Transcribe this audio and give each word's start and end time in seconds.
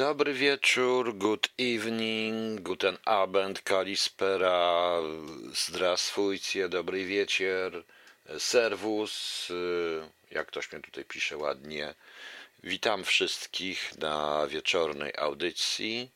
Dobry 0.00 0.34
wieczór, 0.34 1.16
good 1.16 1.48
evening, 1.58 2.60
guten 2.60 2.96
Abend, 3.04 3.62
kalispera, 3.62 5.00
zdrastwujcie, 5.52 6.68
dobry 6.68 7.04
wieczór, 7.04 7.84
serwus, 8.38 9.48
jak 10.30 10.46
ktoś 10.46 10.72
mnie 10.72 10.82
tutaj 10.82 11.04
pisze 11.04 11.36
ładnie. 11.36 11.94
Witam 12.62 13.04
wszystkich 13.04 13.98
na 13.98 14.46
wieczornej 14.46 15.12
audycji. 15.18 16.10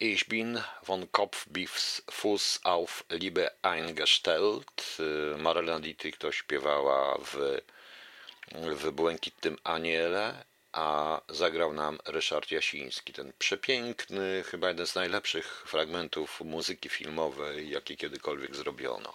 Ich 0.00 0.28
bin 0.28 0.62
von 0.82 1.06
Kopf 1.06 1.48
bis 1.48 2.02
Fuß 2.10 2.60
auf 2.62 3.04
Liebe 3.10 3.50
eingestellt. 3.62 4.96
Marlena 5.38 5.80
Dietrich 5.80 6.16
to 6.16 6.32
śpiewała 6.32 7.18
w, 7.18 7.60
w 8.52 8.90
Błękitnym 8.90 9.56
Aniele 9.64 10.44
a 10.76 11.20
zagrał 11.28 11.72
nam 11.72 11.98
Ryszard 12.04 12.50
Jasiński. 12.50 13.12
Ten 13.12 13.32
przepiękny, 13.38 14.44
chyba 14.46 14.68
jeden 14.68 14.86
z 14.86 14.94
najlepszych 14.94 15.64
fragmentów 15.66 16.40
muzyki 16.40 16.88
filmowej, 16.88 17.70
jakie 17.70 17.96
kiedykolwiek 17.96 18.56
zrobiono, 18.56 19.14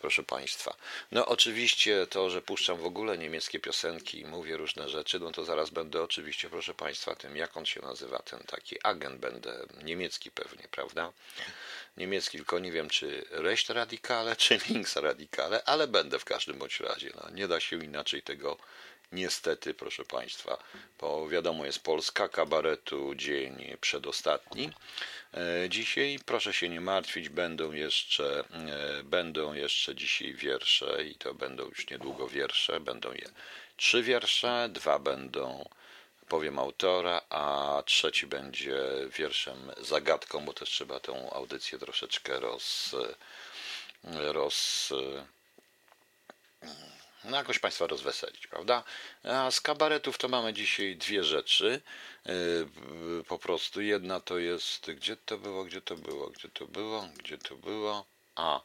proszę 0.00 0.22
Państwa. 0.22 0.76
No 1.12 1.26
oczywiście 1.26 2.06
to, 2.06 2.30
że 2.30 2.42
puszczam 2.42 2.78
w 2.78 2.86
ogóle 2.86 3.18
niemieckie 3.18 3.60
piosenki 3.60 4.20
i 4.20 4.24
mówię 4.24 4.56
różne 4.56 4.88
rzeczy, 4.88 5.20
no 5.20 5.32
to 5.32 5.44
zaraz 5.44 5.70
będę 5.70 6.02
oczywiście, 6.02 6.50
proszę 6.50 6.74
Państwa, 6.74 7.14
tym, 7.14 7.36
jak 7.36 7.56
on 7.56 7.66
się 7.66 7.82
nazywa, 7.82 8.18
ten 8.18 8.40
taki 8.40 8.76
agent 8.82 9.20
będę, 9.20 9.66
niemiecki 9.82 10.30
pewnie, 10.30 10.68
prawda? 10.70 11.12
Niemiecki, 11.96 12.38
tylko 12.38 12.58
nie 12.58 12.72
wiem, 12.72 12.88
czy 12.90 13.24
Recht 13.30 13.70
Radikale, 13.70 14.36
czy 14.36 14.58
Links 14.68 14.96
Radikale, 14.96 15.64
ale 15.64 15.86
będę 15.86 16.18
w 16.18 16.24
każdym 16.24 16.58
bądź 16.58 16.80
razie. 16.80 17.10
No, 17.14 17.30
nie 17.30 17.48
da 17.48 17.60
się 17.60 17.84
inaczej 17.84 18.22
tego 18.22 18.58
Niestety, 19.12 19.74
proszę 19.74 20.04
Państwa, 20.04 20.58
bo 21.00 21.28
wiadomo 21.28 21.64
jest 21.64 21.78
Polska, 21.78 22.28
kabaretu 22.28 23.14
dzień 23.14 23.76
przedostatni. 23.80 24.72
E, 25.34 25.68
dzisiaj, 25.68 26.18
proszę 26.26 26.52
się 26.52 26.68
nie 26.68 26.80
martwić, 26.80 27.28
będą 27.28 27.72
jeszcze, 27.72 28.44
e, 28.50 29.02
będą 29.02 29.52
jeszcze 29.52 29.94
dzisiaj 29.94 30.34
wiersze 30.34 31.04
i 31.04 31.14
to 31.14 31.34
będą 31.34 31.64
już 31.64 31.90
niedługo 31.90 32.28
wiersze. 32.28 32.80
Będą 32.80 33.12
je 33.12 33.30
trzy 33.76 34.02
wiersze, 34.02 34.68
dwa 34.72 34.98
będą 34.98 35.68
powiem 36.28 36.58
autora, 36.58 37.20
a 37.30 37.82
trzeci 37.86 38.26
będzie 38.26 38.80
wierszem 39.18 39.72
zagadką, 39.80 40.44
bo 40.44 40.52
też 40.52 40.70
trzeba 40.70 41.00
tą 41.00 41.30
audycję 41.30 41.78
troszeczkę 41.78 42.40
roz, 42.40 42.94
roz 44.14 44.92
no 47.24 47.36
jakoś 47.36 47.58
Państwa 47.58 47.86
rozweselić, 47.86 48.46
prawda? 48.46 48.84
A 49.24 49.50
z 49.50 49.60
kabaretów 49.60 50.18
to 50.18 50.28
mamy 50.28 50.52
dzisiaj 50.52 50.96
dwie 50.96 51.24
rzeczy. 51.24 51.80
E, 52.26 52.32
po 53.24 53.38
prostu 53.38 53.80
jedna 53.80 54.20
to 54.20 54.38
jest, 54.38 54.90
gdzie 54.90 55.16
to 55.16 55.38
było, 55.38 55.64
gdzie 55.64 55.80
to 55.80 55.96
było, 55.96 56.30
gdzie 56.30 56.48
to 56.48 56.66
było, 56.66 57.08
gdzie 57.18 57.38
to 57.38 57.56
było. 57.56 58.06
A, 58.34 58.60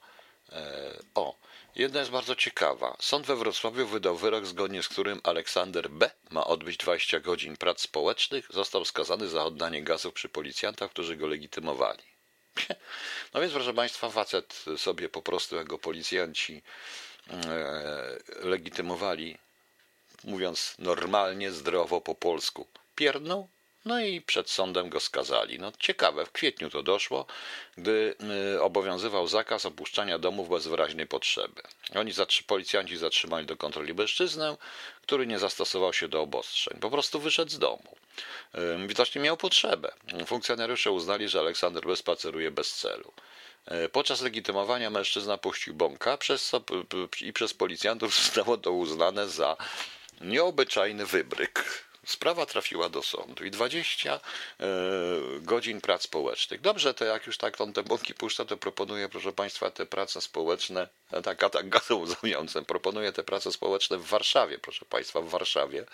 e, 0.51 0.99
o, 1.15 1.37
jedna 1.75 1.99
jest 1.99 2.11
bardzo 2.11 2.35
ciekawa. 2.35 2.97
Sąd 2.99 3.25
we 3.25 3.35
Wrocławiu 3.35 3.87
wydał 3.87 4.17
wyrok, 4.17 4.45
zgodnie 4.45 4.83
z 4.83 4.89
którym 4.89 5.21
Aleksander 5.23 5.89
B. 5.89 6.11
ma 6.29 6.45
odbyć 6.45 6.77
20 6.77 7.19
godzin 7.19 7.57
prac 7.57 7.81
społecznych. 7.81 8.47
Został 8.49 8.85
skazany 8.85 9.29
za 9.29 9.43
oddanie 9.43 9.83
gazów 9.83 10.13
przy 10.13 10.29
policjantach, 10.29 10.89
którzy 10.91 11.15
go 11.15 11.27
legitymowali. 11.27 12.03
No 13.33 13.41
więc, 13.41 13.53
proszę 13.53 13.73
Państwa, 13.73 14.09
facet 14.09 14.65
sobie 14.77 15.09
po 15.09 15.21
prostu, 15.21 15.55
jako 15.55 15.77
policjanci 15.77 16.63
legitymowali, 18.39 19.37
mówiąc 20.23 20.75
normalnie, 20.79 21.51
zdrowo 21.51 22.01
po 22.01 22.15
polsku, 22.15 22.67
pierdnął, 22.95 23.47
no 23.85 23.99
i 23.99 24.21
przed 24.21 24.49
sądem 24.49 24.89
go 24.89 24.99
skazali. 24.99 25.59
No 25.59 25.71
ciekawe, 25.79 26.25
w 26.25 26.31
kwietniu 26.31 26.69
to 26.69 26.83
doszło, 26.83 27.25
gdy 27.77 28.15
e, 28.55 28.61
obowiązywał 28.61 29.27
zakaz 29.27 29.65
opuszczania 29.65 30.19
domów 30.19 30.49
bez 30.49 30.67
wyraźnej 30.67 31.07
potrzeby. 31.07 31.61
Oni, 31.95 32.11
policjanci 32.47 32.97
zatrzymali 32.97 33.45
do 33.45 33.57
kontroli 33.57 33.93
mężczyznę, 33.93 34.57
który 35.01 35.27
nie 35.27 35.39
zastosował 35.39 35.93
się 35.93 36.07
do 36.07 36.21
obostrzeń. 36.21 36.79
Po 36.79 36.89
prostu 36.89 37.19
wyszedł 37.19 37.51
z 37.51 37.59
domu. 37.59 37.95
E, 38.53 38.87
widocznie 38.87 39.21
miał 39.21 39.37
potrzebę. 39.37 39.91
Funkcjonariusze 40.25 40.91
uznali, 40.91 41.29
że 41.29 41.39
Aleksander 41.39 41.85
bezpaceruje 41.85 42.51
bez 42.51 42.75
celu. 42.75 43.13
E, 43.65 43.89
podczas 43.89 44.21
legitymowania 44.21 44.89
mężczyzna 44.89 45.37
puścił 45.37 45.73
bąka 45.73 46.17
przez, 46.17 46.51
i 47.21 47.33
przez 47.33 47.53
policjantów 47.53 48.15
zostało 48.15 48.57
to 48.57 48.71
uznane 48.71 49.29
za 49.29 49.57
nieobyczajny 50.21 51.05
wybryk. 51.05 51.83
Sprawa 52.05 52.45
trafiła 52.45 52.89
do 52.89 53.01
sądu 53.01 53.45
i 53.45 53.51
20 53.51 54.13
e, 54.13 54.19
godzin 55.39 55.81
prac 55.81 56.01
społecznych. 56.01 56.61
Dobrze, 56.61 56.93
to 56.93 57.05
jak 57.05 57.27
już 57.27 57.37
tak 57.37 57.61
on 57.61 57.73
te 57.73 57.83
bąki 57.83 58.13
puszcza, 58.13 58.45
to 58.45 58.57
proponuję, 58.57 59.09
proszę 59.09 59.33
Państwa, 59.33 59.71
te 59.71 59.85
prace 59.85 60.21
społeczne, 60.21 60.87
e, 61.11 61.21
tak, 61.21 61.43
a 61.43 61.49
tak 61.49 61.69
gazą 61.69 61.95
łzawiącym, 61.95 62.65
proponuję 62.65 63.11
te 63.11 63.23
prace 63.23 63.51
społeczne 63.51 63.97
w 63.97 64.05
Warszawie, 64.05 64.59
proszę 64.59 64.85
Państwa, 64.85 65.21
w 65.21 65.29
Warszawie, 65.29 65.85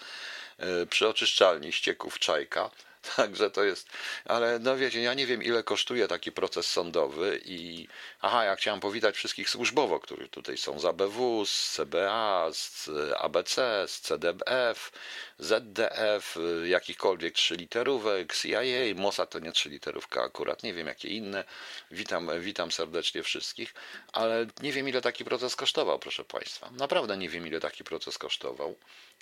przy 0.90 1.08
oczyszczalni 1.08 1.72
ścieków 1.72 2.20
Czajka 2.20 2.70
Także 3.16 3.50
to 3.50 3.64
jest, 3.64 3.90
ale 4.26 4.60
no 4.60 4.78
wiecie, 4.78 5.02
ja 5.02 5.14
nie 5.14 5.26
wiem 5.26 5.44
ile 5.44 5.64
kosztuje 5.64 6.08
taki 6.08 6.32
proces 6.32 6.68
sądowy 6.68 7.42
i 7.46 7.88
aha, 8.22 8.44
ja 8.44 8.56
chciałem 8.56 8.80
powitać 8.80 9.16
wszystkich 9.16 9.50
służbowo, 9.50 10.00
którzy 10.00 10.30
tutaj 10.30 10.58
są 10.58 10.80
z 10.80 10.86
ABW, 10.86 11.46
z 11.46 11.72
CBA, 11.72 12.50
z 12.52 12.90
ABC, 13.18 13.86
z 13.88 14.02
CDF, 14.02 14.92
ZDF, 15.40 16.38
jakichkolwiek 16.66 17.34
trzyliterówek, 17.34 18.36
CIA, 18.36 18.96
Mossad 18.96 19.30
to 19.30 19.40
nie 19.40 19.52
trzyliterówka 19.52 20.24
akurat, 20.24 20.64
nie 20.64 20.74
wiem 20.74 20.88
jakie 20.88 21.08
inne. 21.08 21.44
Witam, 21.92 22.30
witam 22.40 22.72
serdecznie 22.72 23.24
wszystkich, 23.24 23.74
ale 24.14 24.46
nie 24.62 24.72
wiem 24.72 24.90
ile 24.90 25.02
taki 25.02 25.26
proces 25.26 25.56
kosztował, 25.56 26.00
proszę 26.00 26.24
Państwa. 26.24 26.70
Naprawdę 26.72 27.18
nie 27.18 27.30
wiem 27.30 27.48
ile 27.48 27.60
taki 27.60 27.84
proces 27.84 28.18
kosztował 28.18 28.76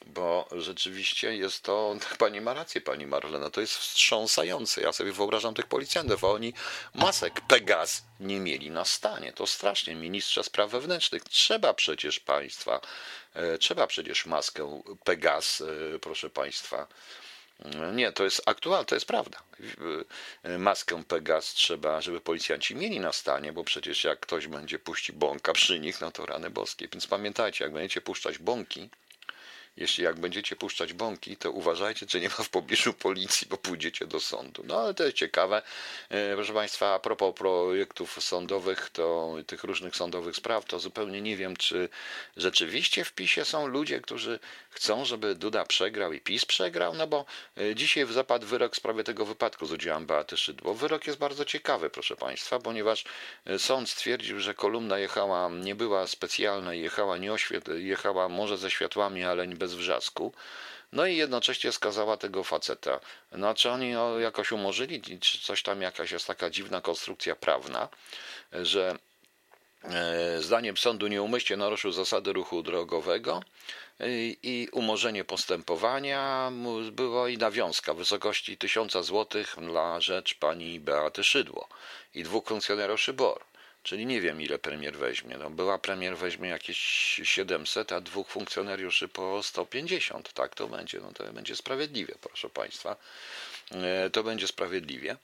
bo 0.05 0.47
rzeczywiście 0.51 1.37
jest 1.37 1.63
to, 1.63 1.95
pani 2.19 2.41
ma 2.41 2.53
rację, 2.53 2.81
pani 2.81 3.05
Marlena, 3.05 3.49
to 3.49 3.61
jest 3.61 3.73
wstrząsające. 3.73 4.81
Ja 4.81 4.93
sobie 4.93 5.11
wyobrażam 5.11 5.53
tych 5.53 5.67
policjantów, 5.67 6.23
a 6.23 6.27
oni 6.27 6.53
masek 6.93 7.41
Pegas 7.41 8.03
nie 8.19 8.39
mieli 8.39 8.71
na 8.71 8.85
stanie. 8.87 9.33
To 9.33 9.47
strasznie. 9.47 9.95
Ministrze 9.95 10.43
spraw 10.43 10.71
wewnętrznych, 10.71 11.23
trzeba 11.23 11.73
przecież 11.73 12.19
państwa, 12.19 12.81
e, 13.33 13.57
trzeba 13.57 13.87
przecież 13.87 14.25
maskę 14.25 14.81
Pegas, 15.03 15.61
e, 15.95 15.99
proszę 15.99 16.29
państwa. 16.29 16.87
Nie, 17.93 18.11
to 18.11 18.23
jest 18.23 18.41
aktualne, 18.45 18.85
to 18.85 18.95
jest 18.95 19.05
prawda. 19.05 19.43
E, 20.43 20.57
maskę 20.57 21.03
Pegas 21.03 21.53
trzeba, 21.53 22.01
żeby 22.01 22.21
policjanci 22.21 22.75
mieli 22.75 22.99
na 22.99 23.13
stanie, 23.13 23.53
bo 23.53 23.63
przecież 23.63 24.03
jak 24.03 24.19
ktoś 24.19 24.47
będzie 24.47 24.79
puścić 24.79 25.15
bąka 25.15 25.53
przy 25.53 25.79
nich, 25.79 26.01
no 26.01 26.11
to 26.11 26.25
rany 26.25 26.49
boskie. 26.49 26.87
Więc 26.87 27.07
pamiętajcie, 27.07 27.63
jak 27.63 27.73
będziecie 27.73 28.01
puszczać 28.01 28.37
bąki, 28.37 28.89
jeśli 29.77 30.03
jak 30.03 30.19
będziecie 30.19 30.55
puszczać 30.55 30.93
bąki, 30.93 31.38
to 31.38 31.51
uważajcie, 31.51 32.05
czy 32.05 32.19
nie 32.19 32.29
ma 32.29 32.43
w 32.43 32.49
pobliżu 32.49 32.93
policji, 32.93 33.47
bo 33.49 33.57
pójdziecie 33.57 34.07
do 34.07 34.19
sądu. 34.19 34.63
No 34.65 34.79
ale 34.79 34.93
to 34.93 35.03
jest 35.03 35.17
ciekawe. 35.17 35.61
E, 36.09 36.35
proszę 36.35 36.53
Państwa, 36.53 36.93
a 36.93 36.99
propos 36.99 37.35
projektów 37.35 38.23
sądowych, 38.23 38.89
to 38.89 39.35
tych 39.47 39.63
różnych 39.63 39.95
sądowych 39.95 40.35
spraw, 40.35 40.65
to 40.65 40.79
zupełnie 40.79 41.21
nie 41.21 41.38
wiem, 41.38 41.57
czy 41.57 41.89
rzeczywiście 42.38 43.03
w 43.03 43.13
PiSie 43.13 43.45
są 43.45 43.67
ludzie, 43.67 44.01
którzy 44.01 44.39
chcą, 44.69 45.05
żeby 45.05 45.35
Duda 45.35 45.65
przegrał 45.65 46.13
i 46.13 46.19
PiS 46.19 46.45
przegrał, 46.45 46.94
no 46.94 47.07
bo 47.07 47.25
e, 47.57 47.75
dzisiaj 47.75 48.05
zapadł 48.05 48.47
wyrok 48.47 48.73
w 48.73 48.77
sprawie 48.77 49.03
tego 49.03 49.25
wypadku 49.25 49.65
z 49.65 49.71
udziałem 49.71 50.05
Beaty 50.05 50.38
Szydło. 50.38 50.73
Wyrok 50.73 51.07
jest 51.07 51.19
bardzo 51.19 51.45
ciekawy, 51.45 51.89
proszę 51.89 52.15
Państwa, 52.15 52.59
ponieważ 52.59 53.05
e, 53.45 53.59
sąd 53.59 53.89
stwierdził, 53.89 54.39
że 54.39 54.53
kolumna 54.53 54.99
jechała, 54.99 55.49
nie 55.49 55.75
była 55.75 56.07
specjalna, 56.07 56.73
jechała, 56.73 57.17
nie 57.17 57.31
jechała 57.77 58.29
może 58.29 58.57
ze 58.57 58.71
światłami, 58.71 59.23
ale 59.23 59.47
bez 59.47 59.66
bez 59.67 59.75
wrzasku. 59.75 60.33
No 60.91 61.05
i 61.05 61.16
jednocześnie 61.16 61.72
skazała 61.72 62.17
tego 62.17 62.44
faceta. 62.44 63.00
No 63.31 63.53
czy 63.53 63.69
oni 63.69 63.94
jakoś 64.19 64.51
umorzyli, 64.51 65.19
czy 65.19 65.39
coś 65.39 65.63
tam 65.63 65.81
jakaś 65.81 66.12
jest 66.12 66.27
taka 66.27 66.50
dziwna 66.50 66.81
konstrukcja 66.81 67.36
prawna, 67.36 67.89
że 68.51 68.95
e, 69.83 70.41
zdaniem 70.41 70.77
sądu 70.77 71.07
nieumyślnie 71.07 71.57
naruszył 71.57 71.91
zasady 71.91 72.33
ruchu 72.33 72.63
drogowego 72.63 73.44
i 74.44 74.68
umorzenie 74.71 75.24
postępowania 75.24 76.51
było 76.91 77.27
i 77.27 77.38
nawiązka 77.38 77.94
w 77.94 77.97
wysokości 77.97 78.57
1000 78.57 78.94
zł 78.94 79.44
dla 79.57 80.01
rzecz 80.01 80.36
pani 80.36 80.80
Beaty 80.80 81.24
Szydło 81.24 81.68
i 82.15 82.24
dwóch 82.24 82.45
funkcjonariuszy 82.47 83.13
BOR. 83.13 83.41
Czyli 83.88 84.06
nie 84.06 84.22
wiem, 84.22 84.42
ile 84.42 84.60
premier 84.60 84.98
weźmie. 84.98 85.38
No, 85.38 85.50
była 85.50 85.78
premier 85.78 86.18
weźmie 86.18 86.50
jakieś 86.50 86.78
700, 87.24 87.92
a 87.92 88.01
dwóch 88.01 88.28
funkcjonariuszy 88.28 89.07
po 89.07 89.44
150. 89.44 90.34
Tak 90.34 90.56
to 90.56 90.68
będzie. 90.68 91.00
No, 91.00 91.12
to 91.12 91.34
będzie 91.34 91.56
sprawiedliwie, 91.56 92.16
proszę 92.22 92.50
Państwa. 92.50 92.95
E, 93.72 94.10
to 94.10 94.24
będzie 94.24 94.48
sprawiedliwie. 94.48 95.18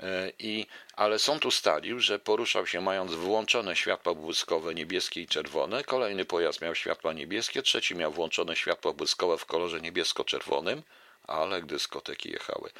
E, 0.00 0.32
I, 0.38 0.66
ale 0.96 1.18
sąd 1.18 1.46
ustalił, 1.46 2.00
że 2.00 2.18
poruszał 2.18 2.66
się 2.66 2.80
mając 2.80 3.14
włączone 3.14 3.76
światła 3.76 4.14
błyskowe 4.14 4.74
niebieskie 4.74 5.20
i 5.20 5.26
czerwone. 5.26 5.84
Kolejny 5.84 6.24
pojazd 6.24 6.60
miał 6.60 6.74
światła 6.74 7.12
niebieskie, 7.12 7.62
trzeci 7.62 7.94
miał 7.94 8.12
włączone 8.12 8.56
światła 8.56 8.92
błyskowe 8.92 9.38
w 9.38 9.46
kolorze 9.46 9.80
niebiesko-czerwonym, 9.80 10.82
ale 11.26 11.62
dyskoteki 11.62 12.30
jechały 12.30 12.70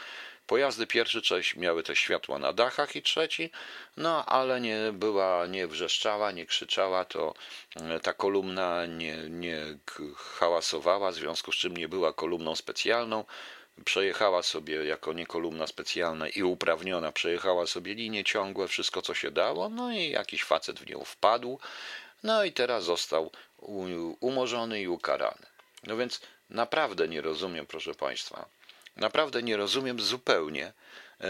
Pojazdy 0.50 0.86
pierwszy 0.86 1.22
część 1.22 1.56
miały 1.56 1.82
te 1.82 1.96
światła 1.96 2.38
na 2.38 2.52
dachach 2.52 2.96
i 2.96 3.02
trzeci, 3.02 3.50
no 3.96 4.26
ale 4.26 4.60
nie 4.60 4.92
była, 4.92 5.46
nie 5.46 5.66
wrzeszczała, 5.66 6.32
nie 6.32 6.46
krzyczała, 6.46 7.04
to 7.04 7.34
e, 7.76 8.00
ta 8.00 8.12
kolumna 8.12 8.86
nie, 8.86 9.16
nie 9.28 9.78
hałasowała, 10.16 11.10
w 11.10 11.14
związku 11.14 11.52
z 11.52 11.54
czym 11.54 11.76
nie 11.76 11.88
była 11.88 12.12
kolumną 12.12 12.56
specjalną. 12.56 13.24
Przejechała 13.84 14.42
sobie 14.42 14.84
jako 14.84 15.12
nie 15.12 15.26
kolumna 15.26 15.66
specjalna 15.66 16.28
i 16.28 16.42
uprawniona, 16.42 17.12
przejechała 17.12 17.66
sobie 17.66 17.94
linie 17.94 18.24
ciągłe, 18.24 18.68
wszystko 18.68 19.02
co 19.02 19.14
się 19.14 19.30
dało, 19.30 19.68
no 19.68 19.92
i 19.92 20.10
jakiś 20.10 20.44
facet 20.44 20.80
w 20.80 20.90
nią 20.90 21.04
wpadł, 21.04 21.58
no 22.22 22.44
i 22.44 22.52
teraz 22.52 22.84
został 22.84 23.30
umorzony 24.20 24.82
i 24.82 24.88
ukarany. 24.88 25.46
No 25.86 25.96
więc 25.96 26.20
naprawdę 26.48 27.08
nie 27.08 27.20
rozumiem, 27.20 27.66
proszę 27.66 27.94
Państwa, 27.94 28.48
naprawdę 29.00 29.42
nie 29.42 29.56
rozumiem 29.56 30.00
zupełnie, 30.00 30.72
e, 31.20 31.26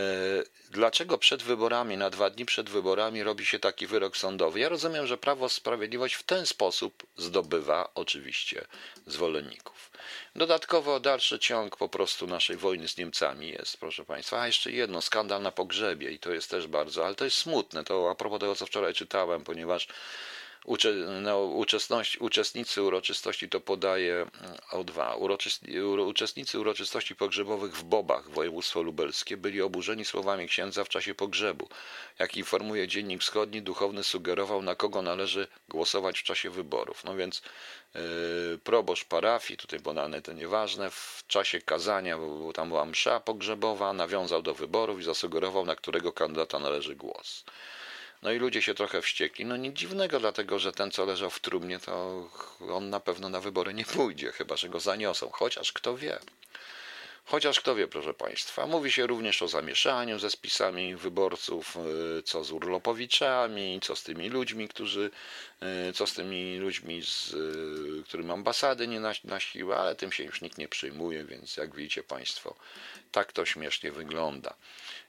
dlaczego 0.70 1.18
przed 1.18 1.42
wyborami, 1.42 1.96
na 1.96 2.10
dwa 2.10 2.30
dni 2.30 2.46
przed 2.46 2.70
wyborami 2.70 3.22
robi 3.22 3.46
się 3.46 3.58
taki 3.58 3.86
wyrok 3.86 4.16
sądowy. 4.16 4.60
Ja 4.60 4.68
rozumiem, 4.68 5.06
że 5.06 5.18
Prawo 5.18 5.48
Sprawiedliwość 5.48 6.14
w 6.14 6.22
ten 6.22 6.46
sposób 6.46 7.06
zdobywa 7.16 7.90
oczywiście 7.94 8.64
zwolenników. 9.06 9.90
Dodatkowo 10.36 11.00
dalszy 11.00 11.38
ciąg 11.38 11.76
po 11.76 11.88
prostu 11.88 12.26
naszej 12.26 12.56
wojny 12.56 12.88
z 12.88 12.96
Niemcami 12.96 13.48
jest, 13.48 13.76
proszę 13.76 14.04
Państwa. 14.04 14.40
A 14.40 14.46
jeszcze 14.46 14.72
jedno, 14.72 15.02
skandal 15.02 15.42
na 15.42 15.52
pogrzebie 15.52 16.10
i 16.10 16.18
to 16.18 16.32
jest 16.32 16.50
też 16.50 16.66
bardzo, 16.66 17.06
ale 17.06 17.14
to 17.14 17.24
jest 17.24 17.36
smutne, 17.36 17.84
to 17.84 18.10
a 18.10 18.14
propos 18.14 18.40
tego, 18.40 18.54
co 18.56 18.66
wczoraj 18.66 18.94
czytałem, 18.94 19.44
ponieważ 19.44 19.88
no, 21.22 21.44
uczestnicy 22.20 22.82
uroczystości 22.82 23.48
to 23.48 23.60
podaje 23.60 24.14
mm, 24.14 24.30
o 24.70 24.84
dwa. 24.84 25.16
uczestnicy 26.06 26.60
uroczystości 26.60 27.16
pogrzebowych 27.16 27.76
w 27.76 27.84
Bobach, 27.84 28.30
województwo 28.30 28.82
lubelskie, 28.82 29.36
byli 29.36 29.62
oburzeni 29.62 30.04
słowami 30.04 30.48
księdza 30.48 30.84
w 30.84 30.88
czasie 30.88 31.14
pogrzebu. 31.14 31.68
Jak 32.18 32.36
informuje 32.36 32.88
Dziennik 32.88 33.22
Wschodni, 33.22 33.62
duchowny 33.62 34.04
sugerował, 34.04 34.62
na 34.62 34.74
kogo 34.74 35.02
należy 35.02 35.48
głosować 35.68 36.18
w 36.18 36.22
czasie 36.22 36.50
wyborów. 36.50 37.04
No 37.04 37.16
więc 37.16 37.42
yy, 37.94 38.00
proboszcz 38.64 39.04
parafii, 39.04 39.58
tutaj 39.58 39.80
podane 39.80 40.22
to 40.22 40.32
nieważne, 40.32 40.90
w 40.90 41.24
czasie 41.26 41.60
kazania, 41.60 42.18
bo 42.18 42.52
tam 42.52 42.68
była 42.68 42.84
msza 42.84 43.20
pogrzebowa, 43.20 43.92
nawiązał 43.92 44.42
do 44.42 44.54
wyborów 44.54 45.00
i 45.00 45.04
zasugerował, 45.04 45.66
na 45.66 45.76
którego 45.76 46.12
kandydata 46.12 46.58
należy 46.58 46.96
głos. 46.96 47.44
No 48.22 48.32
i 48.32 48.38
ludzie 48.38 48.62
się 48.62 48.74
trochę 48.74 49.02
wściekli. 49.02 49.44
No 49.44 49.56
nic 49.56 49.76
dziwnego, 49.76 50.20
dlatego 50.20 50.58
że 50.58 50.72
ten, 50.72 50.90
co 50.90 51.04
leżał 51.04 51.30
w 51.30 51.40
trumnie, 51.40 51.78
to 51.78 52.28
on 52.72 52.90
na 52.90 53.00
pewno 53.00 53.28
na 53.28 53.40
wybory 53.40 53.74
nie 53.74 53.84
pójdzie, 53.84 54.32
chyba 54.32 54.56
że 54.56 54.68
go 54.68 54.80
zaniosą. 54.80 55.30
Chociaż 55.32 55.72
kto 55.72 55.96
wie. 55.96 56.18
Chociaż 57.24 57.60
kto 57.60 57.74
wie, 57.74 57.88
proszę 57.88 58.14
Państwa, 58.14 58.66
mówi 58.66 58.92
się 58.92 59.06
również 59.06 59.42
o 59.42 59.48
zamieszaniu 59.48 60.18
ze 60.18 60.30
spisami 60.30 60.96
wyborców, 60.96 61.76
y, 62.18 62.22
co 62.22 62.44
z 62.44 62.52
urlopowiczami, 62.52 63.80
co 63.82 63.96
z 63.96 64.02
tymi 64.02 64.28
ludźmi, 64.28 64.68
którzy, 64.68 65.10
y, 65.88 65.92
co 65.92 66.06
z 66.06 66.14
tymi 66.14 66.58
ludźmi, 66.58 67.02
z 67.02 67.32
y, 67.32 68.04
którym 68.04 68.30
ambasady 68.30 68.88
nie 68.88 69.00
nasiły, 69.24 69.76
ale 69.76 69.94
tym 69.94 70.12
się 70.12 70.24
już 70.24 70.40
nikt 70.40 70.58
nie 70.58 70.68
przyjmuje, 70.68 71.24
więc 71.24 71.56
jak 71.56 71.74
widzicie 71.74 72.02
Państwo, 72.02 72.54
tak 73.12 73.32
to 73.32 73.46
śmiesznie 73.46 73.92
wygląda. 73.92 74.54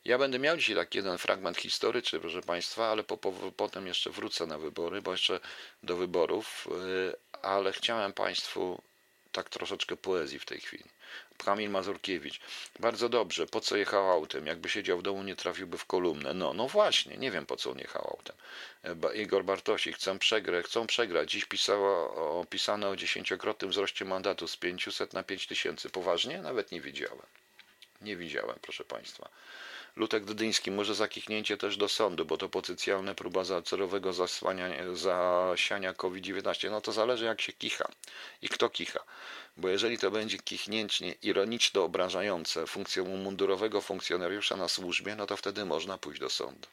Ja 0.05 0.17
będę 0.17 0.39
miał 0.39 0.57
dzisiaj 0.57 0.75
taki 0.75 0.97
jeden 0.97 1.17
fragment 1.17 1.57
historyczny, 1.57 2.19
proszę 2.19 2.41
Państwa, 2.41 2.87
ale 2.87 3.03
po, 3.03 3.17
po, 3.17 3.31
potem 3.57 3.87
jeszcze 3.87 4.09
wrócę 4.09 4.45
na 4.45 4.57
wybory, 4.57 5.01
bo 5.01 5.11
jeszcze 5.11 5.39
do 5.83 5.95
wyborów, 5.95 6.67
ale 7.41 7.73
chciałem 7.73 8.13
Państwu 8.13 8.81
tak 9.31 9.49
troszeczkę 9.49 9.97
poezji 9.97 10.39
w 10.39 10.45
tej 10.45 10.59
chwili. 10.59 10.83
Kamil 11.37 11.69
Mazurkiewicz. 11.69 12.39
Bardzo 12.79 13.09
dobrze. 13.09 13.47
Po 13.47 13.61
co 13.61 13.77
jechał 13.77 14.11
autem? 14.11 14.47
Jakby 14.47 14.69
siedział 14.69 14.97
w 14.97 15.03
domu, 15.03 15.23
nie 15.23 15.35
trafiłby 15.35 15.77
w 15.77 15.85
kolumnę. 15.85 16.33
No, 16.33 16.53
no 16.53 16.67
właśnie, 16.67 17.17
nie 17.17 17.31
wiem 17.31 17.45
po 17.45 17.57
co 17.57 17.71
on 17.71 17.79
jechał 17.79 18.17
autem. 18.17 18.35
Igor 19.15 19.43
Bartosik. 19.43 19.95
Chcą 19.95 20.19
przegrać, 20.19 20.65
chcą 20.65 20.87
przegrać. 20.87 21.31
Dziś 21.31 21.45
pisała, 21.45 22.15
opisane 22.15 22.89
o 22.89 22.95
dziesięciokrotnym 22.95 23.71
wzroście 23.71 24.05
mandatu 24.05 24.47
z 24.47 24.57
500 24.57 25.13
na 25.13 25.23
5000. 25.23 25.89
Poważnie? 25.89 26.41
Nawet 26.41 26.71
nie 26.71 26.81
widziałem. 26.81 27.25
Nie 28.01 28.15
widziałem, 28.15 28.55
proszę 28.61 28.83
Państwa. 28.83 29.29
Lutek 29.95 30.25
Dydyński, 30.25 30.71
może 30.71 30.95
zakichnięcie 30.95 31.57
też 31.57 31.77
do 31.77 31.89
sądu, 31.89 32.25
bo 32.25 32.37
to 32.37 32.49
potencjalna 32.49 33.15
próba 33.15 33.43
celowego 33.65 34.13
zasiania 34.93 35.93
COVID-19. 35.93 36.71
No 36.71 36.81
to 36.81 36.91
zależy 36.91 37.25
jak 37.25 37.41
się 37.41 37.53
kicha 37.53 37.87
i 38.41 38.49
kto 38.49 38.69
kicha. 38.69 38.99
Bo 39.57 39.69
jeżeli 39.69 39.97
to 39.97 40.11
będzie 40.11 40.37
kichnięcie 40.37 41.11
ironiczne, 41.11 41.81
obrażające 41.81 42.67
funkcją 42.67 43.05
mundurowego 43.05 43.81
funkcjonariusza 43.81 44.55
na 44.55 44.67
służbie, 44.67 45.15
no 45.15 45.25
to 45.25 45.37
wtedy 45.37 45.65
można 45.65 45.97
pójść 45.97 46.19
do 46.19 46.29
sądu. 46.29 46.67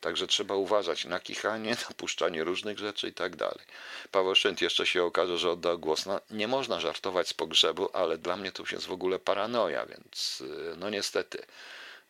Także 0.00 0.26
trzeba 0.26 0.54
uważać 0.54 1.04
na 1.04 1.20
kichanie, 1.20 1.70
na 1.88 1.94
puszczanie 1.96 2.44
różnych 2.44 2.78
rzeczy 2.78 3.08
i 3.08 3.12
tak 3.12 3.36
dalej. 3.36 3.64
Paweł 4.10 4.34
Szynt 4.34 4.60
jeszcze 4.60 4.86
się 4.86 5.04
okaże, 5.04 5.38
że 5.38 5.50
oddał 5.50 5.78
głos. 5.78 6.06
No, 6.06 6.20
nie 6.30 6.48
można 6.48 6.80
żartować 6.80 7.28
z 7.28 7.34
pogrzebu, 7.34 7.88
ale 7.92 8.18
dla 8.18 8.36
mnie 8.36 8.52
to 8.52 8.62
już 8.62 8.72
jest 8.72 8.86
w 8.86 8.92
ogóle 8.92 9.18
paranoja, 9.18 9.86
więc 9.86 10.42
no 10.76 10.90
niestety. 10.90 11.46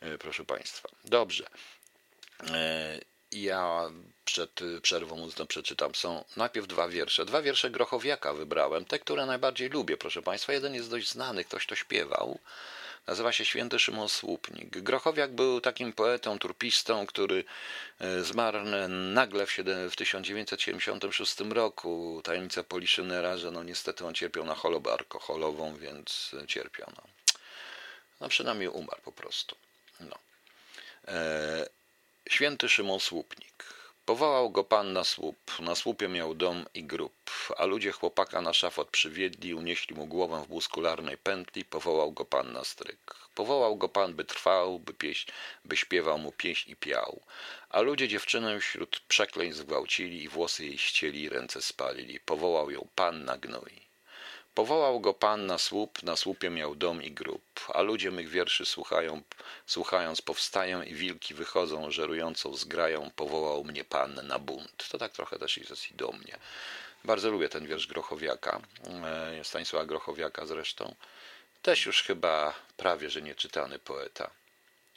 E, 0.01 0.19
proszę 0.19 0.45
Państwa. 0.45 0.89
Dobrze. 1.05 1.45
E, 2.51 3.01
ja 3.33 3.91
przed 4.25 4.61
przerwą 4.83 5.17
muzyczną 5.17 5.47
przeczytam. 5.47 5.95
Są 5.95 6.25
najpierw 6.37 6.67
dwa 6.67 6.89
wiersze. 6.89 7.25
Dwa 7.25 7.43
wiersze 7.43 7.71
Grochowiaka 7.71 8.35
wybrałem. 8.35 8.85
Te, 8.85 8.99
które 8.99 9.27
najbardziej 9.27 9.69
lubię, 9.69 9.97
proszę 9.97 10.23
Państwa. 10.23 10.53
Jeden 10.53 10.75
jest 10.75 10.91
dość 10.91 11.11
znany, 11.11 11.45
ktoś 11.45 11.67
to 11.67 11.75
śpiewał. 11.75 12.39
Nazywa 13.07 13.33
się 13.33 13.45
Święty 13.45 13.79
Szymon 13.79 14.09
Słupnik. 14.09 14.79
Grochowiak 14.79 15.33
był 15.33 15.61
takim 15.61 15.93
poetą, 15.93 16.39
turpistą, 16.39 17.07
który 17.07 17.45
e, 17.99 18.23
zmarł 18.23 18.59
nagle 18.89 19.47
w 19.91 19.97
1976 19.97 21.41
roku. 21.41 22.21
Tajemnica 22.25 22.63
Poliszynera, 22.63 23.37
że 23.37 23.51
no 23.51 23.63
niestety 23.63 24.07
on 24.07 24.15
cierpiał 24.15 24.45
na 24.45 24.55
chorobę 24.55 24.93
alkoholową, 24.93 25.77
więc 25.77 26.31
cierpiał. 26.47 26.93
No, 26.97 27.03
no 28.21 28.29
przynajmniej 28.29 28.69
umarł 28.69 29.03
po 29.03 29.13
prostu. 29.13 29.57
No. 30.01 30.19
E, 31.09 31.67
święty 32.29 32.69
Szymon 32.69 33.01
Słupnik. 33.01 33.65
Powołał 34.07 34.51
go 34.51 34.65
pan 34.65 34.93
na 34.93 35.05
słup. 35.05 35.61
Na 35.61 35.75
słupie 35.75 36.09
miał 36.09 36.35
dom 36.35 36.65
i 36.75 36.85
grób, 36.85 37.31
a 37.57 37.65
ludzie 37.65 37.93
chłopaka 37.93 38.41
na 38.41 38.53
szafot 38.53 38.89
przywiedli, 38.89 39.55
unieśli 39.55 39.97
mu 39.97 40.07
głowę 40.07 40.45
w 40.47 40.51
muskularnej 40.51 41.19
pętli, 41.19 41.65
powołał 41.65 42.13
go 42.13 42.25
pan 42.25 42.53
na 42.53 42.65
stryk. 42.65 43.15
Powołał 43.35 43.77
go 43.77 43.89
pan, 43.89 44.15
by 44.15 44.25
trwał, 44.25 44.79
by, 44.79 44.95
pieś, 44.95 45.27
by 45.65 45.77
śpiewał 45.77 46.19
mu 46.19 46.33
pieśń 46.33 46.71
i 46.71 46.77
piał. 46.77 47.21
A 47.71 47.81
ludzie 47.81 48.09
dziewczynę 48.09 48.61
wśród 48.61 49.01
przekleństw 49.09 49.61
zgwałcili 49.61 50.23
i 50.23 50.29
włosy 50.29 50.65
jej 50.65 50.79
ścieli 50.79 51.29
ręce 51.29 51.63
spalili. 51.63 52.21
Powołał 52.21 52.71
ją 52.71 52.89
pan 52.95 53.25
na 53.25 53.39
gnój. 53.39 53.86
Powołał 54.57 55.01
go 55.01 55.15
Pan 55.15 55.47
na 55.47 55.59
słup, 55.59 56.03
na 56.03 56.17
słupie 56.17 56.51
miał 56.51 56.75
dom 56.75 57.03
i 57.03 57.11
grób, 57.11 57.43
a 57.75 57.83
ludzie 57.83 58.11
mych 58.11 58.29
wierszy 58.29 58.67
słuchają, 58.67 59.23
słuchając 59.67 60.23
powstają 60.23 60.83
i 60.83 60.95
wilki 60.95 61.35
wychodzą, 61.35 61.91
żerującą 61.91 62.55
zgrają, 62.55 63.11
powołał 63.17 63.65
mnie 63.65 63.85
Pan 63.85 64.27
na 64.27 64.39
bunt. 64.39 64.89
To 64.89 64.99
tak 64.99 65.13
trochę 65.13 65.39
też 65.39 65.57
jest 65.57 65.91
i 65.91 65.95
do 65.95 66.13
mnie. 66.13 66.39
Bardzo 67.05 67.31
lubię 67.31 67.49
ten 67.49 67.67
wiersz 67.67 67.87
Grochowiaka, 67.87 68.61
e, 69.39 69.45
Stanisława 69.45 69.87
Grochowiaka 69.87 70.47
zresztą. 70.47 70.95
Też 71.63 71.87
już 71.87 72.03
chyba 72.03 72.55
prawie, 72.77 73.11
że 73.11 73.23
nieczytany 73.23 73.79
poeta. 73.79 74.31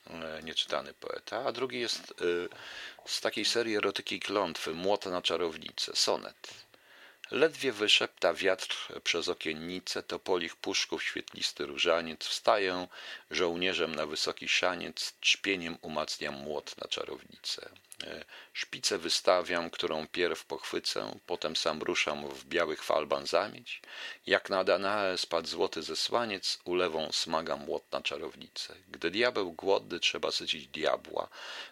E, 0.10 0.44
nieczytany 0.44 0.94
poeta, 0.94 1.44
a 1.46 1.52
drugi 1.52 1.80
jest 1.80 2.02
e, 2.02 2.16
z 3.06 3.22
takiej 3.22 3.46
serii 3.46 3.76
erotyki 3.76 4.20
klątwy, 4.20 4.74
Młot 4.74 5.06
na 5.06 5.22
czarownicę, 5.22 5.92
sonet. 5.96 6.69
Ledwie 7.32 7.72
wyszepta 7.72 8.34
wiatr 8.34 8.88
przez 9.04 9.30
okiennice, 9.30 10.04
to 10.04 10.20
polich 10.20 10.56
puszków 10.56 11.04
świetlisty 11.04 11.66
różaniec. 11.66 12.26
Wstaję 12.26 12.88
żołnierzem 13.32 13.96
na 13.96 14.06
wysoki 14.06 14.48
szaniec, 14.48 15.14
trzpieniem 15.20 15.78
umacniam 15.82 16.34
młot 16.34 16.78
na 16.78 16.88
czarownicę. 16.88 17.70
E, 18.04 18.26
szpicę 18.54 18.98
wystawiam, 18.98 19.70
którą 19.70 20.08
pierw 20.08 20.46
pochwycę, 20.46 21.20
potem 21.26 21.56
sam 21.56 21.82
ruszam 21.82 22.30
w 22.30 22.46
białych 22.46 22.84
falban 22.84 23.28
zamieć. 23.28 23.82
Jak 24.28 24.50
na 24.50 24.64
Danae 24.64 25.18
spadł 25.18 25.48
złoty 25.48 25.84
zesłaniec, 25.84 26.60
ulewą 26.64 27.12
smagam 27.12 27.60
młot 27.60 27.92
na 27.92 28.02
czarownicę. 28.02 28.76
Gdy 28.88 29.12
diabeł 29.12 29.52
głodny, 29.52 30.00
trzeba 30.00 30.32
sycić 30.32 30.68
diabła, 30.68 31.28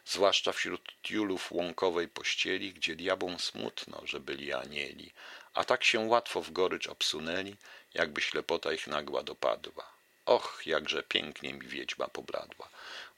zwłaszcza 0.06 0.52
wśród 0.52 1.02
tiulów 1.02 1.52
łąkowej 1.52 2.08
pościeli, 2.08 2.74
gdzie 2.74 2.96
diabłom 2.96 3.40
smutno, 3.40 4.02
że 4.06 4.20
byli 4.20 4.54
anieli 4.54 5.12
a 5.58 5.64
tak 5.64 5.84
się 5.84 6.00
łatwo 6.00 6.42
w 6.42 6.52
gorycz 6.52 6.88
obsunęli, 6.88 7.56
jakby 7.94 8.22
ślepota 8.22 8.74
ich 8.74 8.88
nagła 8.88 9.24
dopadła. 9.24 9.86
Och, 10.26 10.62
jakże 10.66 11.04
pięknie 11.04 11.54
mi 11.54 11.68
wiedźma 11.68 12.08
pobladła. 12.08 12.70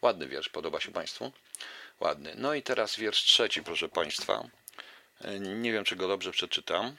Ładny 0.02 0.28
wiersz, 0.28 0.50
podoba 0.50 0.80
się 0.80 0.92
Państwu? 0.92 1.32
Ładny. 2.00 2.34
No 2.38 2.54
i 2.54 2.64
teraz 2.64 2.96
wiersz 2.96 3.24
trzeci, 3.24 3.64
proszę 3.64 3.90
Państwa. 3.90 4.50
Nie 5.40 5.72
wiem, 5.72 5.84
czy 5.84 5.96
go 5.96 6.08
dobrze 6.08 6.32
przeczytam, 6.32 6.96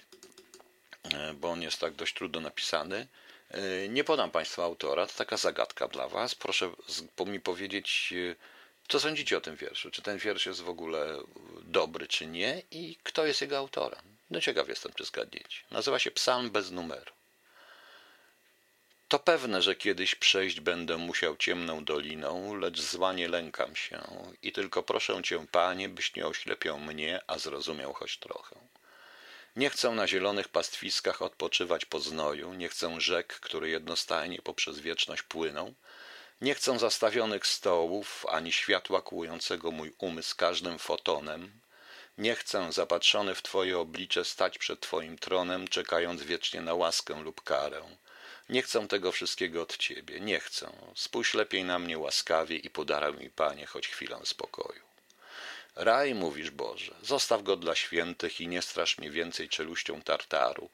bo 1.35 1.50
on 1.50 1.62
jest 1.62 1.78
tak 1.78 1.95
dość 1.95 2.14
trudno 2.14 2.40
napisany. 2.40 3.07
E, 3.50 3.88
nie 3.88 4.04
podam 4.04 4.30
Państwu 4.30 4.62
autora, 4.62 5.07
to 5.07 5.12
taka 5.12 5.37
zagadka 5.37 5.88
dla 5.88 6.09
Was. 6.09 6.35
Proszę 6.35 6.71
mi 7.26 7.40
powiedzieć, 7.40 8.14
e, 8.16 8.37
co 8.88 9.00
sądzicie 9.00 9.38
o 9.38 9.40
tym 9.40 9.57
wierszu? 9.57 9.90
Czy 9.90 10.02
ten 10.02 10.19
wiersz 10.19 10.47
jest 10.47 10.61
w 10.61 10.69
ogóle 10.69 11.23
dobry, 11.62 12.07
czy 12.07 12.26
nie? 12.26 12.62
I 12.71 12.97
kto 13.02 13.26
jest 13.26 13.40
jego 13.40 13.59
autorem? 13.59 14.00
No 14.30 14.40
ciekaw 14.40 14.69
jestem, 14.69 14.92
czy 14.92 15.04
zgadniecie. 15.04 15.61
Nazywa 15.71 15.99
się 15.99 16.11
Psalm 16.11 16.50
bez 16.50 16.71
numeru. 16.71 17.12
To 19.11 19.19
pewne, 19.19 19.62
że 19.62 19.75
kiedyś 19.75 20.14
przejść 20.14 20.61
będę 20.61 20.97
musiał 20.97 21.37
ciemną 21.37 21.85
doliną, 21.85 22.55
lecz 22.55 22.81
zła 22.81 23.12
nie 23.12 23.29
lękam 23.29 23.76
się 23.76 24.00
i 24.43 24.52
tylko 24.52 24.83
proszę 24.83 25.23
cię, 25.23 25.47
panie, 25.50 25.88
byś 25.88 26.17
nie 26.17 26.26
oślepiał 26.26 26.81
mnie, 26.81 27.21
a 27.26 27.38
zrozumiał 27.38 27.93
choć 27.93 28.19
trochę. 28.19 28.57
Nie 29.57 29.71
chcę 29.71 29.90
na 29.90 30.09
zielonych 30.09 30.49
pastwiskach 30.49 31.23
odpoczywać 31.23 31.85
po 31.85 32.00
znoju, 32.00 32.55
nie 32.55 32.69
chcę 32.69 33.00
rzek, 33.00 33.40
które 33.40 33.69
jednostajnie 33.69 34.43
poprzez 34.43 34.79
wieczność 34.79 35.23
płyną, 35.23 35.75
nie 36.40 36.55
chcę 36.55 36.79
zastawionych 36.79 37.47
stołów, 37.47 38.26
ani 38.29 38.52
światła 38.52 39.02
kłującego 39.02 39.71
mój 39.71 39.93
umysł 39.99 40.37
każdym 40.37 40.79
fotonem, 40.79 41.61
nie 42.19 42.35
chcę 42.35 42.73
zapatrzony 42.73 43.35
w 43.35 43.43
Twoje 43.43 43.79
oblicze 43.79 44.25
stać 44.25 44.59
przed 44.59 44.81
Twoim 44.81 45.19
tronem, 45.19 45.69
czekając 45.69 46.23
wiecznie 46.23 46.61
na 46.61 46.75
łaskę 46.75 47.23
lub 47.23 47.40
karę. 47.40 47.83
Nie 48.50 48.62
chcę 48.62 48.88
tego 48.88 49.12
wszystkiego 49.12 49.62
od 49.62 49.76
Ciebie, 49.76 50.21
nie 50.21 50.40
chcę. 50.40 50.73
Spójrz 50.95 51.35
lepiej 51.35 51.64
na 51.64 51.78
mnie 51.78 51.99
łaskawie 51.99 52.57
i 52.57 52.71
podaruj 52.71 53.19
mi, 53.19 53.30
Panie, 53.30 53.66
choć 53.66 53.88
chwilę 53.88 54.21
spokoju. 54.25 54.83
Raj, 55.76 56.14
mówisz 56.14 56.50
Boże, 56.50 56.95
zostaw 57.02 57.42
go 57.42 57.57
dla 57.57 57.75
świętych 57.75 58.40
i 58.40 58.49
nie 58.49 58.62
strasz 58.62 58.99
mnie 58.99 59.11
więcej 59.11 59.49
czeluścią 59.49 60.02
tartaru. 60.02 60.71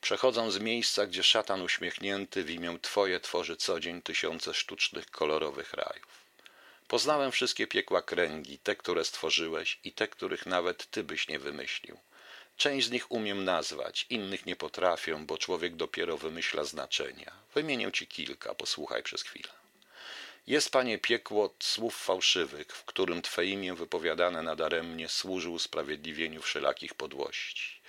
Przechodzą 0.00 0.50
z 0.50 0.58
miejsca, 0.58 1.06
gdzie 1.06 1.22
szatan 1.22 1.62
uśmiechnięty 1.62 2.44
w 2.44 2.50
imię 2.50 2.78
Twoje 2.82 3.20
tworzy 3.20 3.56
co 3.56 3.80
dzień 3.80 4.02
tysiące 4.02 4.54
sztucznych, 4.54 5.10
kolorowych 5.10 5.72
rajów. 5.72 6.20
Poznałem 6.88 7.32
wszystkie 7.32 7.66
piekła 7.66 8.02
kręgi, 8.02 8.58
te, 8.58 8.76
które 8.76 9.04
stworzyłeś 9.04 9.78
i 9.84 9.92
te, 9.92 10.08
których 10.08 10.46
nawet 10.46 10.90
Ty 10.90 11.02
byś 11.02 11.28
nie 11.28 11.38
wymyślił. 11.38 11.98
Część 12.60 12.86
z 12.86 12.90
nich 12.90 13.12
umiem 13.12 13.44
nazwać, 13.44 14.06
innych 14.10 14.46
nie 14.46 14.56
potrafię, 14.56 15.24
bo 15.26 15.38
człowiek 15.38 15.76
dopiero 15.76 16.16
wymyśla 16.16 16.64
znaczenia. 16.64 17.32
Wymienię 17.54 17.92
Ci 17.92 18.06
kilka, 18.06 18.54
posłuchaj 18.54 19.02
przez 19.02 19.22
chwilę. 19.22 19.48
Jest, 20.46 20.70
Panie, 20.70 20.98
piekło 20.98 21.54
słów 21.60 21.96
fałszywych, 21.96 22.66
w 22.66 22.84
którym 22.84 23.22
Twe 23.22 23.46
imię 23.46 23.74
wypowiadane 23.74 24.42
nadaremnie 24.42 25.08
służy 25.08 25.50
usprawiedliwieniu 25.50 26.42
wszelakich 26.42 26.94
podłości. 26.94 27.80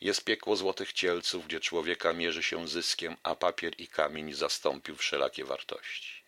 Jest 0.00 0.24
piekło 0.24 0.56
złotych 0.56 0.92
cielców, 0.92 1.46
gdzie 1.46 1.60
człowieka 1.60 2.12
mierzy 2.12 2.42
się 2.42 2.68
zyskiem, 2.68 3.16
a 3.22 3.34
papier 3.34 3.72
i 3.80 3.88
kamień 3.88 4.32
zastąpił 4.32 4.96
wszelakie 4.96 5.44
wartości. 5.44 6.22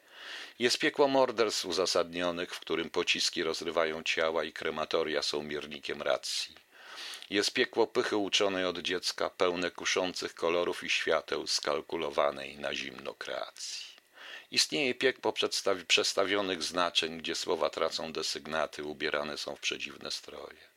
Jest 0.58 0.78
piekło 0.78 1.08
morderstw 1.08 1.64
uzasadnionych, 1.64 2.54
w 2.54 2.60
którym 2.60 2.90
pociski 2.90 3.42
rozrywają 3.42 4.02
ciała 4.02 4.44
i 4.44 4.52
krematoria 4.52 5.22
są 5.22 5.42
miernikiem 5.42 6.02
racji. 6.02 6.69
Jest 7.30 7.52
piekło 7.52 7.86
pychy 7.86 8.16
uczonej 8.16 8.64
od 8.64 8.78
dziecka, 8.78 9.30
pełne 9.30 9.70
kuszących 9.70 10.34
kolorów 10.34 10.84
i 10.84 10.90
świateł, 10.90 11.46
skalkulowanej 11.46 12.58
na 12.58 12.74
zimno 12.74 13.14
kreacji. 13.14 13.86
Istnieje 14.50 14.94
piekło 14.94 15.32
przestawionych 15.86 16.62
znaczeń, 16.62 17.18
gdzie 17.18 17.34
słowa 17.34 17.70
tracą 17.70 18.12
desygnaty, 18.12 18.84
ubierane 18.84 19.38
są 19.38 19.56
w 19.56 19.60
przedziwne 19.60 20.10
stroje. 20.10 20.70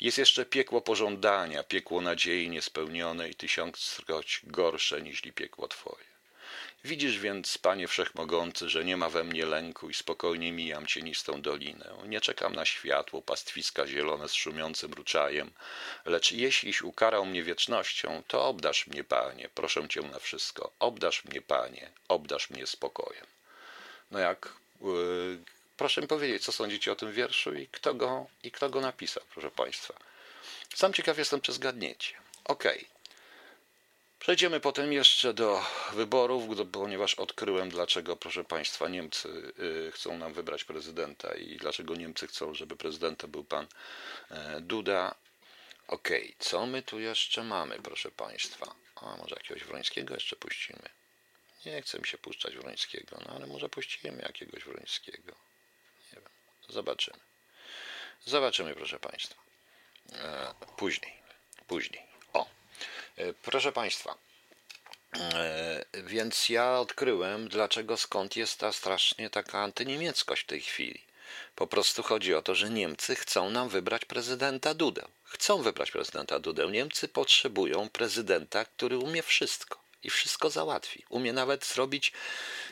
Jest 0.00 0.18
jeszcze 0.18 0.44
piekło 0.44 0.80
pożądania, 0.80 1.62
piekło 1.62 2.00
nadziei 2.00 2.50
niespełnionej, 2.50 3.34
tysiąckroć 3.34 4.40
gorsze 4.44 5.02
niż 5.02 5.22
piekło 5.22 5.68
Twoje. 5.68 6.09
Widzisz 6.84 7.18
więc, 7.18 7.58
Panie 7.58 7.88
Wszechmogący, 7.88 8.68
że 8.68 8.84
nie 8.84 8.96
ma 8.96 9.08
we 9.08 9.24
mnie 9.24 9.46
lęku 9.46 9.90
i 9.90 9.94
spokojnie 9.94 10.52
mijam 10.52 10.86
cienistą 10.86 11.42
dolinę. 11.42 11.94
Nie 12.06 12.20
czekam 12.20 12.54
na 12.54 12.64
światło, 12.64 13.22
pastwiska 13.22 13.86
zielone 13.86 14.28
z 14.28 14.34
szumiącym 14.34 14.92
ruczajem, 14.92 15.50
lecz 16.04 16.32
jeśliś 16.32 16.82
ukarał 16.82 17.26
mnie 17.26 17.42
wiecznością, 17.42 18.22
to 18.28 18.46
obdasz 18.46 18.86
mnie, 18.86 19.04
Panie, 19.04 19.48
proszę 19.54 19.88
Cię 19.88 20.00
na 20.00 20.18
wszystko, 20.18 20.72
obdasz 20.78 21.24
mnie, 21.24 21.42
Panie, 21.42 21.90
obdasz 22.08 22.50
mnie 22.50 22.66
spokojem. 22.66 23.26
No 24.10 24.18
jak, 24.18 24.54
yy, 24.80 25.38
proszę 25.76 26.00
mi 26.00 26.08
powiedzieć, 26.08 26.44
co 26.44 26.52
sądzicie 26.52 26.92
o 26.92 26.96
tym 26.96 27.12
wierszu 27.12 27.54
i 27.54 27.66
kto 27.66 27.94
go, 27.94 28.26
i 28.42 28.50
kto 28.50 28.70
go 28.70 28.80
napisał, 28.80 29.22
proszę 29.32 29.50
Państwa. 29.50 29.94
Sam 30.74 30.92
ciekaw 30.92 31.18
jestem, 31.18 31.40
czy 31.40 31.52
zgadniecie. 31.52 32.14
Okej. 32.44 32.78
Okay. 32.78 32.99
Przejdziemy 34.20 34.60
potem 34.60 34.92
jeszcze 34.92 35.34
do 35.34 35.64
wyborów, 35.92 36.70
ponieważ 36.72 37.14
odkryłem, 37.14 37.68
dlaczego, 37.68 38.16
proszę 38.16 38.44
Państwa, 38.44 38.88
Niemcy 38.88 39.52
y, 39.88 39.92
chcą 39.92 40.18
nam 40.18 40.32
wybrać 40.32 40.64
prezydenta 40.64 41.34
i 41.34 41.56
dlaczego 41.56 41.94
Niemcy 41.94 42.26
chcą, 42.26 42.54
żeby 42.54 42.76
prezydentem 42.76 43.30
był 43.30 43.44
pan 43.44 43.66
e, 44.30 44.60
Duda. 44.60 45.14
Okej, 45.88 46.24
okay. 46.24 46.36
co 46.38 46.66
my 46.66 46.82
tu 46.82 47.00
jeszcze 47.00 47.42
mamy, 47.42 47.78
proszę 47.82 48.10
Państwa? 48.10 48.74
A 48.94 49.16
może 49.16 49.34
jakiegoś 49.34 49.64
Wrońskiego 49.64 50.14
jeszcze 50.14 50.36
puścimy? 50.36 50.88
Nie 51.66 51.82
chcę 51.82 51.98
mi 51.98 52.06
się 52.06 52.18
puszczać 52.18 52.56
Wrońskiego, 52.56 53.18
no 53.26 53.34
ale 53.36 53.46
może 53.46 53.68
puścimy 53.68 54.22
jakiegoś 54.22 54.64
Wrońskiego. 54.64 55.36
Nie 56.12 56.20
wiem, 56.20 56.30
zobaczymy. 56.68 57.18
Zobaczymy, 58.24 58.74
proszę 58.74 58.98
Państwa. 58.98 59.42
E, 60.12 60.54
później, 60.76 61.22
później. 61.66 62.09
E, 63.16 63.32
proszę 63.32 63.72
Państwa, 63.72 64.18
e, 65.16 65.84
więc 65.94 66.48
ja 66.48 66.78
odkryłem, 66.78 67.48
dlaczego 67.48 67.96
skąd 67.96 68.36
jest 68.36 68.58
ta 68.58 68.72
strasznie 68.72 69.30
taka 69.30 69.58
antyniemieckość 69.58 70.42
w 70.42 70.46
tej 70.46 70.60
chwili. 70.60 71.10
Po 71.54 71.66
prostu 71.66 72.02
chodzi 72.02 72.34
o 72.34 72.42
to, 72.42 72.54
że 72.54 72.70
Niemcy 72.70 73.16
chcą 73.16 73.50
nam 73.50 73.68
wybrać 73.68 74.04
prezydenta 74.04 74.74
Dudę. 74.74 75.06
Chcą 75.24 75.62
wybrać 75.62 75.90
prezydenta 75.90 76.38
Dudę. 76.40 76.66
Niemcy 76.70 77.08
potrzebują 77.08 77.88
prezydenta, 77.88 78.64
który 78.64 78.98
umie 78.98 79.22
wszystko 79.22 79.80
i 80.02 80.10
wszystko 80.10 80.50
załatwi. 80.50 81.04
Umie 81.08 81.32
nawet 81.32 81.64
zrobić 81.64 82.12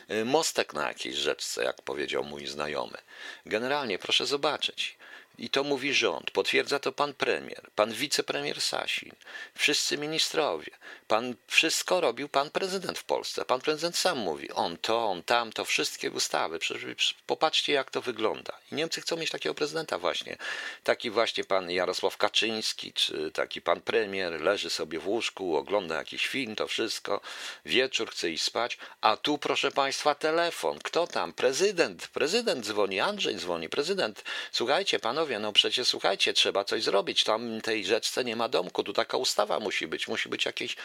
e, 0.07 0.25
mostek 0.25 0.73
na 0.73 0.87
jakiejś 0.87 1.15
rzeczce, 1.15 1.63
jak 1.63 1.81
powiedział 1.81 2.23
mój 2.23 2.47
znajomy. 2.47 2.97
Generalnie 3.45 3.99
proszę 3.99 4.25
zobaczyć. 4.25 4.97
I 5.39 5.49
to 5.49 5.63
mówi 5.63 5.93
rząd, 5.93 6.31
potwierdza 6.31 6.79
to 6.79 6.91
pan 6.91 7.13
premier, 7.13 7.61
pan 7.75 7.93
wicepremier 7.93 8.61
Sasin, 8.61 9.11
wszyscy 9.55 9.97
ministrowie. 9.97 10.71
Pan 11.07 11.35
wszystko 11.47 12.01
robił 12.01 12.29
pan 12.29 12.49
prezydent 12.49 12.99
w 12.99 13.03
Polsce. 13.03 13.45
Pan 13.45 13.61
prezydent 13.61 13.97
sam 13.97 14.17
mówi, 14.17 14.51
on 14.51 14.77
to, 14.77 15.05
on 15.05 15.23
tam, 15.23 15.51
to 15.51 15.65
wszystkie 15.65 16.11
ustawy. 16.11 16.59
Przecież 16.59 17.15
popatrzcie, 17.25 17.73
jak 17.73 17.91
to 17.91 18.01
wygląda. 18.01 18.53
I 18.71 18.75
Niemcy 18.75 19.01
chcą 19.01 19.17
mieć 19.17 19.31
takiego 19.31 19.55
prezydenta 19.55 19.97
właśnie. 19.97 20.37
Taki 20.83 21.09
właśnie 21.09 21.43
pan 21.43 21.71
Jarosław 21.71 22.17
Kaczyński, 22.17 22.93
czy 22.93 23.31
taki 23.31 23.61
pan 23.61 23.81
premier 23.81 24.41
leży 24.41 24.69
sobie 24.69 24.99
w 24.99 25.07
łóżku, 25.07 25.57
ogląda 25.57 25.95
jakiś 25.95 26.27
film, 26.27 26.55
to 26.55 26.67
wszystko. 26.67 27.21
Wieczór 27.65 28.11
chce 28.11 28.29
iść 28.29 28.43
spać, 28.43 28.77
a 29.01 29.17
tu, 29.17 29.37
proszę 29.37 29.71
państwa, 29.71 30.15
telefon. 30.15 30.79
Kto 30.83 31.07
tam? 31.07 31.33
Prezydent. 31.33 32.07
Prezydent 32.07 32.65
dzwoni, 32.65 32.99
Andrzej 32.99 33.35
dzwoni, 33.35 33.69
prezydent. 33.69 34.23
Słuchajcie, 34.51 34.99
panowie, 34.99 35.28
no 35.39 35.53
przecież 35.53 35.87
słuchajcie, 35.87 36.33
trzeba 36.33 36.63
coś 36.63 36.83
zrobić. 36.83 37.23
Tam 37.23 37.61
tej 37.61 37.85
rzeczce 37.85 38.23
nie 38.23 38.35
ma 38.35 38.49
domku, 38.49 38.83
tu 38.83 38.93
taka 38.93 39.17
ustawa 39.17 39.59
musi 39.59 39.87
być, 39.87 40.07
musi 40.07 40.29
być 40.29 40.45
jakiś 40.45 40.75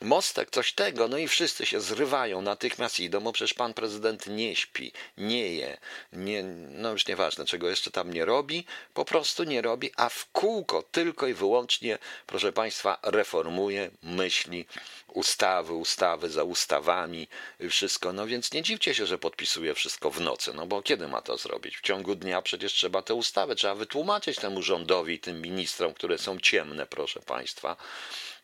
mostek, 0.00 0.50
coś 0.50 0.72
tego. 0.72 1.08
No 1.08 1.18
i 1.18 1.28
wszyscy 1.28 1.66
się 1.66 1.80
zrywają, 1.80 2.42
natychmiast 2.42 3.00
idą, 3.00 3.20
bo 3.20 3.32
przecież 3.32 3.54
pan 3.54 3.74
prezydent 3.74 4.26
nie 4.26 4.56
śpi, 4.56 4.92
nie 5.16 5.52
je, 5.54 5.78
nie, 6.12 6.42
no 6.70 6.92
już 6.92 7.06
nieważne, 7.06 7.44
czego 7.44 7.70
jeszcze 7.70 7.90
tam 7.90 8.12
nie 8.12 8.24
robi, 8.24 8.64
po 8.94 9.04
prostu 9.04 9.44
nie 9.44 9.62
robi, 9.62 9.90
a 9.96 10.08
w 10.08 10.26
kółko 10.32 10.82
tylko 10.82 11.26
i 11.26 11.34
wyłącznie, 11.34 11.98
proszę 12.26 12.52
państwa, 12.52 12.98
reformuje, 13.02 13.90
myśli, 14.02 14.66
ustawy, 15.08 15.72
ustawy 15.72 16.30
za 16.30 16.44
ustawami, 16.44 17.28
wszystko. 17.70 18.12
No 18.12 18.26
więc 18.26 18.52
nie 18.52 18.62
dziwcie 18.62 18.94
się, 18.94 19.06
że 19.06 19.18
podpisuje 19.18 19.74
wszystko 19.74 20.10
w 20.10 20.20
nocy, 20.20 20.52
no 20.54 20.66
bo 20.66 20.82
kiedy 20.82 21.08
ma 21.08 21.22
to 21.22 21.36
zrobić? 21.36 21.76
W 21.76 21.80
ciągu 21.80 22.14
dnia 22.14 22.42
przecież 22.42 22.72
trzeba 22.72 23.02
tę 23.02 23.14
ustawę, 23.14 23.54
trzeba 23.54 23.74
wytłumaczyć 23.78 24.36
temu 24.36 24.62
rządowi 24.62 25.18
tym 25.18 25.42
ministrom, 25.42 25.94
które 25.94 26.18
są 26.18 26.40
ciemne, 26.40 26.86
proszę 26.86 27.20
Państwa, 27.20 27.76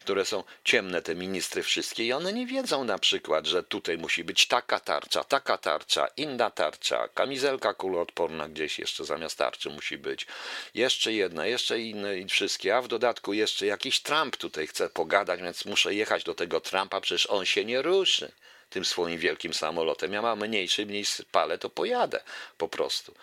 które 0.04 0.24
są 0.24 0.44
ciemne, 0.64 1.02
te 1.02 1.14
ministry 1.14 1.62
wszystkie, 1.62 2.04
i 2.04 2.12
one 2.12 2.32
nie 2.32 2.46
wiedzą 2.46 2.84
na 2.84 2.98
przykład, 2.98 3.46
że 3.46 3.62
tutaj 3.62 3.98
musi 3.98 4.24
być 4.24 4.46
taka 4.46 4.80
tarcza, 4.80 5.24
taka 5.24 5.58
tarcza, 5.58 6.06
inna 6.16 6.50
tarcza, 6.50 7.08
kamizelka 7.08 7.74
kuloodporna 7.74 8.48
gdzieś 8.48 8.78
jeszcze 8.78 9.04
zamiast 9.04 9.38
tarczy 9.38 9.70
musi 9.70 9.98
być, 9.98 10.26
jeszcze 10.74 11.12
jedna, 11.12 11.46
jeszcze 11.46 11.80
inne 11.80 12.18
i 12.18 12.28
wszystkie, 12.28 12.76
a 12.76 12.82
w 12.82 12.88
dodatku 12.88 13.32
jeszcze 13.32 13.66
jakiś 13.66 14.00
Trump 14.00 14.36
tutaj 14.36 14.66
chce 14.66 14.90
pogadać, 14.90 15.42
więc 15.42 15.64
muszę 15.64 15.94
jechać 15.94 16.24
do 16.24 16.34
tego 16.34 16.60
Trumpa, 16.60 17.00
przecież 17.00 17.26
on 17.26 17.44
się 17.44 17.64
nie 17.64 17.82
ruszy 17.82 18.32
tym 18.70 18.84
swoim 18.84 19.18
wielkim 19.18 19.54
samolotem. 19.54 20.12
Ja 20.12 20.22
mam 20.22 20.40
mniejszy, 20.40 20.86
mniej 20.86 21.04
spalę, 21.04 21.58
to 21.58 21.70
pojadę 21.70 22.20
po 22.58 22.68
prostu 22.68 23.14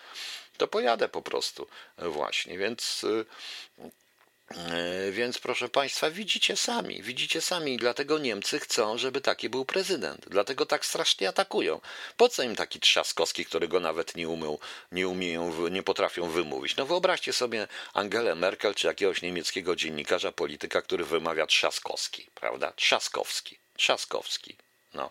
to 0.56 0.68
pojadę 0.68 1.08
po 1.08 1.22
prostu 1.22 1.66
właśnie. 1.98 2.58
Więc 2.58 3.04
y, 3.04 3.24
E, 4.56 5.12
więc 5.12 5.38
proszę 5.38 5.68
Państwa, 5.68 6.10
widzicie 6.10 6.56
sami, 6.56 7.02
widzicie 7.02 7.40
sami, 7.40 7.76
dlatego 7.76 8.18
Niemcy 8.18 8.60
chcą, 8.60 8.98
żeby 8.98 9.20
taki 9.20 9.48
był 9.48 9.64
prezydent. 9.64 10.26
Dlatego 10.28 10.66
tak 10.66 10.86
strasznie 10.86 11.28
atakują. 11.28 11.80
Po 12.16 12.28
co 12.28 12.42
im 12.42 12.56
taki 12.56 12.80
Trzaskowski, 12.80 13.44
którego 13.44 13.80
nawet 13.80 14.14
nie, 14.16 14.28
umył, 14.28 14.58
nie 14.92 15.08
umieją, 15.08 15.68
nie 15.68 15.82
potrafią 15.82 16.30
wymówić? 16.30 16.76
No 16.76 16.86
wyobraźcie 16.86 17.32
sobie 17.32 17.66
Angelę 17.94 18.34
Merkel 18.34 18.74
czy 18.74 18.86
jakiegoś 18.86 19.22
niemieckiego 19.22 19.76
dziennikarza, 19.76 20.32
polityka, 20.32 20.82
który 20.82 21.04
wymawia 21.04 21.46
Trzaskowski, 21.46 22.26
prawda? 22.34 22.72
Trzaskowski, 22.72 23.58
Trzaskowski. 23.76 24.56
No. 24.94 25.10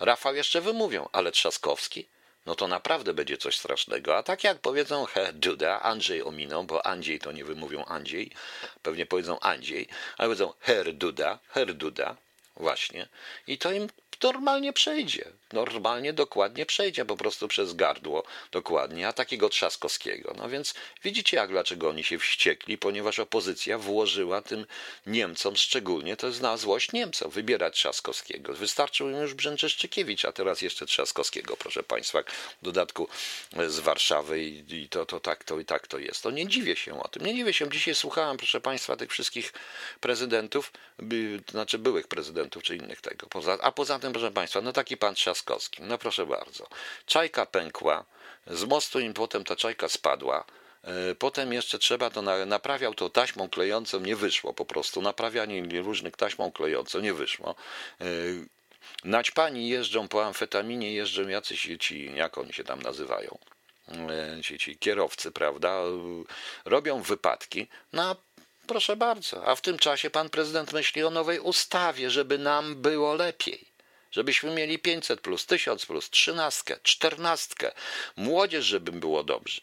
Rafał 0.00 0.34
jeszcze 0.34 0.60
wymówią, 0.60 1.08
ale 1.12 1.32
Trzaskowski? 1.32 2.08
No 2.48 2.54
to 2.54 2.68
naprawdę 2.68 3.14
będzie 3.14 3.36
coś 3.36 3.58
strasznego. 3.58 4.16
A 4.16 4.22
tak 4.22 4.44
jak 4.44 4.58
powiedzą 4.58 5.04
he, 5.04 5.32
Duda, 5.32 5.80
Andrzej 5.80 6.24
ominą, 6.24 6.66
bo 6.66 6.86
Andrzej 6.86 7.18
to 7.18 7.32
nie 7.32 7.44
wymówią 7.44 7.84
Andrzej, 7.84 8.30
pewnie 8.82 9.06
powiedzą 9.06 9.40
Andrzej, 9.40 9.88
ale 10.18 10.28
powiedzą 10.28 10.52
Her 10.60 10.94
Duda, 10.94 11.38
Duda, 11.74 12.16
właśnie. 12.58 13.08
I 13.46 13.58
to 13.58 13.72
im 13.72 13.88
normalnie 14.22 14.72
przejdzie. 14.72 15.24
Normalnie, 15.52 16.12
dokładnie 16.12 16.66
przejdzie 16.66 17.04
po 17.04 17.16
prostu 17.16 17.48
przez 17.48 17.74
gardło, 17.74 18.24
dokładnie, 18.52 19.08
a 19.08 19.12
takiego 19.12 19.48
Trzaskowskiego. 19.48 20.34
No 20.38 20.48
więc 20.48 20.74
widzicie, 21.04 21.36
jak 21.36 21.50
dlaczego 21.50 21.88
oni 21.88 22.04
się 22.04 22.18
wściekli, 22.18 22.78
ponieważ 22.78 23.18
opozycja 23.18 23.78
włożyła 23.78 24.42
tym 24.42 24.66
Niemcom 25.06 25.56
szczególnie, 25.56 26.16
to 26.16 26.26
jest 26.26 26.40
na 26.40 26.56
złość 26.56 26.92
Niemcom, 26.92 27.30
wybierać 27.30 27.74
Trzaskowskiego. 27.74 28.54
Wystarczył 28.54 29.10
im 29.10 29.16
już 29.16 29.34
Brzęczyszczykiewicz, 29.34 30.24
a 30.24 30.32
teraz 30.32 30.62
jeszcze 30.62 30.86
Trzaskowskiego, 30.86 31.56
proszę 31.56 31.82
Państwa, 31.82 32.22
w 32.62 32.64
dodatku 32.64 33.08
z 33.68 33.78
Warszawy 33.78 34.42
i, 34.42 34.74
i 34.82 34.88
to, 34.88 35.06
to 35.06 35.20
tak 35.20 35.44
to 35.44 35.60
i 35.60 35.64
tak 35.64 35.86
to 35.86 35.98
jest. 35.98 36.22
To 36.22 36.30
nie 36.30 36.48
dziwię 36.48 36.76
się 36.76 37.02
o 37.02 37.08
tym, 37.08 37.26
nie 37.26 37.34
dziwię 37.34 37.52
się. 37.52 37.70
Dzisiaj 37.70 37.94
słuchałem, 37.94 38.36
proszę 38.36 38.60
Państwa, 38.60 38.96
tych 38.96 39.10
wszystkich 39.10 39.52
prezydentów, 40.00 40.72
by, 40.98 41.40
znaczy 41.50 41.78
byłych 41.78 42.08
prezydentów, 42.08 42.47
czy 42.50 42.76
innych 42.76 43.00
tego. 43.00 43.26
Poza, 43.26 43.58
a 43.60 43.72
poza 43.72 43.98
tym 43.98 44.12
proszę 44.12 44.30
Państwa, 44.30 44.60
no 44.60 44.72
taki 44.72 44.96
pan 44.96 45.14
Trzaskowski, 45.14 45.82
no 45.82 45.98
proszę 45.98 46.26
bardzo. 46.26 46.68
Czajka 47.06 47.46
pękła, 47.46 48.04
z 48.46 48.64
mostu 48.64 49.00
im 49.00 49.14
potem 49.14 49.44
ta 49.44 49.56
czajka 49.56 49.88
spadła. 49.88 50.44
E, 50.84 51.14
potem 51.14 51.52
jeszcze 51.52 51.78
trzeba 51.78 52.10
to 52.10 52.22
naprawiał 52.46 52.94
to 52.94 53.10
taśmą 53.10 53.48
klejącą, 53.48 54.00
nie 54.00 54.16
wyszło 54.16 54.54
po 54.54 54.64
prostu. 54.64 55.02
Naprawianie 55.02 55.82
różnych 55.82 56.16
taśmą 56.16 56.52
klejącą 56.52 57.00
nie 57.00 57.14
wyszło. 57.14 57.54
E, 58.00 58.04
naćpani 59.04 59.68
jeżdżą 59.68 60.08
po 60.08 60.26
amfetaminie, 60.26 60.92
jeżdżą 60.92 61.28
jacyś 61.28 61.68
ci, 61.80 62.14
jak 62.14 62.38
oni 62.38 62.52
się 62.52 62.64
tam 62.64 62.82
nazywają, 62.82 63.38
e, 63.88 64.42
ci, 64.42 64.58
ci 64.58 64.78
kierowcy, 64.78 65.32
prawda, 65.32 65.82
robią 66.64 67.02
wypadki. 67.02 67.68
No 67.92 68.16
proszę 68.68 68.96
bardzo, 68.96 69.46
a 69.46 69.54
w 69.54 69.60
tym 69.60 69.78
czasie 69.78 70.10
pan 70.10 70.30
prezydent 70.30 70.72
myśli 70.72 71.04
o 71.04 71.10
nowej 71.10 71.40
ustawie, 71.40 72.10
żeby 72.10 72.38
nam 72.38 72.82
było 72.82 73.14
lepiej. 73.14 73.68
Żebyśmy 74.10 74.50
mieli 74.50 74.78
500 74.78 75.20
plus, 75.20 75.46
1000 75.46 75.86
plus, 75.86 76.10
13, 76.10 76.76
14, 76.82 77.72
młodzież, 78.16 78.64
żeby 78.64 78.92
było 78.92 79.24
dobrze. 79.24 79.60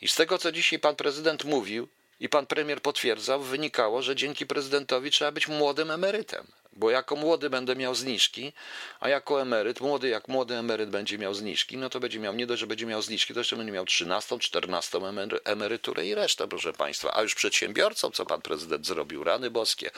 I 0.00 0.08
z 0.08 0.14
tego, 0.14 0.38
co 0.38 0.52
dzisiaj 0.52 0.78
pan 0.78 0.96
prezydent 0.96 1.44
mówił 1.44 1.88
i 2.20 2.28
pan 2.28 2.46
premier 2.46 2.82
potwierdzał, 2.82 3.42
wynikało, 3.42 4.02
że 4.02 4.16
dzięki 4.16 4.46
prezydentowi 4.46 5.10
trzeba 5.10 5.32
być 5.32 5.48
młodym 5.48 5.90
emerytem 5.90 6.46
bo 6.78 6.90
jako 6.90 7.16
młody 7.16 7.50
będę 7.50 7.76
miał 7.76 7.94
zniżki, 7.94 8.52
a 9.00 9.08
jako 9.08 9.42
emeryt, 9.42 9.80
młody 9.80 10.08
jak 10.08 10.28
młody 10.28 10.54
emeryt 10.54 10.90
będzie 10.90 11.18
miał 11.18 11.34
zniżki, 11.34 11.76
no 11.76 11.90
to 11.90 12.00
będzie 12.00 12.18
miał, 12.18 12.34
nie 12.34 12.46
dość, 12.46 12.60
że 12.60 12.66
będzie 12.66 12.86
miał 12.86 13.02
zniżki, 13.02 13.34
to 13.34 13.40
jeszcze 13.40 13.56
będzie 13.56 13.72
miał 13.72 13.84
13, 13.84 14.38
14 14.38 15.00
emeryturę 15.44 16.06
i 16.06 16.14
resztę, 16.14 16.48
proszę 16.48 16.72
Państwa. 16.72 17.16
A 17.16 17.22
już 17.22 17.34
przedsiębiorcom, 17.34 18.12
co 18.12 18.26
Pan 18.26 18.42
Prezydent 18.42 18.86
zrobił, 18.86 19.24
rany 19.24 19.50
boskie, 19.50 19.90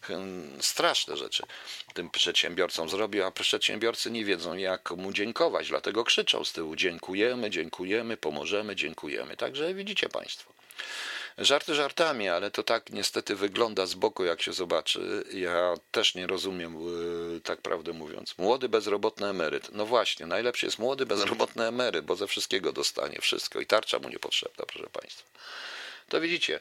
hmm, 0.00 0.62
straszne 0.62 1.16
rzeczy 1.16 1.42
tym 1.94 2.10
przedsiębiorcom 2.10 2.88
zrobił, 2.88 3.24
a 3.24 3.30
przedsiębiorcy 3.30 4.10
nie 4.10 4.24
wiedzą, 4.24 4.56
jak 4.56 4.90
mu 4.90 5.12
dziękować, 5.12 5.68
dlatego 5.68 6.04
krzyczą 6.04 6.44
z 6.44 6.52
tyłu, 6.52 6.76
dziękujemy, 6.76 7.50
dziękujemy, 7.50 8.16
pomożemy, 8.16 8.76
dziękujemy. 8.76 9.36
Także 9.36 9.74
widzicie 9.74 10.08
Państwo. 10.08 10.52
Żarty 11.38 11.74
żartami, 11.74 12.28
ale 12.28 12.50
to 12.50 12.62
tak 12.62 12.90
niestety 12.90 13.34
wygląda 13.34 13.86
z 13.86 13.94
boku, 13.94 14.24
jak 14.24 14.42
się 14.42 14.52
zobaczy. 14.52 15.24
Ja 15.32 15.74
też 15.90 16.14
nie 16.14 16.26
rozumiem, 16.26 16.76
y, 17.36 17.40
tak 17.40 17.60
prawdę 17.60 17.92
mówiąc. 17.92 18.38
Młody 18.38 18.68
bezrobotny 18.68 19.26
emeryt. 19.26 19.68
No 19.72 19.86
właśnie, 19.86 20.26
najlepszy 20.26 20.66
jest 20.66 20.78
młody 20.78 21.06
bezrobotny 21.06 21.64
emeryt, 21.64 22.04
bo 22.04 22.16
ze 22.16 22.26
wszystkiego 22.26 22.72
dostanie 22.72 23.18
wszystko 23.20 23.60
i 23.60 23.66
tarcza 23.66 23.98
mu 23.98 24.08
niepotrzebna, 24.08 24.64
proszę 24.66 24.88
Państwa. 24.92 25.30
To 26.08 26.20
widzicie, 26.20 26.60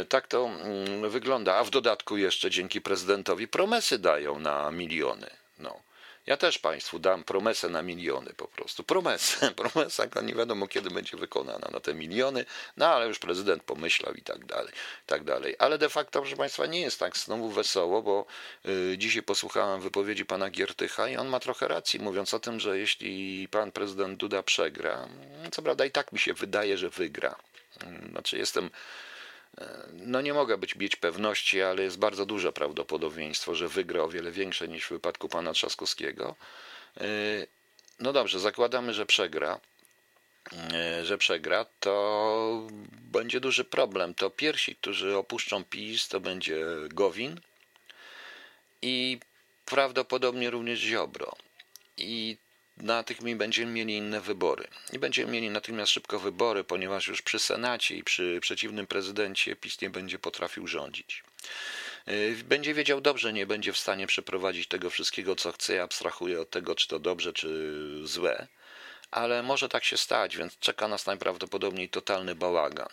y, 0.00 0.04
tak 0.04 0.26
to 0.26 0.46
mm, 0.46 1.10
wygląda, 1.10 1.56
a 1.56 1.64
w 1.64 1.70
dodatku 1.70 2.16
jeszcze 2.16 2.50
dzięki 2.50 2.80
prezydentowi 2.80 3.48
promesy 3.48 3.98
dają 3.98 4.38
na 4.38 4.70
miliony. 4.70 5.30
No. 5.58 5.80
Ja 6.30 6.36
też 6.36 6.58
Państwu 6.58 6.98
dam 6.98 7.24
promesę 7.24 7.68
na 7.68 7.82
miliony 7.82 8.32
po 8.36 8.48
prostu. 8.48 8.84
Promesę, 8.84 9.50
promesa, 9.62 10.04
nie 10.22 10.34
wiadomo 10.34 10.68
kiedy 10.68 10.90
będzie 10.90 11.16
wykonana 11.16 11.68
na 11.72 11.80
te 11.80 11.94
miliony, 11.94 12.44
no 12.76 12.86
ale 12.86 13.06
już 13.06 13.18
prezydent 13.18 13.62
pomyślał 13.62 14.14
i 14.14 14.22
tak 14.22 14.44
dalej, 14.44 14.72
i 15.04 15.06
tak 15.06 15.24
dalej. 15.24 15.56
Ale 15.58 15.78
de 15.78 15.88
facto, 15.88 16.20
proszę 16.20 16.36
Państwa, 16.36 16.66
nie 16.66 16.80
jest 16.80 16.98
tak 16.98 17.16
znowu 17.16 17.50
wesoło, 17.50 18.02
bo 18.02 18.26
y, 18.92 18.98
dzisiaj 18.98 19.22
posłuchałem 19.22 19.80
wypowiedzi 19.80 20.24
pana 20.24 20.50
Giertycha 20.50 21.08
i 21.08 21.16
on 21.16 21.28
ma 21.28 21.40
trochę 21.40 21.68
racji, 21.68 22.00
mówiąc 22.00 22.34
o 22.34 22.40
tym, 22.40 22.60
że 22.60 22.78
jeśli 22.78 23.48
pan 23.48 23.72
prezydent 23.72 24.18
Duda 24.18 24.42
przegra, 24.42 25.08
co 25.52 25.62
prawda 25.62 25.84
i 25.84 25.90
tak 25.90 26.12
mi 26.12 26.18
się 26.18 26.34
wydaje, 26.34 26.78
że 26.78 26.90
wygra. 26.90 27.34
Znaczy 28.10 28.38
jestem 28.38 28.70
no 29.92 30.20
nie 30.20 30.34
mogę 30.34 30.58
być 30.58 30.76
mieć 30.76 30.96
pewności, 30.96 31.62
ale 31.62 31.82
jest 31.82 31.98
bardzo 31.98 32.26
duże 32.26 32.52
prawdopodobieństwo, 32.52 33.54
że 33.54 33.68
wygra 33.68 34.02
o 34.02 34.08
wiele 34.08 34.30
większe 34.30 34.68
niż 34.68 34.86
w 34.86 34.90
wypadku 34.90 35.28
pana 35.28 35.52
Trzaskowskiego. 35.52 36.36
E, 36.96 37.06
no 38.00 38.12
dobrze, 38.12 38.40
zakładamy, 38.40 38.94
że 38.94 39.06
przegra. 39.06 39.60
E, 40.72 41.04
że 41.04 41.18
przegra, 41.18 41.66
to 41.80 42.66
będzie 42.92 43.40
duży 43.40 43.64
problem. 43.64 44.14
To 44.14 44.30
pierwsi, 44.30 44.76
którzy 44.76 45.16
opuszczą 45.16 45.64
PiS, 45.64 46.08
to 46.08 46.20
będzie 46.20 46.66
Gowin 46.88 47.40
i 48.82 49.18
prawdopodobnie 49.66 50.50
również 50.50 50.78
Ziobro. 50.80 51.36
I 51.96 52.36
natychmiast 52.82 53.38
będziemy 53.38 53.72
mieli 53.72 53.96
inne 53.96 54.20
wybory. 54.20 54.68
I 54.92 54.98
będziemy 54.98 55.32
mieli 55.32 55.50
natychmiast 55.50 55.92
szybko 55.92 56.18
wybory, 56.18 56.64
ponieważ 56.64 57.08
już 57.08 57.22
przy 57.22 57.38
Senacie 57.38 57.96
i 57.96 58.04
przy 58.04 58.38
przeciwnym 58.42 58.86
prezydencie 58.86 59.56
PiS 59.56 59.80
nie 59.80 59.90
będzie 59.90 60.18
potrafił 60.18 60.66
rządzić. 60.66 61.22
Y, 62.08 62.36
będzie 62.44 62.74
wiedział 62.74 63.00
dobrze, 63.00 63.32
nie 63.32 63.46
będzie 63.46 63.72
w 63.72 63.78
stanie 63.78 64.06
przeprowadzić 64.06 64.68
tego 64.68 64.90
wszystkiego, 64.90 65.36
co 65.36 65.52
chce. 65.52 65.74
Ja 65.74 65.82
abstrahuję 65.82 66.40
od 66.40 66.50
tego, 66.50 66.74
czy 66.74 66.88
to 66.88 66.98
dobrze, 66.98 67.32
czy 67.32 67.80
złe, 68.04 68.46
ale 69.10 69.42
może 69.42 69.68
tak 69.68 69.84
się 69.84 69.96
stać, 69.96 70.36
więc 70.36 70.58
czeka 70.58 70.88
nas 70.88 71.06
najprawdopodobniej 71.06 71.88
totalny 71.88 72.34
bałagan. 72.34 72.88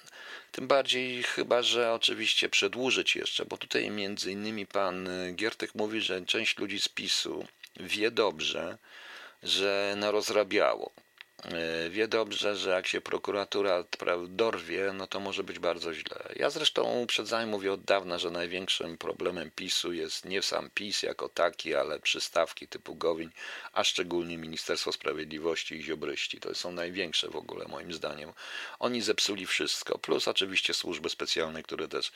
Tym 0.51 0.67
bardziej 0.67 1.23
chyba, 1.23 1.61
że 1.61 1.93
oczywiście 1.93 2.49
przedłużyć 2.49 3.15
jeszcze, 3.15 3.45
bo 3.45 3.57
tutaj 3.57 3.91
między 3.91 4.31
innymi 4.31 4.65
pan 4.65 5.09
Giertek 5.35 5.75
mówi, 5.75 6.01
że 6.01 6.25
część 6.25 6.57
ludzi 6.57 6.79
z 6.79 6.89
PiSu 6.89 7.47
wie 7.79 8.11
dobrze, 8.11 8.77
że 9.43 9.93
narozrabiało. 9.97 10.91
E, 11.45 11.89
wie 11.89 12.07
dobrze, 12.07 12.55
że 12.55 12.69
jak 12.69 12.87
się 12.87 13.01
prokuratura 13.01 13.83
dorwie, 14.27 14.91
no 14.93 15.07
to 15.07 15.19
może 15.19 15.43
być 15.43 15.59
bardzo 15.59 15.93
źle. 15.93 16.33
Ja 16.35 16.49
zresztą 16.49 17.01
uprzedzałem, 17.01 17.49
mówię 17.49 17.73
od 17.73 17.83
dawna, 17.83 18.19
że 18.19 18.31
największym 18.31 18.97
problemem 18.97 19.51
PiSu 19.51 19.93
jest 19.93 20.25
nie 20.25 20.41
sam 20.41 20.69
PiS 20.73 21.03
jako 21.03 21.29
taki, 21.29 21.75
ale 21.75 21.99
przystawki 21.99 22.67
typu 22.67 22.95
Gowin, 22.95 23.29
a 23.73 23.83
szczególnie 23.83 24.37
Ministerstwo 24.37 24.91
Sprawiedliwości 24.91 25.75
i 25.75 25.83
Ziobryści. 25.83 26.39
To 26.39 26.55
są 26.55 26.71
największe 26.71 27.29
w 27.29 27.35
ogóle 27.35 27.65
moim 27.67 27.93
zdaniem. 27.93 28.33
Oni 28.79 29.01
zepsuli 29.01 29.45
wszystko, 29.45 29.97
plus 29.97 30.27
oczywiście 30.27 30.73
służby 30.73 31.09
specjalne, 31.09 31.63
które 31.63 31.87
też 31.87 32.11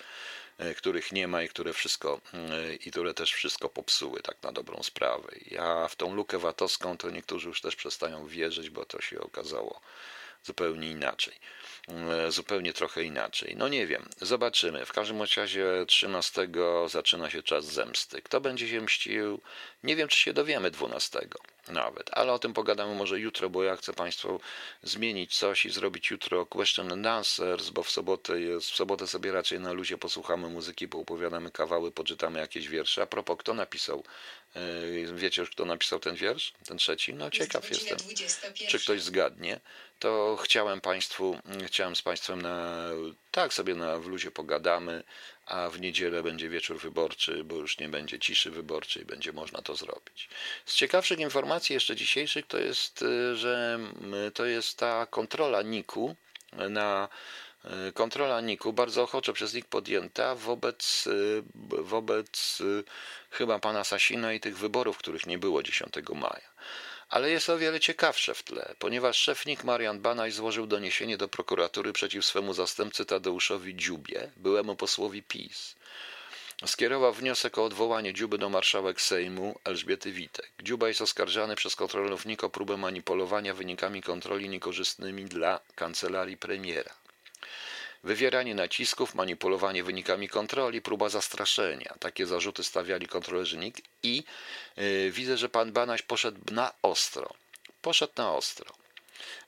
których 0.78 1.12
nie 1.12 1.28
ma 1.28 1.44
i 1.44 1.50
które 1.50 1.74
wszystko 1.74 2.22
e, 2.34 2.76
i 2.76 2.92
które 2.92 3.14
też 3.14 3.34
wszystko 3.34 3.70
popsuły 3.70 4.22
tak 4.22 4.44
na 4.44 4.52
dobrą 4.52 4.84
sprawę. 4.84 5.28
Ja 5.52 5.88
w 5.88 5.96
tą 5.96 6.16
lukę 6.16 6.40
VAT-owską 6.40 6.98
to 6.98 7.10
niektórzy 7.10 7.48
już 7.48 7.62
też 7.62 7.76
przestają 7.76 8.28
wierzyć, 8.28 8.70
bo 8.70 8.86
to 8.86 9.02
się 9.02 9.20
okazało 9.20 9.82
zupełnie 10.44 10.92
inaczej. 10.92 11.34
E, 11.88 12.32
zupełnie 12.32 12.74
trochę 12.74 13.04
inaczej. 13.04 13.56
No 13.58 13.68
nie 13.68 13.88
wiem, 13.88 14.10
zobaczymy. 14.22 14.86
W 14.86 14.94
każdym 14.94 15.22
razie 15.22 15.86
13 15.88 16.48
zaczyna 16.88 17.30
się 17.30 17.44
czas 17.44 17.66
zemsty. 17.66 18.22
Kto 18.22 18.42
będzie 18.42 18.68
się 18.68 18.82
mścił? 18.82 19.42
Nie 19.84 19.96
wiem, 19.96 20.08
czy 20.08 20.20
się 20.20 20.34
dowiemy 20.34 20.72
12 20.72 21.20
nawet, 21.68 22.10
ale 22.14 22.34
o 22.34 22.40
tym 22.40 22.54
pogadamy 22.54 22.96
może 22.96 23.20
jutro, 23.20 23.50
bo 23.50 23.64
ja 23.64 23.76
chcę 23.76 23.94
Państwu 23.94 24.40
zmienić 24.84 25.38
coś 25.38 25.66
i 25.66 25.70
zrobić 25.70 26.12
jutro 26.12 26.46
question 26.46 26.92
and 26.92 27.08
answers, 27.08 27.70
bo 27.70 27.84
w 27.84 27.90
sobotę 27.90 28.40
jest, 28.40 28.70
w 28.70 28.76
sobotę 28.76 29.08
sobie 29.08 29.32
raczej 29.32 29.60
na 29.60 29.72
luzie 29.74 29.98
posłuchamy 29.98 30.50
muzyki, 30.50 30.88
poopowiadamy 30.88 31.52
kawały, 31.52 31.92
poczytamy 31.92 32.40
jakieś 32.40 32.68
wiersze. 32.68 33.02
A 33.02 33.06
propos, 33.06 33.38
kto 33.38 33.54
napisał 33.54 34.04
E, 34.56 35.14
wiecie 35.14 35.42
już, 35.42 35.50
kto 35.50 35.66
napisał 35.66 36.00
ten 36.00 36.16
wiersz? 36.16 36.54
Ten 36.66 36.78
trzeci? 36.78 37.14
No 37.14 37.32
ciekaw 37.32 37.70
jestem, 37.70 37.98
czy 38.70 38.80
ktoś 38.80 39.02
zgadnie. 39.02 39.60
To 40.00 40.38
chciałem 40.44 40.82
Państwu, 40.82 41.38
chciałem 41.66 41.96
z 41.96 42.02
Państwem 42.02 42.42
na, 42.42 42.90
tak 43.32 43.54
sobie 43.54 43.76
na 43.76 43.98
w 43.98 44.08
luzie 44.08 44.32
pogadamy, 44.32 45.04
a 45.52 45.70
w 45.70 45.82
niedzielę 45.82 46.24
będzie 46.24 46.50
wieczór 46.50 46.80
wyborczy, 46.80 47.44
bo 47.44 47.56
już 47.56 47.80
nie 47.80 47.90
będzie 47.90 48.20
ciszy 48.20 48.52
wyborczej, 48.52 49.06
będzie 49.06 49.34
można 49.34 49.62
to 49.62 49.76
zrobić. 49.76 50.30
Z 50.66 50.76
ciekawszych 50.76 51.20
informacji 51.20 51.74
jeszcze 51.74 51.96
dzisiejszych 51.96 52.48
to 52.48 52.58
jest, 52.58 53.04
e, 53.04 53.36
że 53.36 53.80
to 54.34 54.46
jest 54.46 54.78
ta 54.78 55.06
kontrola 55.06 55.62
NIK-u 55.62 56.16
na 56.70 57.10
E, 57.66 57.92
kontrola 57.92 58.42
NIK-u 58.42 58.74
bardzo 58.74 59.04
ochoczo 59.04 59.34
przez 59.34 59.54
NIK 59.54 59.66
podjęta 59.66 60.36
wobec, 60.36 61.08
e, 61.08 61.82
wobec 61.84 62.58
chyba 63.30 63.60
pana 63.60 63.84
Sasina 63.84 64.34
i 64.34 64.40
tych 64.40 64.58
wyborów, 64.58 64.98
których 64.98 65.28
nie 65.28 65.38
było 65.38 65.64
10 65.64 66.16
maja. 66.16 66.52
Ale 67.12 67.32
jest 67.32 67.50
o 67.50 67.58
wiele 67.58 67.80
ciekawsze 67.80 68.34
w 68.34 68.44
tle, 68.44 68.76
ponieważ 68.80 69.18
szef 69.18 69.46
NIK 69.46 69.64
Marian 69.64 70.00
Banaj 70.00 70.32
złożył 70.32 70.68
doniesienie 70.68 71.18
do 71.18 71.28
prokuratury 71.28 71.94
przeciw 71.94 72.26
swemu 72.26 72.54
zastępcy 72.54 73.06
Tadeuszowi 73.06 73.76
Dziubie, 73.76 74.32
byłemu 74.38 74.76
posłowi 74.76 75.24
PiS. 75.24 75.76
Skierował 76.66 77.14
wniosek 77.14 77.58
o 77.58 77.66
odwołanie 77.66 78.14
Dziuby 78.14 78.38
do 78.38 78.50
marszałek 78.50 79.02
Sejmu 79.02 79.60
Elżbiety 79.64 80.12
Witek. 80.12 80.52
Dziuba 80.64 80.88
jest 80.88 81.02
oskarżany 81.02 81.56
przez 81.56 81.76
kontrolerów 81.76 82.26
NIK 82.26 82.44
o 82.44 82.50
próbę 82.50 82.78
manipulowania 82.78 83.54
wynikami 83.54 84.02
kontroli 84.02 84.50
niekorzystnymi 84.50 85.26
dla 85.26 85.60
kancelarii 85.76 86.38
premiera. 86.38 87.01
Wywieranie 88.04 88.56
nacisków, 88.56 89.16
manipulowanie 89.16 89.84
wynikami 89.84 90.30
kontroli, 90.30 90.82
próba 90.82 91.10
zastraszenia. 91.10 91.96
Takie 92.00 92.26
zarzuty 92.26 92.64
stawiali 92.64 93.08
kontrolerzy 93.08 93.58
NIK 93.58 93.82
i 94.04 94.24
yy, 94.78 95.12
widzę, 95.12 95.38
że 95.38 95.50
pan 95.50 95.72
Banaś 95.72 96.02
poszedł 96.02 96.40
na 96.52 96.74
ostro. 96.82 97.34
Poszedł 97.82 98.14
na 98.18 98.34
ostro. 98.34 98.76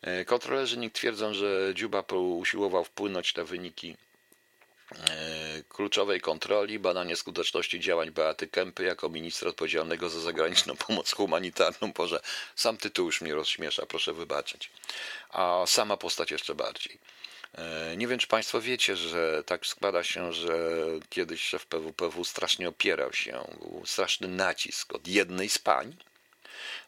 Yy, 0.03 0.25
kontrolerzy 0.25 0.77
NIK 0.77 0.93
twierdzą, 0.93 1.33
że 1.33 1.71
Dziuba 1.73 2.03
usiłował 2.11 2.83
wpłynąć 2.83 3.35
na 3.35 3.43
wyniki 3.43 3.95
e, 4.91 5.63
kluczowej 5.69 6.21
kontroli, 6.21 6.79
badanie 6.79 7.15
skuteczności 7.15 7.79
działań 7.79 8.11
Beaty 8.11 8.47
Kępy 8.47 8.83
jako 8.83 9.09
ministra 9.09 9.49
odpowiedzialnego 9.49 10.09
za 10.09 10.19
zagraniczną 10.19 10.75
pomoc 10.87 11.11
humanitarną. 11.11 11.91
Boże, 11.91 12.21
sam 12.55 12.77
tytuł 12.77 13.05
już 13.05 13.21
mnie 13.21 13.35
rozśmiesza, 13.35 13.85
proszę 13.85 14.13
wybaczyć. 14.13 14.69
A 15.29 15.63
sama 15.67 15.97
postać 15.97 16.31
jeszcze 16.31 16.55
bardziej. 16.55 16.99
E, 17.57 17.97
nie 17.97 18.07
wiem, 18.07 18.19
czy 18.19 18.27
Państwo 18.27 18.61
wiecie, 18.61 18.95
że 18.95 19.43
tak 19.43 19.65
składa 19.65 20.03
się, 20.03 20.33
że 20.33 20.79
kiedyś 21.09 21.41
szef 21.41 21.65
PWPW 21.65 22.23
strasznie 22.23 22.69
opierał 22.69 23.13
się, 23.13 23.47
był 23.59 23.85
straszny 23.85 24.27
nacisk 24.27 24.93
od 24.93 25.07
jednej 25.07 25.49
z 25.49 25.57
pań, 25.57 25.95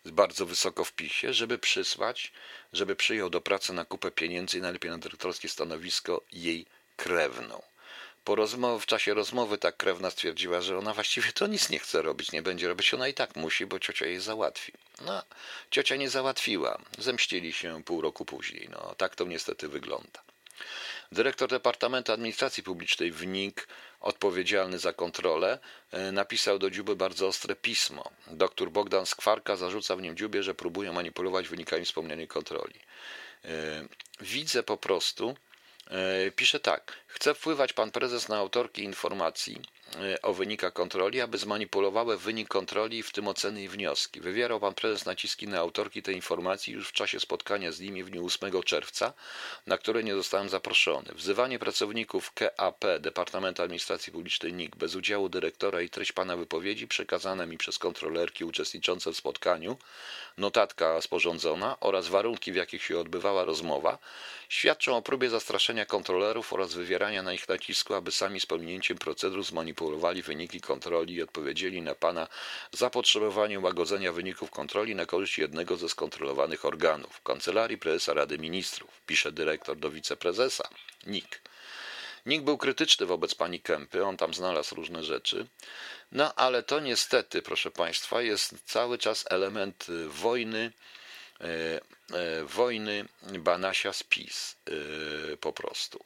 bardzo 0.05 0.45
wysoko 0.45 0.83
w 0.83 0.93
PiSie, 0.93 1.33
żeby 1.33 1.57
przysłać, 1.57 2.31
żeby 2.73 2.95
przyjął 2.95 3.29
do 3.29 3.41
pracy 3.41 3.73
na 3.73 3.85
kupę 3.85 4.11
pieniędzy 4.11 4.57
i 4.57 4.61
najlepiej 4.61 4.91
na 4.91 4.97
dyrektorskie 4.97 5.49
stanowisko 5.49 6.21
jej 6.31 6.65
krewną. 6.97 7.61
Po 8.23 8.35
rozmowie, 8.35 8.81
w 8.81 8.85
czasie 8.85 9.13
rozmowy 9.13 9.57
ta 9.57 9.71
krewna 9.71 10.11
stwierdziła, 10.11 10.61
że 10.61 10.77
ona 10.77 10.93
właściwie 10.93 11.31
to 11.31 11.47
nic 11.47 11.69
nie 11.69 11.79
chce 11.79 12.01
robić, 12.01 12.31
nie 12.31 12.41
będzie 12.41 12.67
robić, 12.67 12.93
ona 12.93 13.07
i 13.07 13.13
tak 13.13 13.35
musi, 13.35 13.65
bo 13.65 13.79
ciocia 13.79 14.05
jej 14.05 14.19
załatwi. 14.19 14.71
No, 15.01 15.23
ciocia 15.71 15.95
nie 15.95 16.09
załatwiła, 16.09 16.81
zemścili 16.97 17.53
się 17.53 17.83
pół 17.83 18.01
roku 18.01 18.25
później. 18.25 18.69
No, 18.71 18.95
tak 18.97 19.15
to 19.15 19.25
niestety 19.25 19.67
wygląda. 19.67 20.24
Dyrektor 21.11 21.49
Departamentu 21.49 22.11
Administracji 22.11 22.63
Publicznej 22.63 23.11
w 23.11 23.27
NIK, 23.27 23.67
odpowiedzialny 23.99 24.79
za 24.79 24.93
kontrolę, 24.93 25.59
e, 25.91 26.11
napisał 26.11 26.59
do 26.59 26.69
Dziuby 26.69 26.95
bardzo 26.95 27.27
ostre 27.27 27.55
pismo. 27.55 28.11
Doktor 28.27 28.71
Bogdan 28.71 29.05
Skwarka 29.05 29.55
zarzuca 29.55 29.95
w 29.95 30.01
nim 30.01 30.17
Dziubie, 30.17 30.43
że 30.43 30.55
próbuje 30.55 30.91
manipulować 30.91 31.47
wynikami 31.47 31.85
wspomnianej 31.85 32.27
kontroli. 32.27 32.79
E, 33.45 33.49
widzę 34.21 34.63
po 34.63 34.77
prostu, 34.77 35.35
e, 35.87 36.31
pisze 36.31 36.59
tak, 36.59 36.93
chce 37.15 37.33
wpływać 37.33 37.73
pan 37.73 37.91
prezes 37.91 38.29
na 38.29 38.37
autorki 38.37 38.83
informacji, 38.83 39.61
o 40.21 40.33
wynikach 40.33 40.73
kontroli, 40.73 41.21
aby 41.21 41.37
zmanipulowały 41.37 42.17
wynik 42.17 42.47
kontroli, 42.47 43.03
w 43.03 43.11
tym 43.11 43.27
oceny 43.27 43.63
i 43.63 43.69
wnioski. 43.69 44.21
Wywierał 44.21 44.59
pan 44.59 44.73
prezes 44.73 45.05
naciski 45.05 45.47
na 45.47 45.59
autorki 45.59 46.03
tej 46.03 46.15
informacji 46.15 46.73
już 46.73 46.89
w 46.89 46.91
czasie 46.91 47.19
spotkania 47.19 47.71
z 47.71 47.79
nimi 47.79 48.03
w 48.03 48.09
dniu 48.09 48.25
8 48.25 48.63
czerwca, 48.63 49.13
na 49.67 49.77
które 49.77 50.03
nie 50.03 50.15
zostałem 50.15 50.49
zaproszony. 50.49 51.13
Wzywanie 51.13 51.59
pracowników 51.59 52.31
KAP, 52.33 52.85
Departamentu 52.99 53.63
Administracji 53.63 54.13
Publicznej 54.13 54.53
NIK, 54.53 54.75
bez 54.75 54.95
udziału 54.95 55.29
dyrektora 55.29 55.81
i 55.81 55.89
treść 55.89 56.11
pana 56.11 56.37
wypowiedzi 56.37 56.87
przekazane 56.87 57.47
mi 57.47 57.57
przez 57.57 57.79
kontrolerki 57.79 58.45
uczestniczące 58.45 59.11
w 59.11 59.17
spotkaniu, 59.17 59.77
notatka 60.37 61.01
sporządzona 61.01 61.77
oraz 61.79 62.07
warunki, 62.07 62.51
w 62.51 62.55
jakich 62.55 62.83
się 62.83 62.99
odbywała 62.99 63.45
rozmowa, 63.45 63.97
świadczą 64.49 64.97
o 64.97 65.01
próbie 65.01 65.29
zastraszenia 65.29 65.85
kontrolerów 65.85 66.53
oraz 66.53 66.73
wywierania 66.73 67.04
na 67.05 67.33
ich 67.33 67.47
nacisku, 67.47 67.93
aby 67.93 68.11
sami 68.11 68.39
z 68.39 68.45
pominięciem 68.45 68.97
procedur 68.97 69.43
zmanipulowali 69.43 70.21
wyniki 70.21 70.61
kontroli 70.61 71.13
i 71.13 71.21
odpowiedzieli 71.21 71.81
na 71.81 71.95
Pana 71.95 72.27
zapotrzebowanie 72.71 73.59
łagodzenia 73.59 74.11
wyników 74.11 74.51
kontroli 74.51 74.95
na 74.95 75.05
korzyść 75.05 75.37
jednego 75.37 75.77
ze 75.77 75.89
skontrolowanych 75.89 76.65
organów, 76.65 77.21
Kancelarii 77.21 77.77
Prezesa 77.77 78.13
Rady 78.13 78.37
Ministrów, 78.37 79.01
pisze 79.05 79.31
dyrektor 79.31 79.77
do 79.77 79.91
wiceprezesa, 79.91 80.69
NIK. 81.05 81.41
NIK 82.25 82.41
był 82.41 82.57
krytyczny 82.57 83.05
wobec 83.05 83.35
pani 83.35 83.61
Kępy, 83.61 84.03
on 84.03 84.17
tam 84.17 84.33
znalazł 84.33 84.75
różne 84.75 85.03
rzeczy. 85.03 85.47
No 86.11 86.33
ale 86.35 86.63
to 86.63 86.79
niestety, 86.79 87.41
proszę 87.41 87.71
Państwa, 87.71 88.21
jest 88.21 88.55
cały 88.65 88.97
czas 88.97 89.25
element 89.29 89.87
wojny 90.07 90.71
E, 91.41 91.81
e, 92.13 92.43
wojny 92.43 93.05
Banasia 93.39 93.93
z 93.93 94.03
PiS 94.03 94.55
po 95.41 95.53
prostu. 95.53 96.05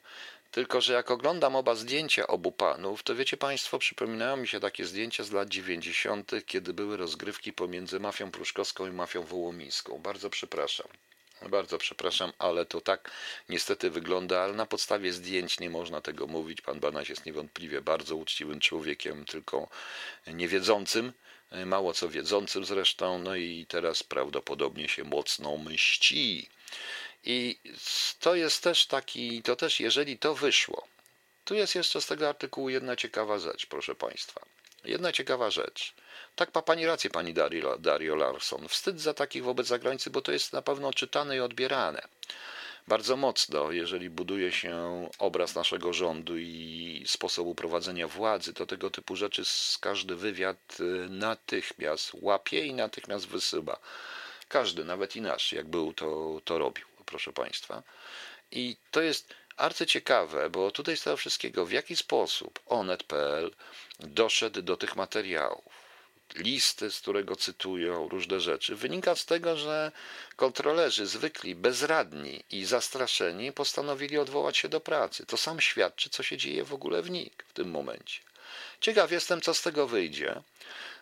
Tylko, 0.50 0.80
że 0.80 0.92
jak 0.92 1.10
oglądam 1.10 1.56
oba 1.56 1.74
zdjęcia 1.74 2.26
obu 2.26 2.52
panów, 2.52 3.02
to 3.02 3.14
wiecie 3.14 3.36
Państwo, 3.36 3.78
przypominają 3.78 4.36
mi 4.36 4.48
się 4.48 4.60
takie 4.60 4.84
zdjęcia 4.84 5.24
z 5.24 5.32
lat 5.32 5.48
90., 5.48 6.32
kiedy 6.46 6.72
były 6.72 6.96
rozgrywki 6.96 7.52
pomiędzy 7.52 8.00
mafią 8.00 8.30
pruszkowską 8.30 8.86
i 8.86 8.92
mafią 8.92 9.22
wołomińską. 9.22 9.98
Bardzo 9.98 10.30
przepraszam. 10.30 10.88
Bardzo 11.48 11.78
przepraszam, 11.78 12.32
ale 12.38 12.66
to 12.66 12.80
tak 12.80 13.10
niestety 13.48 13.90
wygląda, 13.90 14.40
ale 14.40 14.52
na 14.52 14.66
podstawie 14.66 15.12
zdjęć 15.12 15.60
nie 15.60 15.70
można 15.70 16.00
tego 16.00 16.26
mówić. 16.26 16.60
Pan 16.60 16.80
Banaś 16.80 17.08
jest 17.08 17.26
niewątpliwie 17.26 17.80
bardzo 17.80 18.16
uczciwym 18.16 18.60
człowiekiem, 18.60 19.24
tylko 19.24 19.68
niewiedzącym 20.26 21.12
mało 21.66 21.92
co 21.92 22.08
wiedzącym 22.08 22.64
zresztą, 22.64 23.18
no 23.18 23.36
i 23.36 23.66
teraz 23.68 24.02
prawdopodobnie 24.02 24.88
się 24.88 25.04
mocno 25.04 25.56
mści. 25.56 26.48
I 27.24 27.60
to 28.20 28.34
jest 28.34 28.62
też 28.62 28.86
taki, 28.86 29.42
to 29.42 29.56
też 29.56 29.80
jeżeli 29.80 30.18
to 30.18 30.34
wyszło, 30.34 30.86
tu 31.44 31.54
jest 31.54 31.74
jeszcze 31.74 32.00
z 32.00 32.06
tego 32.06 32.28
artykułu 32.28 32.68
jedna 32.68 32.96
ciekawa 32.96 33.38
rzecz, 33.38 33.66
proszę 33.66 33.94
Państwa. 33.94 34.40
Jedna 34.84 35.12
ciekawa 35.12 35.50
rzecz. 35.50 35.94
Tak 36.36 36.54
ma 36.54 36.62
Pani 36.62 36.86
rację, 36.86 37.10
Pani 37.10 37.34
Dario, 37.34 37.78
Dario 37.78 38.14
Larson. 38.14 38.68
Wstyd 38.68 39.00
za 39.00 39.14
takich 39.14 39.44
wobec 39.44 39.66
zagranicy, 39.66 40.10
bo 40.10 40.22
to 40.22 40.32
jest 40.32 40.52
na 40.52 40.62
pewno 40.62 40.92
czytane 40.92 41.36
i 41.36 41.40
odbierane 41.40 42.08
bardzo 42.90 43.16
mocno, 43.16 43.72
jeżeli 43.72 44.10
buduje 44.10 44.52
się 44.52 45.08
obraz 45.18 45.54
naszego 45.54 45.92
rządu 45.92 46.38
i 46.38 47.04
sposobu 47.06 47.54
prowadzenia 47.54 48.08
władzy, 48.08 48.54
to 48.54 48.66
tego 48.66 48.90
typu 48.90 49.16
rzeczy 49.16 49.44
z 49.44 49.78
każdy 49.80 50.16
wywiad 50.16 50.76
y, 50.80 50.84
natychmiast 51.10 52.10
łapie 52.14 52.66
i 52.66 52.74
natychmiast 52.74 53.28
wysyła. 53.28 53.76
Każdy, 54.48 54.84
nawet 54.84 55.16
i 55.16 55.20
nasz, 55.20 55.52
jak 55.52 55.68
był, 55.68 55.92
to, 55.92 56.40
to 56.44 56.58
robił, 56.58 56.84
proszę 57.10 57.32
Państwa. 57.32 57.82
I 58.50 58.76
to 58.90 59.00
jest 59.00 59.34
arcyciekawe, 59.56 60.50
bo 60.50 60.70
tutaj 60.70 60.96
z 60.96 61.02
tego 61.02 61.16
wszystkiego, 61.16 61.66
w 61.66 61.72
jaki 61.72 61.96
sposób 61.96 62.60
onet.pl 62.66 63.50
doszedł 63.98 64.62
do 64.62 64.76
tych 64.76 64.96
materiałów 64.96 65.90
listy, 66.34 66.90
z 66.90 67.00
którego 67.00 67.36
cytują 67.36 68.08
różne 68.08 68.40
rzeczy, 68.40 68.76
wynika 68.76 69.16
z 69.16 69.26
tego, 69.26 69.56
że 69.56 69.92
kontrolerzy 70.36 71.06
zwykli, 71.06 71.54
bezradni 71.54 72.44
i 72.50 72.64
zastraszeni 72.64 73.52
postanowili 73.52 74.18
odwołać 74.18 74.56
się 74.58 74.68
do 74.68 74.80
pracy. 74.80 75.26
To 75.26 75.36
sam 75.36 75.60
świadczy, 75.60 76.10
co 76.10 76.22
się 76.22 76.36
dzieje 76.36 76.64
w 76.64 76.74
ogóle 76.74 77.02
w 77.02 77.10
NIK 77.10 77.44
w 77.48 77.52
tym 77.52 77.70
momencie. 77.70 78.20
Ciekaw 78.80 79.12
jestem, 79.12 79.40
co 79.40 79.54
z 79.54 79.62
tego 79.62 79.86
wyjdzie. 79.86 80.42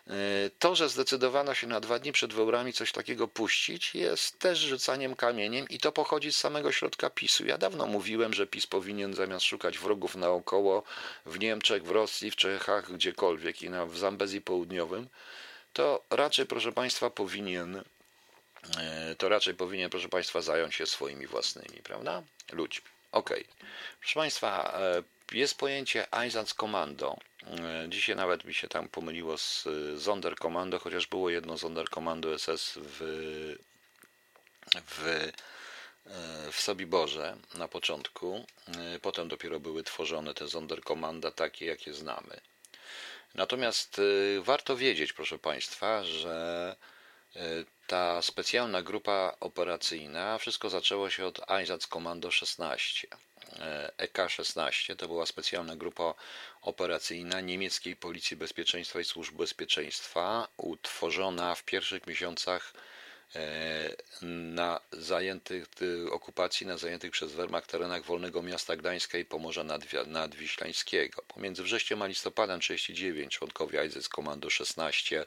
E, 0.09 0.49
to, 0.59 0.75
że 0.75 0.89
zdecydowano 0.89 1.53
się 1.53 1.67
na 1.67 1.79
dwa 1.79 1.99
dni 1.99 2.11
przed 2.11 2.33
wyborami 2.33 2.73
coś 2.73 2.91
takiego 2.91 3.27
puścić, 3.27 3.95
jest 3.95 4.39
też 4.39 4.59
rzucaniem 4.59 5.15
kamieniem 5.15 5.69
i 5.69 5.79
to 5.79 5.91
pochodzi 5.91 6.31
z 6.33 6.37
samego 6.37 6.71
środka 6.71 7.09
PiSu. 7.09 7.45
Ja 7.45 7.57
dawno 7.57 7.85
mówiłem, 7.85 8.33
że 8.33 8.47
PiS 8.47 8.67
powinien 8.67 9.13
zamiast 9.13 9.45
szukać 9.45 9.77
wrogów 9.79 10.15
naokoło 10.15 10.83
w 11.25 11.39
Niemczech, 11.39 11.83
w 11.83 11.91
Rosji, 11.91 12.31
w 12.31 12.35
Czechach, 12.35 12.93
gdziekolwiek 12.93 13.61
i 13.61 13.69
na, 13.69 13.85
w 13.85 13.97
Zambezji 13.97 14.41
Południowym, 14.41 15.07
to 15.73 16.03
raczej, 16.09 16.45
proszę 16.45 16.71
Państwa, 16.71 17.09
powinien 17.09 17.83
e, 18.77 19.15
to 19.15 19.29
raczej 19.29 19.53
powinien, 19.53 19.89
proszę 19.89 20.09
Państwa, 20.09 20.41
zająć 20.41 20.75
się 20.75 20.85
swoimi 20.85 21.27
własnymi, 21.27 21.81
prawda? 21.83 22.23
Ludźmi. 22.51 22.85
Okej. 23.11 23.43
Okay. 23.43 23.67
Proszę 23.99 24.15
Państwa, 24.15 24.79
e, 24.79 25.03
jest 25.31 25.57
pojęcie 25.57 26.13
Einsatzkommando. 26.13 27.17
Dzisiaj 27.87 28.15
nawet 28.15 28.45
mi 28.45 28.53
się 28.53 28.67
tam 28.67 28.89
pomyliło 28.89 29.37
z 29.37 29.67
Sonderkommando, 30.03 30.79
chociaż 30.79 31.07
było 31.07 31.29
jedno 31.29 31.57
Sonderkommando 31.57 32.39
SS 32.39 32.79
w, 32.81 32.97
w, 34.87 35.31
w 36.51 36.61
Sobiborze 36.61 37.37
na 37.53 37.67
początku. 37.67 38.45
Potem 39.01 39.27
dopiero 39.27 39.59
były 39.59 39.83
tworzone 39.83 40.33
te 40.33 40.49
Sonderkommanda 40.49 41.31
takie, 41.31 41.65
jakie 41.65 41.93
znamy. 41.93 42.41
Natomiast 43.35 44.01
warto 44.41 44.77
wiedzieć, 44.77 45.13
proszę 45.13 45.39
Państwa, 45.39 46.03
że 46.03 46.75
ta 47.87 48.21
specjalna 48.21 48.81
grupa 48.81 49.35
operacyjna, 49.39 50.37
wszystko 50.37 50.69
zaczęło 50.69 51.09
się 51.09 51.25
od 51.25 51.51
Einsatzkommando 51.51 52.31
16. 52.31 53.07
EK-16 53.97 54.95
to 54.95 55.07
była 55.07 55.25
specjalna 55.25 55.75
grupa 55.75 56.13
operacyjna 56.61 57.41
niemieckiej 57.41 57.95
Policji 57.95 58.37
Bezpieczeństwa 58.37 58.99
i 58.99 59.03
Służb 59.03 59.35
Bezpieczeństwa, 59.35 60.47
utworzona 60.57 61.55
w 61.55 61.63
pierwszych 61.63 62.07
miesiącach 62.07 62.73
e, 63.35 63.41
na 64.21 64.79
zajętych 64.91 65.67
okupacji 66.11 66.67
na 66.67 66.77
zajętych 66.77 67.11
przez 67.11 67.31
Wehrmacht 67.31 67.71
terenach 67.71 68.03
wolnego 68.03 68.41
miasta 68.41 68.75
Gdańska 68.75 69.17
i 69.17 69.25
Pomorza 69.25 69.63
Nadwiślańskiego. 70.07 71.21
Pomiędzy 71.27 71.63
wrześniem 71.63 72.01
a 72.01 72.07
listopadem 72.07 72.59
1939 72.59 73.33
członkowie 73.33 73.81
Einsatzkommando 73.81 74.49
16 74.49 75.21
e, 75.21 75.25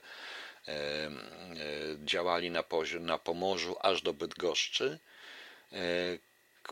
e, 0.68 1.10
działali 2.04 2.50
na, 2.50 2.64
na 3.00 3.18
Pomorzu 3.18 3.76
aż 3.80 4.02
do 4.02 4.12
Bydgoszczy 4.12 4.98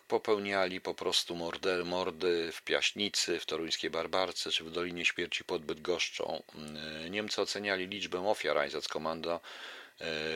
popełniali 0.09 0.81
po 0.81 0.94
prostu 0.94 1.37
mordy, 1.37 1.85
mordy 1.85 2.53
w 2.53 2.62
Piaśnicy, 2.62 3.40
w 3.40 3.46
toruńskiej 3.46 3.90
Barbarce 3.90 4.50
czy 4.50 4.64
w 4.64 4.70
Dolinie 4.70 5.05
Śmierci 5.05 5.44
pod 5.44 5.64
Bydgoszczą. 5.64 6.42
Mm, 6.55 7.12
Niemcy 7.12 7.42
oceniali 7.42 7.87
liczbę 7.87 8.29
ofiar 8.29 8.59
Einsatzkommando 8.59 9.40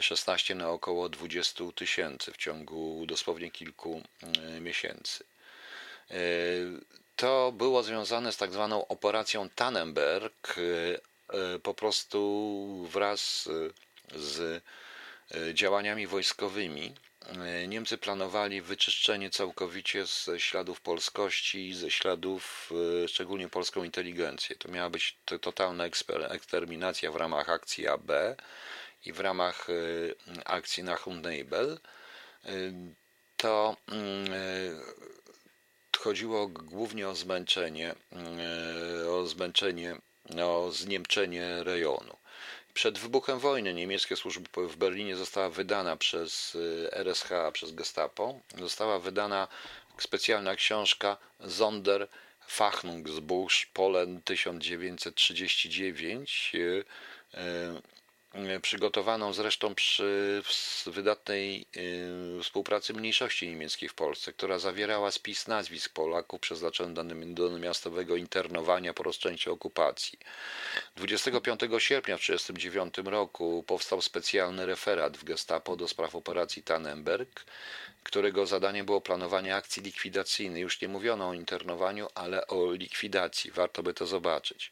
16 0.01 0.55
na 0.55 0.71
około 0.71 1.09
20 1.09 1.65
tysięcy 1.75 2.33
w 2.33 2.37
ciągu 2.37 3.05
dosłownie 3.07 3.51
kilku 3.51 4.03
mm, 4.23 4.65
miesięcy. 4.65 5.25
To 7.17 7.53
było 7.53 7.83
związane 7.83 8.33
z 8.33 8.37
tak 8.37 8.53
zwaną 8.53 8.89
operacją 8.89 9.49
Tannenberg, 9.51 10.55
po 11.63 11.75
prostu 11.75 12.89
wraz 12.93 13.49
z 14.15 14.63
działaniami 15.55 16.07
wojskowymi 16.07 16.95
Niemcy 17.69 17.99
planowali 17.99 18.63
wyczyszczenie 18.63 19.31
całkowicie 19.31 20.07
ze 20.07 20.41
śladów 20.41 20.81
polskości, 20.81 21.75
ze 21.75 21.91
śladów 21.91 22.73
e, 23.05 23.09
szczególnie 23.09 23.49
polską 23.49 23.85
inteligencję. 23.85 24.57
To 24.57 24.69
miała 24.69 24.91
być 24.91 25.19
totalna 25.41 25.85
eksterminacja 26.29 27.13
w 27.13 27.17
ramach 27.17 27.49
akcji 27.49 27.89
AB 27.89 28.11
i 29.05 29.13
w 29.13 29.21
ramach 29.21 29.67
e, 29.71 30.45
akcji 30.45 30.85
Nachundnebel. 30.85 31.79
To 33.37 33.77
mm, 33.89 34.27
chodziło 35.99 36.49
głównie 36.49 37.09
o 37.09 37.15
zmęczenie, 37.15 37.95
o 39.11 39.27
zmęczenie, 39.27 39.97
o 40.43 40.71
zniemczenie 40.73 41.65
rejonu. 41.65 42.17
Przed 42.75 42.99
wybuchem 42.99 43.39
wojny 43.39 43.75
niemieckie 43.75 44.17
służby 44.17 44.69
w 44.69 44.77
Berlinie 44.77 45.17
została 45.17 45.51
wydana 45.51 45.97
przez 45.97 46.55
y, 46.55 46.89
RSH, 46.93 47.29
przez 47.53 47.73
Gestapo, 47.73 48.41
została 48.59 48.99
wydana 48.99 49.49
specjalna 49.99 50.57
książka 50.57 51.17
Sonder 51.49 52.09
Fachungsbuch 52.47 53.53
Polen 53.73 54.23
1939 54.23 56.53
E, 57.35 57.75
przygotowaną 58.63 59.33
zresztą 59.33 59.75
przy 59.75 60.43
wydatnej 60.87 61.67
e, 62.39 62.43
współpracy 62.43 62.95
mniejszości 62.95 63.49
niemieckiej 63.49 63.89
w 63.89 63.95
Polsce, 63.95 64.33
która 64.33 64.59
zawierała 64.59 65.11
spis 65.11 65.49
nazwisk 65.49 65.93
Polaków 65.93 66.41
przeznaczonych 66.41 67.35
do 67.35 67.51
miastowego 67.51 68.17
internowania 68.17 68.95
po 68.95 69.03
rozpoczęciu 69.03 69.53
okupacji. 69.53 70.19
25 70.97 71.61
sierpnia 71.79 72.17
w 72.17 72.21
1939 72.21 73.11
roku 73.11 73.65
powstał 73.67 74.03
specjalny 74.03 74.67
referat 74.67 75.17
w 75.17 75.25
Gestapo 75.25 75.77
do 75.77 75.89
spraw 75.89 76.15
operacji 76.15 76.63
Tannenberg, 76.63 77.45
którego 78.03 78.47
zadaniem 78.47 78.87
było 78.87 79.01
planowanie 79.01 79.57
akcji 79.57 79.83
likwidacyjnej. 79.83 80.63
Już 80.63 80.81
nie 80.81 80.89
mówiono 80.89 81.29
o 81.29 81.35
internowaniu, 81.35 82.09
ale 82.15 82.47
o 82.47 82.73
likwidacji. 82.73 83.51
Warto 83.51 83.83
by 83.83 83.95
to 83.95 84.07
zobaczyć. 84.07 84.71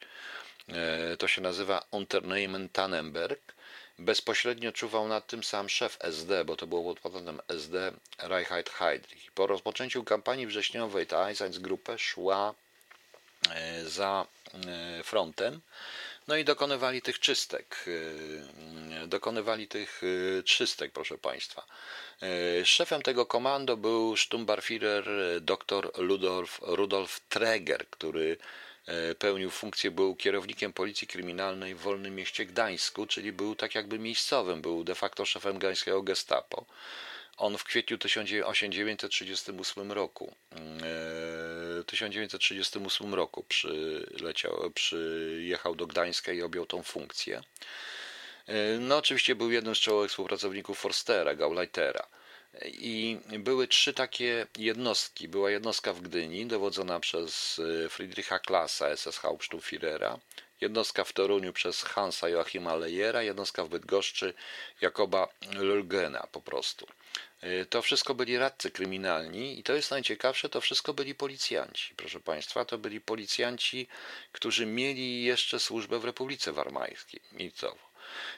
E, 0.68 1.16
to 1.16 1.28
się 1.28 1.40
nazywa 1.40 1.84
Unternehmen 1.90 2.68
Tannenberg. 2.68 3.54
Bezpośrednio 3.98 4.72
czuwał 4.72 5.08
nad 5.08 5.26
tym 5.26 5.44
sam 5.44 5.68
szef 5.68 5.96
SD, 6.00 6.44
bo 6.44 6.56
to 6.56 6.66
było 6.66 6.94
pod 6.94 7.00
patentem 7.00 7.40
SD 7.48 7.92
Reichheit 8.18 8.70
Heydrich. 8.70 9.32
Po 9.32 9.46
rozpoczęciu 9.46 10.04
kampanii 10.04 10.46
wrześniowej 10.46 11.06
ta 11.06 11.26
Einsatzgruppe 11.26 11.98
szła 11.98 12.54
e, 13.50 13.84
za 13.84 14.26
e, 14.54 15.02
frontem, 15.02 15.60
no 16.28 16.36
i 16.36 16.44
dokonywali 16.44 17.02
tych 17.02 17.20
czystek. 17.20 17.84
Dokonywali 19.06 19.68
tych 19.68 20.02
czystek, 20.44 20.92
proszę 20.92 21.18
Państwa. 21.18 21.66
Szefem 22.64 23.02
tego 23.02 23.26
komando 23.26 23.76
był 23.76 24.16
Sturmbannführer 24.16 25.04
dr 25.40 25.90
Rudolf, 25.94 26.60
Rudolf 26.62 27.20
Treger, 27.28 27.86
który 27.90 28.36
pełnił 29.18 29.50
funkcję, 29.50 29.90
był 29.90 30.16
kierownikiem 30.16 30.72
policji 30.72 31.06
kryminalnej 31.06 31.74
w 31.74 31.78
Wolnym 31.78 32.14
Mieście 32.14 32.46
Gdańsku, 32.46 33.06
czyli 33.06 33.32
był 33.32 33.54
tak 33.54 33.74
jakby 33.74 33.98
miejscowym, 33.98 34.62
był 34.62 34.84
de 34.84 34.94
facto 34.94 35.24
szefem 35.24 35.58
gdańskiego 35.58 36.02
gestapo. 36.02 36.66
On 37.36 37.58
w 37.58 37.64
kwietniu 37.64 37.98
1938 37.98 39.92
roku, 39.92 40.34
1938 41.86 43.06
mm, 43.06 43.14
e, 43.14 43.16
roku 43.16 43.44
przyleciał, 43.48 44.70
przyjechał 44.74 45.74
do 45.74 45.86
Gdańska 45.86 46.32
i 46.32 46.42
objął 46.42 46.66
tą 46.66 46.82
funkcję. 46.82 47.42
E, 48.46 48.78
no 48.78 48.96
oczywiście 48.96 49.34
był 49.34 49.50
jednym 49.50 49.74
z 49.74 49.78
czołowych 49.78 50.10
współpracowników 50.10 50.78
Forstera, 50.78 51.34
Gauleitera. 51.34 52.06
I 52.64 53.18
były 53.38 53.68
trzy 53.68 53.92
takie 53.94 54.46
jednostki. 54.58 55.28
Była 55.28 55.50
jednostka 55.50 55.92
w 55.92 56.00
Gdyni, 56.00 56.46
dowodzona 56.46 57.00
przez 57.00 57.60
e, 57.84 57.88
Friedricha 57.88 58.38
Klasa, 58.38 58.96
SS 58.96 59.18
Hauptsturmführera, 59.18 60.18
jednostka 60.60 61.04
w 61.04 61.12
Toruniu 61.12 61.52
przez 61.52 61.82
Hansa 61.82 62.28
Joachima 62.28 62.76
Lejera, 62.76 63.22
jednostka 63.22 63.64
w 63.64 63.68
Bydgoszczy 63.68 64.34
Jakoba 64.80 65.28
Lulgena 65.54 66.26
po 66.32 66.40
prostu. 66.40 66.86
E, 67.40 67.66
to 67.66 67.82
wszystko 67.82 68.14
byli 68.14 68.38
radcy 68.38 68.70
kryminalni 68.70 69.58
i 69.58 69.62
to 69.62 69.74
jest 69.74 69.90
najciekawsze, 69.90 70.48
to 70.48 70.60
wszystko 70.60 70.94
byli 70.94 71.14
policjanci, 71.14 71.94
proszę 71.94 72.20
Państwa, 72.20 72.64
to 72.64 72.78
byli 72.78 73.00
policjanci, 73.00 73.88
którzy 74.32 74.66
mieli 74.66 75.24
jeszcze 75.24 75.60
służbę 75.60 75.98
w 75.98 76.04
Republice 76.04 76.52
Warmańskiej, 76.52 77.20
miejscowo. 77.32 77.91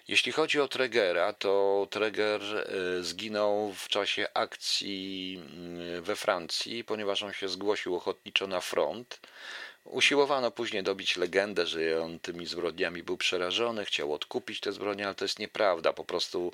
Jeśli 0.08 0.32
chodzi 0.32 0.60
o 0.60 0.68
Tregera, 0.68 1.32
to 1.32 1.86
Treger 1.90 2.42
e, 2.42 3.02
zginął 3.02 3.72
w 3.72 3.88
czasie 3.88 4.26
akcji 4.34 5.40
mm, 5.52 6.02
we 6.02 6.16
Francji, 6.16 6.84
ponieważ 6.84 7.22
on 7.22 7.32
się 7.32 7.48
zgłosił 7.48 7.96
ochotniczo 7.96 8.46
na 8.46 8.60
front. 8.60 9.20
Usiłowano 9.84 10.50
później 10.50 10.82
dobić 10.82 11.16
legendę, 11.16 11.66
że 11.66 12.02
on 12.02 12.18
tymi 12.20 12.46
zbrodniami 12.46 13.02
był 13.02 13.16
przerażony, 13.16 13.84
chciał 13.84 14.12
odkupić 14.12 14.60
te 14.60 14.72
zbrodnie, 14.72 15.04
ale 15.06 15.14
to 15.14 15.24
jest 15.24 15.38
nieprawda. 15.38 15.92
Po 15.92 16.04
prostu 16.04 16.52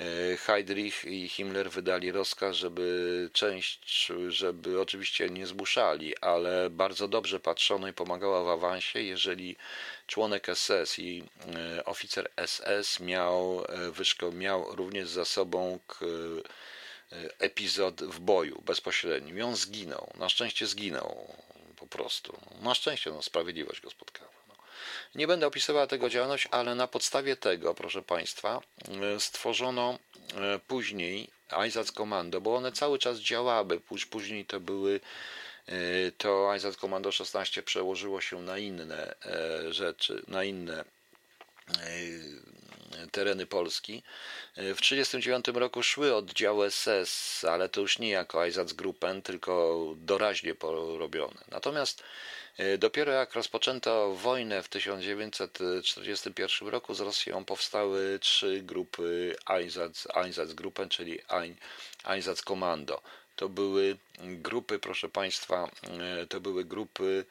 e, 0.00 0.36
Heydrich 0.36 1.04
i 1.04 1.28
Himmler 1.28 1.70
wydali 1.70 2.12
rozkaz, 2.12 2.56
żeby 2.56 3.30
część, 3.32 4.12
żeby 4.28 4.80
oczywiście 4.80 5.30
nie 5.30 5.46
zmuszali, 5.46 6.18
ale 6.18 6.70
bardzo 6.70 7.08
dobrze 7.08 7.40
patrzono 7.40 7.88
i 7.88 7.92
pomagała 7.92 8.44
w 8.44 8.48
awansie, 8.48 9.02
jeżeli 9.02 9.56
członek 10.08 10.46
SS 10.54 10.98
i 10.98 11.24
e, 11.76 11.84
oficer 11.84 12.30
SS 12.46 13.00
miał, 13.00 13.64
e, 14.22 14.32
miał 14.32 14.76
również 14.76 15.08
za 15.08 15.24
sobą 15.24 15.78
epizod 17.38 18.02
w 18.02 18.20
boju 18.20 18.62
bezpośrednim 18.66 19.38
i 19.38 19.42
on 19.42 19.56
zginął. 19.56 20.10
Na 20.14 20.28
szczęście 20.28 20.66
zginął 20.66 21.34
po 21.76 21.86
prostu. 21.86 22.38
Na 22.62 22.74
szczęście 22.74 23.10
no, 23.10 23.22
sprawiedliwość 23.22 23.80
go 23.80 23.90
spotkała. 23.90 24.30
No. 24.48 24.54
Nie 25.14 25.26
będę 25.26 25.46
opisywał 25.46 25.86
tego 25.86 26.08
działalność, 26.08 26.48
ale 26.50 26.74
na 26.74 26.86
podstawie 26.86 27.36
tego, 27.36 27.74
proszę 27.74 28.02
Państwa, 28.02 28.60
e, 29.14 29.20
stworzono 29.20 29.98
e, 30.34 30.58
później 30.58 31.30
Einsatzkommando, 31.48 32.40
bo 32.40 32.56
one 32.56 32.72
cały 32.72 32.98
czas 32.98 33.18
działały. 33.18 33.80
Później 34.10 34.44
to 34.44 34.60
były 34.60 35.00
e, 35.68 36.12
to 36.12 36.52
Einsatzkommando 36.52 37.12
16 37.12 37.62
przełożyło 37.62 38.20
się 38.20 38.42
na 38.42 38.58
inne 38.58 39.14
rzeczy, 39.70 40.22
na 40.28 40.44
inne 40.44 40.84
tereny 43.10 43.46
Polski. 43.46 44.02
W 44.56 44.80
1939 44.80 45.48
roku 45.48 45.82
szły 45.82 46.14
oddziały 46.14 46.70
SS, 46.70 47.44
ale 47.44 47.68
to 47.68 47.80
już 47.80 47.98
nie 47.98 48.08
jako 48.08 48.44
Einsatzgruppen, 48.44 49.22
tylko 49.22 49.78
doraźnie 49.96 50.54
porobione. 50.54 51.44
Natomiast 51.50 52.02
dopiero 52.78 53.12
jak 53.12 53.34
rozpoczęto 53.34 54.14
wojnę 54.14 54.62
w 54.62 54.68
1941 54.68 56.68
roku 56.68 56.94
z 56.94 57.00
Rosją 57.00 57.44
powstały 57.44 58.18
trzy 58.18 58.62
grupy 58.62 59.36
Einsatz, 59.48 60.08
Einsatzgruppen, 60.14 60.88
czyli 60.88 61.18
Einsatzkommando. 62.04 63.02
To 63.38 63.48
były 63.48 63.96
grupy, 64.20 64.78
proszę 64.78 65.08
Państwa, 65.08 65.70
to 66.28 66.40
były 66.40 66.64
grupy 66.64 67.24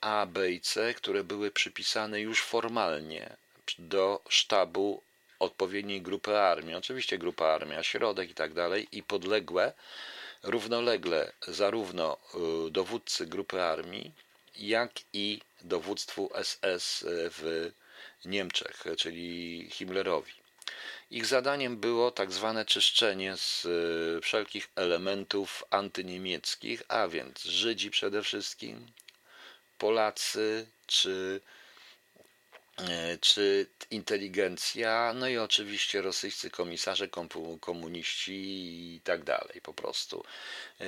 A, 0.00 0.26
B 0.26 0.50
i 0.50 0.60
C, 0.60 0.94
które 0.94 1.24
były 1.24 1.50
przypisane 1.50 2.20
już 2.20 2.42
formalnie 2.42 3.36
do 3.78 4.20
sztabu 4.28 5.02
odpowiedniej 5.38 6.02
grupy 6.02 6.38
armii. 6.38 6.74
Oczywiście 6.74 7.18
grupa 7.18 7.46
armia, 7.46 7.82
środek 7.82 8.30
i 8.30 8.34
tak 8.34 8.54
dalej, 8.54 8.88
i 8.92 9.02
podległe 9.02 9.72
równolegle 10.42 11.32
zarówno 11.48 12.16
y, 12.66 12.70
dowódcy 12.70 13.26
grupy 13.26 13.62
armii, 13.62 14.12
jak 14.56 14.92
i 15.12 15.40
dowództwu 15.60 16.30
SS 16.42 17.04
w 17.08 17.72
Niemczech, 18.24 18.84
czyli 18.98 19.68
Himmlerowi. 19.70 20.45
Ich 21.10 21.26
zadaniem 21.26 21.76
było 21.76 22.10
tak 22.10 22.32
zwane 22.32 22.64
czyszczenie 22.64 23.36
z 23.36 23.64
y, 23.64 24.20
wszelkich 24.22 24.68
elementów 24.74 25.64
antyniemieckich, 25.70 26.82
a 26.88 27.08
więc 27.08 27.42
Żydzi 27.42 27.90
przede 27.90 28.22
wszystkim, 28.22 28.86
Polacy 29.78 30.66
czy 30.86 31.40
czy 33.20 33.66
inteligencja, 33.90 35.12
no 35.14 35.28
i 35.28 35.38
oczywiście 35.38 36.02
rosyjscy 36.02 36.50
komisarze, 36.50 37.08
komuniści 37.60 38.34
i 38.94 39.00
tak 39.04 39.24
dalej 39.24 39.60
po 39.62 39.74
prostu. 39.74 40.24
E, 40.80 40.84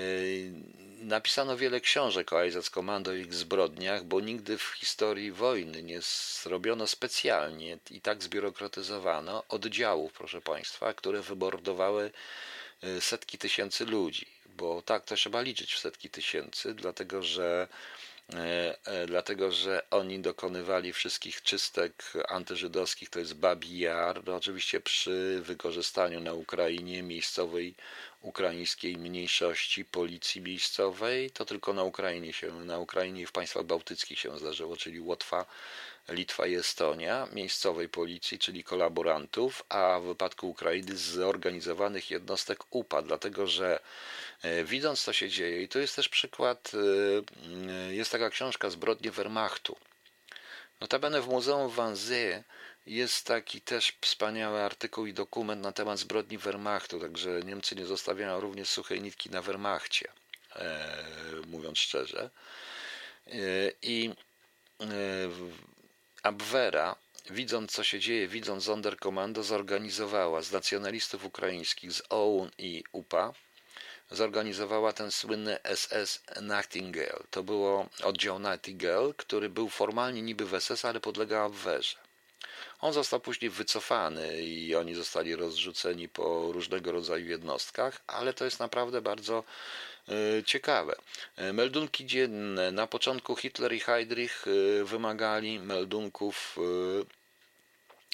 napisano 1.00 1.56
wiele 1.56 1.80
książek 1.80 2.32
o 2.32 2.36
Komando 2.70 3.14
i 3.14 3.20
ich 3.20 3.34
zbrodniach, 3.34 4.04
bo 4.04 4.20
nigdy 4.20 4.58
w 4.58 4.62
historii 4.62 5.32
wojny 5.32 5.82
nie 5.82 6.00
zrobiono 6.42 6.86
specjalnie 6.86 7.78
i 7.90 8.00
tak 8.00 8.22
zbiurokratyzowano 8.22 9.44
oddziałów, 9.48 10.12
proszę 10.12 10.40
Państwa, 10.40 10.94
które 10.94 11.22
wymordowały 11.22 12.10
e, 12.82 13.00
setki 13.00 13.38
tysięcy 13.38 13.84
ludzi, 13.84 14.26
bo 14.46 14.82
tak 14.82 15.04
to 15.04 15.14
trzeba 15.14 15.40
liczyć 15.40 15.74
w 15.74 15.78
setki 15.78 16.10
tysięcy, 16.10 16.74
dlatego 16.74 17.22
że 17.22 17.68
E, 17.68 18.17
e, 18.17 18.17
dlatego 19.06 19.52
że 19.52 19.82
oni 19.90 20.20
dokonywali 20.20 20.92
wszystkich 20.92 21.42
czystek 21.42 22.12
antyżydowskich, 22.28 23.10
to 23.10 23.18
jest 23.18 23.34
Babi 23.34 23.78
Jar, 23.78 24.22
no 24.26 24.34
oczywiście 24.36 24.80
przy 24.80 25.40
wykorzystaniu 25.44 26.20
na 26.20 26.32
Ukrainie 26.32 27.02
miejscowej 27.02 27.74
ukraińskiej 28.20 28.96
mniejszości 28.96 29.84
policji 29.84 30.40
miejscowej, 30.40 31.30
to 31.30 31.44
tylko 31.44 31.72
na 31.72 31.82
Ukrainie 31.82 32.32
się, 32.32 32.52
na 32.52 32.78
Ukrainie 32.78 33.22
i 33.22 33.26
w 33.26 33.32
państwach 33.32 33.64
bałtyckich 33.64 34.18
się 34.18 34.38
zdarzyło, 34.38 34.76
czyli 34.76 35.00
Łotwa, 35.00 35.46
Litwa 36.08 36.46
i 36.46 36.54
Estonia, 36.54 37.28
miejscowej 37.32 37.88
policji, 37.88 38.38
czyli 38.38 38.64
kolaborantów, 38.64 39.64
a 39.68 39.98
w 40.00 40.04
wypadku 40.04 40.50
Ukrainy 40.50 40.96
zorganizowanych 40.96 42.10
jednostek 42.10 42.64
UPA, 42.70 43.02
dlatego 43.02 43.46
że 43.46 43.80
e, 44.42 44.64
widząc 44.64 45.02
co 45.02 45.12
się 45.12 45.28
dzieje, 45.28 45.62
i 45.62 45.68
to 45.68 45.78
jest 45.78 45.96
też 45.96 46.08
przykład, 46.08 46.72
e, 47.88 47.94
jest 47.94 48.12
taka 48.12 48.30
książka 48.30 48.70
Zbrodnie 48.70 49.10
Wehrmachtu. 49.10 49.76
Notabene 50.80 51.20
w 51.20 51.28
Muzeum 51.28 51.70
Wannsee 51.70 52.42
jest 52.88 53.26
taki 53.26 53.60
też 53.60 53.92
wspaniały 54.00 54.62
artykuł 54.62 55.06
i 55.06 55.12
dokument 55.12 55.62
na 55.62 55.72
temat 55.72 55.98
zbrodni 55.98 56.38
Wehrmachtu, 56.38 57.00
także 57.00 57.40
Niemcy 57.44 57.76
nie 57.76 57.86
zostawiają 57.86 58.40
również 58.40 58.68
suchej 58.68 59.02
nitki 59.02 59.30
na 59.30 59.42
Wehrmachcie, 59.42 60.08
e, 60.56 60.96
mówiąc 61.46 61.78
szczerze. 61.78 62.30
I 63.82 64.10
Abwera, 66.22 66.96
widząc 67.30 67.72
co 67.72 67.84
się 67.84 68.00
dzieje, 68.00 68.28
widząc 68.28 68.64
Sonderkommando, 68.64 69.42
zorganizowała 69.42 70.42
z 70.42 70.52
nacjonalistów 70.52 71.24
ukraińskich, 71.24 71.92
z 71.92 72.02
OUN 72.08 72.50
i 72.58 72.84
UPA, 72.92 73.34
zorganizowała 74.10 74.92
ten 74.92 75.10
słynny 75.10 75.58
SS 75.74 76.22
Nightingale. 76.42 77.22
To 77.30 77.42
było 77.42 77.88
oddział 78.02 78.38
Nightingale, 78.38 79.14
który 79.16 79.48
był 79.48 79.68
formalnie 79.68 80.22
niby 80.22 80.46
w 80.46 80.60
SS, 80.60 80.84
ale 80.84 81.00
podlegał 81.00 81.46
Abwerze. 81.46 82.07
On 82.80 82.92
został 82.92 83.20
później 83.20 83.50
wycofany 83.50 84.42
i 84.42 84.74
oni 84.74 84.94
zostali 84.94 85.36
rozrzuceni 85.36 86.08
po 86.08 86.52
różnego 86.52 86.92
rodzaju 86.92 87.26
jednostkach, 87.26 88.02
ale 88.06 88.32
to 88.32 88.44
jest 88.44 88.60
naprawdę 88.60 89.02
bardzo 89.02 89.44
E, 90.08 90.44
ciekawe. 90.44 90.94
E, 91.36 91.52
meldunki 91.52 92.06
dzienne. 92.06 92.72
Na 92.72 92.86
początku 92.86 93.36
Hitler 93.36 93.72
i 93.72 93.80
Heydrich 93.80 94.44
e, 94.46 94.84
wymagali 94.84 95.58
meldunków 95.58 96.56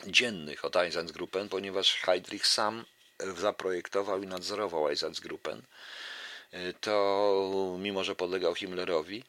dziennych 0.06 0.64
od 0.64 0.76
Einsatzgruppen, 0.76 1.48
ponieważ 1.48 1.94
Heydrich 1.94 2.46
sam 2.46 2.84
zaprojektował 3.36 4.22
i 4.22 4.26
nadzorował 4.26 4.88
Einsatzgruppen. 4.88 5.62
To 6.80 7.76
mimo, 7.78 8.04
że 8.04 8.14
podlegał 8.14 8.54
Himmlerowi, 8.54 9.24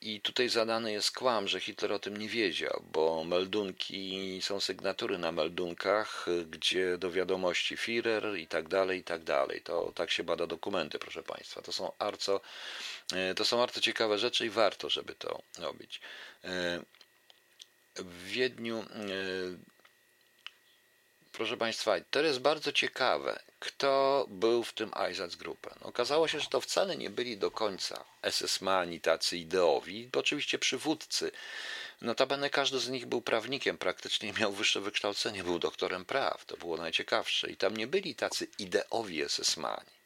i 0.00 0.20
tutaj 0.20 0.48
zadany 0.48 0.92
jest 0.92 1.10
kłam, 1.10 1.48
że 1.48 1.60
Hitler 1.60 1.92
o 1.92 1.98
tym 1.98 2.16
nie 2.16 2.28
wiedział, 2.28 2.82
bo 2.92 3.24
meldunki 3.24 4.38
są 4.42 4.60
sygnatury 4.60 5.18
na 5.18 5.32
meldunkach, 5.32 6.26
gdzie 6.50 6.98
do 6.98 7.10
wiadomości 7.10 7.76
Führer 7.76 8.38
i 8.38 8.46
tak 8.46 8.68
dalej, 8.68 9.00
i 9.00 9.04
tak 9.04 9.24
dalej. 9.24 9.60
To 9.62 9.92
tak 9.94 10.10
się 10.10 10.24
bada 10.24 10.46
dokumenty, 10.46 10.98
proszę 10.98 11.22
Państwa. 11.22 11.62
To 11.62 11.72
są 11.72 11.92
arco, 11.98 12.40
e, 13.12 13.34
to 13.34 13.44
są 13.44 13.56
bardzo 13.56 13.80
ciekawe 13.80 14.18
rzeczy 14.18 14.46
i 14.46 14.50
warto, 14.50 14.90
żeby 14.90 15.14
to 15.14 15.42
robić. 15.58 16.00
E, 16.44 16.82
w 17.96 18.24
Wiedniu 18.24 18.78
e, 18.78 18.84
Proszę 21.38 21.56
Państwa, 21.56 21.94
to 22.10 22.20
jest 22.20 22.38
bardzo 22.38 22.72
ciekawe, 22.72 23.40
kto 23.60 24.26
był 24.28 24.64
w 24.64 24.72
tym 24.72 24.90
Einsatzgruppen. 24.96 25.72
Okazało 25.82 26.28
się, 26.28 26.40
że 26.40 26.48
to 26.48 26.60
wcale 26.60 26.96
nie 26.96 27.10
byli 27.10 27.38
do 27.38 27.50
końca 27.50 28.04
SS-mani 28.22 29.00
tacy 29.00 29.38
ideowi, 29.38 30.10
oczywiście 30.16 30.58
przywódcy. 30.58 31.30
Notabene 32.00 32.50
każdy 32.50 32.78
z 32.78 32.88
nich 32.88 33.06
był 33.06 33.22
prawnikiem, 33.22 33.78
praktycznie 33.78 34.32
miał 34.32 34.52
wyższe 34.52 34.80
wykształcenie, 34.80 35.44
był 35.44 35.58
doktorem 35.58 36.04
praw, 36.04 36.44
to 36.44 36.56
było 36.56 36.76
najciekawsze. 36.76 37.50
I 37.50 37.56
tam 37.56 37.76
nie 37.76 37.86
byli 37.86 38.14
tacy 38.14 38.46
ideowi 38.58 39.24
SS-mani. 39.24 39.97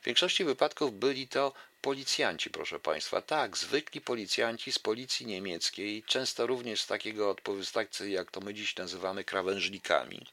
W 0.00 0.04
większości 0.04 0.44
wypadków 0.44 0.94
byli 0.98 1.28
to 1.28 1.52
policjanci, 1.80 2.50
proszę 2.50 2.80
Państwa. 2.80 3.22
Tak, 3.22 3.56
zwykli 3.56 4.00
policjanci 4.00 4.72
z 4.72 4.78
policji 4.78 5.26
niemieckiej, 5.26 6.02
często 6.02 6.46
również 6.46 6.80
z 6.80 6.86
takiego 6.86 7.30
odpowiedzi, 7.30 8.12
jak 8.12 8.30
to 8.30 8.40
my 8.40 8.54
dziś 8.54 8.76
nazywamy 8.76 9.24
krawężnikami. 9.24 10.26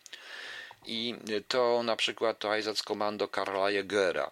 I 0.86 1.16
to 1.48 1.84
na 1.84 1.96
przykład 1.96 2.40
to 2.40 2.54
Einsatzkommando 2.56 3.28
Karla 3.28 3.70
Jägera. 3.72 4.32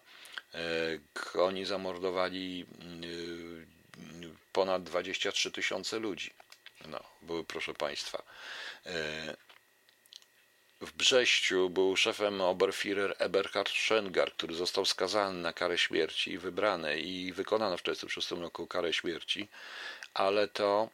E, 1.35 1.41
oni 1.41 1.65
zamordowali 1.65 2.65
e, 2.65 4.43
ponad 4.53 4.83
23 4.83 5.51
tysiące 5.51 5.99
ludzi. 5.99 6.33
No, 6.87 6.99
były, 7.21 7.43
proszę 7.43 7.73
Państwa. 7.73 8.23
W 10.85 10.91
Brześciu 10.91 11.69
był 11.69 11.95
szefem 11.95 12.41
Oberführer 12.41 13.15
Eberhard 13.19 13.69
Schengar, 13.69 14.33
który 14.33 14.55
został 14.55 14.85
skazany 14.85 15.41
na 15.41 15.53
karę 15.53 15.77
śmierci 15.77 16.31
i 16.31 16.37
wybrany 16.37 16.99
i 16.99 17.33
wykonano 17.33 17.77
w 17.77 17.81
1946 17.81 18.41
roku 18.41 18.67
karę 18.67 18.93
śmierci, 18.93 19.47
ale 20.13 20.47
to 20.47 20.89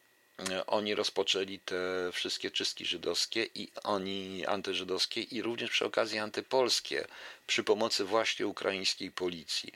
e, 0.50 0.66
oni 0.66 0.94
rozpoczęli 0.94 1.58
te 1.58 2.10
wszystkie 2.12 2.50
czystki 2.50 2.84
żydowskie 2.86 3.46
i 3.54 3.72
oni 3.84 4.46
antyżydowskie 4.46 5.22
i 5.22 5.42
również 5.42 5.70
przy 5.70 5.84
okazji 5.84 6.18
antypolskie 6.18 7.06
przy 7.46 7.64
pomocy 7.64 8.04
właśnie 8.04 8.46
ukraińskiej 8.46 9.10
policji. 9.10 9.72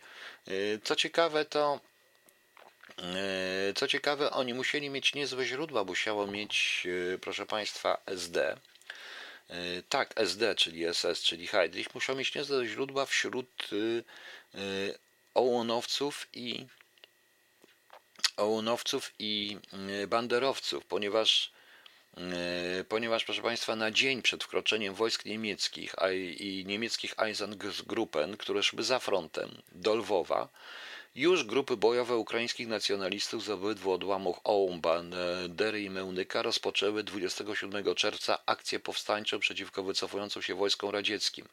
E, 0.46 0.52
co 0.84 0.96
ciekawe 0.96 1.44
to 1.44 1.80
e, 2.98 3.72
co 3.74 3.88
ciekawe, 3.88 4.30
oni 4.30 4.54
musieli 4.54 4.90
mieć 4.90 5.14
niezłe 5.14 5.44
źródła, 5.44 5.84
musiało 5.84 6.26
mieć, 6.26 6.86
proszę 7.20 7.46
Państwa, 7.46 7.98
SD, 8.06 8.56
tak, 9.88 10.12
SD, 10.16 10.54
czyli 10.54 10.94
SS, 10.94 11.22
czyli 11.22 11.46
Heydrich, 11.46 11.94
musiał 11.94 12.16
mieć 12.16 12.34
niezłe 12.34 12.66
źródła 12.66 13.06
wśród 13.06 13.72
y, 13.72 14.04
y, 14.54 14.98
ołonowców 15.34 16.28
i 16.32 16.66
ołonowców 18.36 19.12
i 19.18 19.58
y, 20.02 20.06
banderowców, 20.06 20.84
ponieważ 20.84 21.54
ponieważ, 22.88 23.24
proszę 23.24 23.42
Państwa, 23.42 23.76
na 23.76 23.90
dzień 23.90 24.22
przed 24.22 24.44
wkroczeniem 24.44 24.94
wojsk 24.94 25.24
niemieckich 25.24 25.94
i 26.38 26.64
niemieckich 26.66 27.14
Einsatzgruppen, 27.18 28.36
które 28.36 28.62
szły 28.62 28.82
za 28.82 28.98
frontem 28.98 29.62
do 29.72 29.94
Lwowa, 29.94 30.48
Już 31.16 31.44
grupy 31.44 31.76
bojowe 31.76 32.16
ukraińskich 32.16 32.68
nacjonalistów 32.68 33.44
z 33.44 33.50
obydwu 33.50 33.92
odłamów 33.92 34.40
Oumban, 34.44 35.14
Dery 35.48 35.82
i 35.82 35.90
Mełnyka 35.90 36.42
rozpoczęły 36.42 37.02
27 37.02 37.94
czerwca 37.94 38.38
akcję 38.46 38.80
powstańczą 38.80 39.38
przeciwko 39.38 39.82
wycofującym 39.82 40.42
się 40.42 40.54
wojskom 40.54 40.90
radzieckim. 40.90 41.48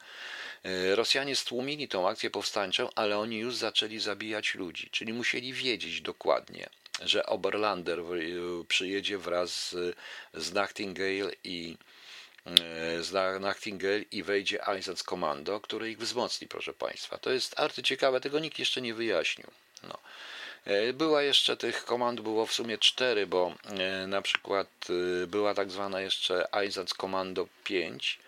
E, 0.64 0.96
Rosjanie 0.96 1.36
stłumili 1.36 1.88
tą 1.88 2.10
akcję 2.10 2.30
powstańczą, 2.30 2.90
ale 2.96 3.18
oni 3.18 3.38
już 3.38 3.56
zaczęli 3.56 4.00
zabijać 4.00 4.56
ludzi, 4.56 4.90
czyli 4.92 5.14
musieli 5.14 5.54
wiedzieć 5.54 6.02
dokładnie, 6.02 6.70
że 7.02 7.26
Oberlander 7.26 8.00
e, 8.00 8.04
przyjedzie 8.68 9.18
wraz 9.18 9.76
z, 10.34 10.54
Nachtingale 10.54 11.32
i 11.44 11.78
z 13.02 13.42
Nachtingale 13.42 14.00
i 14.00 14.24
wejdzie 14.24 14.68
Einsatzkommando, 14.68 15.60
które 15.60 15.90
ich 15.90 15.98
wzmocni, 15.98 16.48
proszę 16.48 16.74
Państwa. 16.74 17.18
To 17.18 17.32
jest 17.32 17.60
arcyciekawe, 17.60 18.22
tego 18.22 18.40
nikt 18.40 18.60
jeszcze 18.60 18.82
nie 18.82 18.94
wyjaśnił. 18.94 19.48
No. 19.84 19.98
Była 20.94 21.22
jeszcze 21.22 21.58
tych 21.58 21.86
komand 21.86 22.22
było 22.22 22.46
w 22.46 22.54
sumie 22.54 22.78
cztery, 22.78 23.28
bo 23.28 23.54
na 24.08 24.22
przykład 24.22 24.68
była 25.28 25.54
tak 25.54 25.72
zwana 25.72 26.02
jeszcze 26.02 26.54
Einsatzkommando 26.54 27.48
5, 27.64 28.20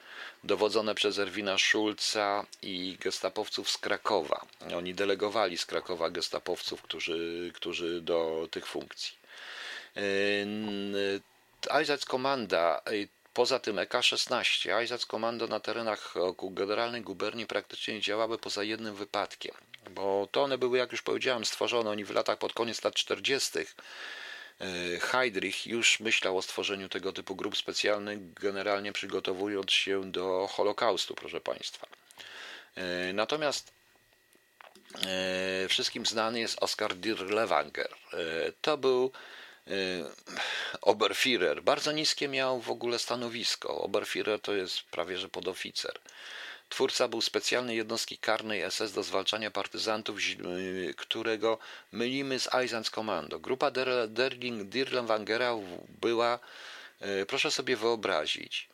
dowodzone 0.43 0.95
przez 0.95 1.19
Erwina 1.19 1.57
Schulza 1.57 2.45
i 2.61 2.97
gestapowców 2.99 3.69
z 3.69 3.77
Krakowa. 3.77 4.45
Oni 4.77 4.93
delegowali 4.93 5.57
z 5.57 5.65
Krakowa 5.65 6.09
gestapowców, 6.09 6.81
którzy, 6.81 7.51
którzy 7.55 8.01
do 8.01 8.47
tych 8.51 8.67
funkcji. 8.67 9.15
Einsatzkommanda, 11.69 12.81
poza 13.33 13.59
tym 13.59 13.79
EK-16, 13.79 14.71
Einsatzkommando 14.71 15.47
na 15.47 15.59
terenach 15.59 16.13
Generalnej 16.51 17.01
Guberni 17.01 17.45
praktycznie 17.45 17.93
nie 17.93 18.01
działały 18.01 18.37
poza 18.37 18.63
jednym 18.63 18.95
wypadkiem, 18.95 19.55
bo 19.89 20.27
to 20.31 20.43
one 20.43 20.57
były, 20.57 20.77
jak 20.77 20.91
już 20.91 21.01
powiedziałem, 21.01 21.45
stworzone 21.45 21.89
oni 21.89 22.05
w 22.05 22.11
latach 22.11 22.37
pod 22.37 22.53
koniec 22.53 22.83
lat 22.83 22.93
40 22.93 23.59
E, 24.59 24.99
Heydrich 24.99 25.67
już 25.67 25.99
myślał 25.99 26.37
o 26.37 26.41
stworzeniu 26.41 26.89
tego 26.89 27.13
typu 27.13 27.35
grup 27.35 27.57
specjalnych, 27.57 28.33
generalnie 28.33 28.93
przygotowując 28.93 29.71
się 29.71 30.11
do 30.11 30.47
Holokaustu, 30.51 31.15
proszę 31.15 31.41
Państwa. 31.41 31.87
E, 32.75 33.13
natomiast 33.13 33.71
e, 35.05 35.67
wszystkim 35.67 36.05
znany 36.05 36.39
jest 36.39 36.63
Oskar 36.63 36.95
Dirlewanger. 36.95 37.89
To 38.61 38.77
był 38.77 39.11
Oberführer. 40.81 41.63
Bardzo 41.63 41.91
niskie 41.91 42.27
miał 42.27 42.61
w 42.61 42.69
ogóle 42.69 42.99
stanowisko. 42.99 43.81
Oberführer 43.81 44.39
to 44.39 44.53
jest 44.53 44.83
prawie 44.83 45.17
że 45.17 45.29
podoficer. 45.29 45.99
Twórca 46.69 47.07
był 47.07 47.21
specjalnej 47.21 47.77
jednostki 47.77 48.17
karnej 48.17 48.71
SS 48.71 48.91
do 48.93 49.03
zwalczania 49.03 49.51
partyzantów, 49.51 50.19
y, 50.19 50.93
którego 50.97 51.57
mylimy 51.91 52.39
z 52.39 52.53
Einsatzkommando. 52.55 53.39
Grupa 53.39 53.71
Derling 54.07 54.63
Dirlewangera 54.63 55.53
była, 56.01 56.39
y, 57.21 57.25
proszę 57.25 57.51
sobie 57.51 57.75
wyobrazić, 57.75 58.69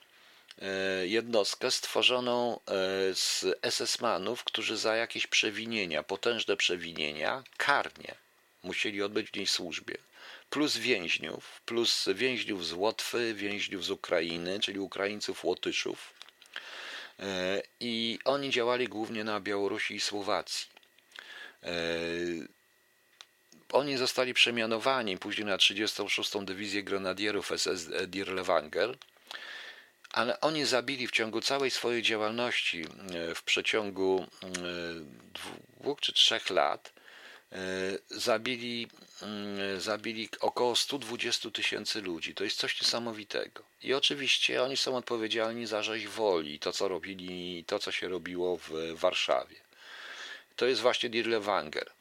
y, 1.03 1.07
jednostkę 1.07 1.71
stworzoną 1.71 2.59
z 3.13 3.45
SS-manów, 3.61 4.43
którzy 4.43 4.77
za 4.77 4.95
jakieś 4.95 5.27
przewinienia, 5.27 6.03
potężne 6.03 6.57
przewinienia, 6.57 7.43
karnie 7.57 8.15
musieli 8.63 9.03
odbyć 9.03 9.29
w 9.29 9.35
niej 9.35 9.47
służbie. 9.47 9.97
Plus 10.49 10.77
więźniów, 10.77 11.61
plus 11.65 12.09
więźniów 12.13 12.65
z 12.65 12.73
Łotwy, 12.73 13.33
więźniów 13.33 13.85
z 13.85 13.89
Ukrainy, 13.89 14.59
czyli 14.59 14.79
Ukraińców 14.79 15.45
Łotyszów, 15.45 16.19
E, 17.19 17.61
i 17.79 18.19
oni 18.25 18.49
działali 18.49 18.87
głównie 18.87 19.23
na 19.23 19.39
Białorusi 19.39 19.95
i 19.95 19.99
Słowacji. 19.99 20.67
E, 21.63 21.69
oni 23.71 23.97
zostali 23.97 24.33
przemianowani 24.33 25.17
później 25.17 25.47
na 25.47 25.57
36. 25.57 26.31
Dywizję 26.41 26.83
Grenadierów 26.83 27.51
SS 27.57 27.89
Dirlewanger, 28.07 28.97
ale 30.11 30.39
oni 30.39 30.65
zabili 30.65 31.07
w 31.07 31.11
ciągu 31.11 31.41
całej 31.41 31.71
swojej 31.71 32.01
działalności 32.01 32.81
e, 32.81 33.35
w 33.35 33.43
przeciągu 33.43 34.25
dwóch 35.79 35.99
czy 36.01 36.13
trzech 36.13 36.49
lat 36.49 36.93
zabili, 38.09 38.87
zabili 39.77 40.29
około 40.39 40.75
120 40.75 41.51
tysięcy 41.51 42.01
ludzi. 42.01 42.35
To 42.35 42.43
jest 42.43 42.57
coś 42.57 42.81
niesamowitego. 42.81 43.63
I 43.83 43.93
oczywiście 43.93 44.63
oni 44.63 44.77
są 44.77 44.97
odpowiedzialni 44.97 45.65
za 45.65 45.83
rzeź 45.83 46.07
woli, 46.07 46.59
to 46.59 46.71
co 46.71 46.87
robili, 46.87 47.63
to 47.67 47.79
co 47.79 47.91
się 47.91 48.07
robiło 48.07 48.57
w 48.57 48.71
Warszawie. 48.93 49.55
To 50.55 50.65
jest 50.65 50.81
właśnie 50.81 51.09
Dirlewanger. 51.09 51.91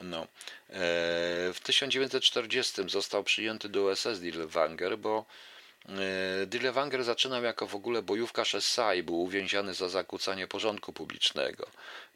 No. 0.00 0.22
E, 0.22 0.26
w 1.52 1.60
1940 1.62 2.82
został 2.88 3.24
przyjęty 3.24 3.68
do 3.68 3.96
SS 3.96 4.20
Dirlewanger, 4.20 4.98
bo 4.98 5.24
e, 5.88 6.46
Dirlewanger 6.46 7.04
zaczynał 7.04 7.42
jako 7.42 7.66
w 7.66 7.74
ogóle 7.74 8.02
bojówka 8.02 8.44
Szessa 8.44 8.94
i 8.94 9.02
był 9.02 9.22
uwięziany 9.22 9.74
za 9.74 9.88
zakłócanie 9.88 10.46
porządku 10.46 10.92
publicznego. 10.92 11.66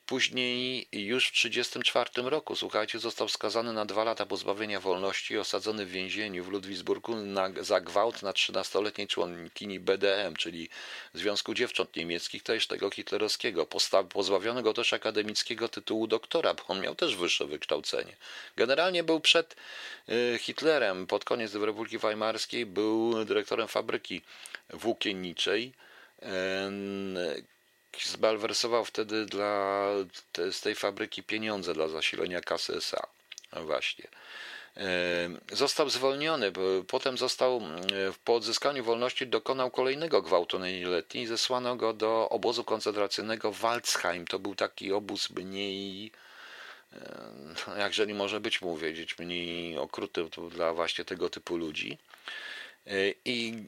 Później 0.06 0.88
już 0.92 1.28
w 1.28 1.32
1934 1.32 2.30
roku, 2.30 2.56
słuchajcie, 2.56 2.98
został 2.98 3.28
skazany 3.28 3.72
na 3.72 3.84
dwa 3.84 4.04
lata 4.04 4.26
pozbawienia 4.26 4.80
wolności 4.80 5.34
i 5.34 5.38
osadzony 5.38 5.86
w 5.86 5.90
więzieniu 5.90 6.44
w 6.44 6.48
Ludwigsburgu 6.48 7.16
na, 7.16 7.50
za 7.60 7.80
gwałt 7.80 8.22
na 8.22 8.32
13-letniej 8.32 9.06
członkini 9.06 9.80
BDM, 9.80 10.36
czyli 10.36 10.68
Związku 11.14 11.54
Dziewcząt 11.54 11.96
Niemieckich, 11.96 12.42
też 12.42 12.66
tego 12.66 12.90
hitlerowskiego. 12.90 13.66
pozbawiono 14.08 14.62
go 14.62 14.74
też 14.74 14.92
akademickiego 14.92 15.68
tytułu 15.68 16.06
doktora, 16.06 16.54
bo 16.54 16.66
on 16.68 16.80
miał 16.80 16.94
też 16.94 17.16
wyższe 17.16 17.46
wykształcenie. 17.46 18.16
Generalnie 18.56 19.04
był 19.04 19.20
przed 19.20 19.56
y, 20.08 20.38
Hitlerem, 20.38 21.06
pod 21.06 21.24
koniec 21.24 21.54
Republiki 21.54 21.98
Weimarskiej, 21.98 22.66
był 22.66 23.24
dyrektorem 23.24 23.68
fabryki 23.68 24.22
włókienniczej 24.70 25.72
zbalwersował 28.04 28.84
wtedy 28.84 29.26
dla, 29.26 29.86
te, 30.32 30.52
z 30.52 30.60
tej 30.60 30.74
fabryki 30.74 31.22
pieniądze 31.22 31.74
dla 31.74 31.88
zasilenia 31.88 32.40
kasy 32.40 32.76
SA. 32.76 33.06
No 33.52 33.64
właśnie. 33.64 34.08
Został 35.52 35.90
zwolniony, 35.90 36.52
potem 36.86 37.18
został 37.18 37.62
po 38.24 38.34
odzyskaniu 38.34 38.84
wolności 38.84 39.26
dokonał 39.26 39.70
kolejnego 39.70 40.22
gwałtu 40.22 40.58
na 40.58 40.68
nieletni 40.68 41.22
i 41.22 41.26
zesłano 41.26 41.76
go 41.76 41.92
do 41.92 42.28
obozu 42.28 42.64
koncentracyjnego 42.64 43.52
Waldsheim. 43.52 44.26
To 44.26 44.38
był 44.38 44.54
taki 44.54 44.92
obóz 44.92 45.30
mniej, 45.30 46.10
jakżeli 47.78 48.14
może 48.14 48.40
być 48.40 48.60
wiedzieć, 48.80 49.18
mniej 49.18 49.78
okrutny 49.78 50.24
dla 50.50 50.74
właśnie 50.74 51.04
tego 51.04 51.30
typu 51.30 51.56
ludzi. 51.56 51.98
E, 52.86 52.90
I 53.24 53.64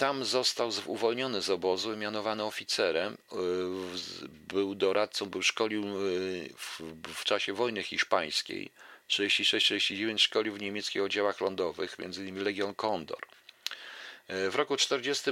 tam 0.00 0.24
został 0.24 0.70
uwolniony 0.86 1.42
z 1.42 1.50
obozu 1.50 1.92
i 1.92 1.96
mianowany 1.96 2.44
oficerem. 2.44 3.12
Y, 3.12 3.36
był 4.48 4.74
doradcą, 4.74 5.26
był 5.26 5.42
szkolił 5.42 5.82
y, 6.06 6.50
w, 6.56 6.80
w 7.14 7.24
czasie 7.24 7.52
wojny 7.52 7.82
hiszpańskiej. 7.82 8.70
36-39 9.08 10.18
szkolił 10.18 10.54
w 10.54 10.60
niemieckich 10.60 11.02
oddziałach 11.02 11.40
lądowych, 11.40 11.96
m.in. 11.98 12.44
Legion 12.44 12.74
Kondor. 12.74 13.18
Y, 14.30 14.50
w 14.50 14.54
roku 14.54 14.76
40 14.76 15.30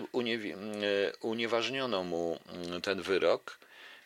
unieważniono 1.20 2.04
mu 2.04 2.40
ten 2.82 3.02
wyrok 3.02 3.58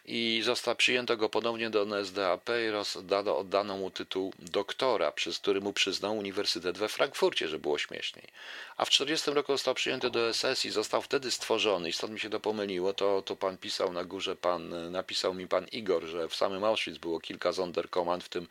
i 0.05 0.43
został 0.45 0.77
przyjęto 0.77 1.17
go 1.17 1.29
ponownie 1.29 1.71
do 1.71 1.83
NSDAP 1.83 2.51
i 2.67 2.71
rozdano, 2.71 3.39
oddano 3.39 3.77
mu 3.77 3.91
tytuł 3.91 4.33
doktora, 4.39 5.13
przez 5.13 5.39
który 5.39 5.61
mu 5.61 5.73
przyznał 5.73 6.17
Uniwersytet 6.17 6.79
we 6.79 6.89
Frankfurcie, 6.89 7.49
że 7.49 7.59
było 7.59 7.79
śmieszniej. 7.79 8.29
A 8.77 8.85
w 8.85 8.91
40 8.91 9.31
roku 9.31 9.53
został 9.53 9.75
przyjęty 9.75 10.11
do 10.11 10.35
SS 10.35 10.65
i 10.65 10.71
został 10.71 11.03
wtedy 11.03 11.31
stworzony 11.31 11.89
i 11.89 11.93
stąd 11.93 12.13
mi 12.13 12.21
się 12.21 12.31
to 12.31 12.41
pomyliło, 12.41 12.93
to, 12.93 13.23
to 13.23 13.37
pan 13.37 13.57
pisał 13.57 13.93
na 13.93 14.05
górze, 14.05 14.37
pan, 14.37 14.93
napisał 14.93 15.35
mi 15.35 15.49
pan 15.49 15.67
Igor, 15.73 16.05
że 16.05 16.29
w 16.29 16.35
samym 16.35 16.65
Auschwitz 16.65 16.99
było 16.99 17.21
kilka 17.21 17.53
Sonderkommand, 17.53 18.25
w 18.25 18.29
tym 18.29 18.49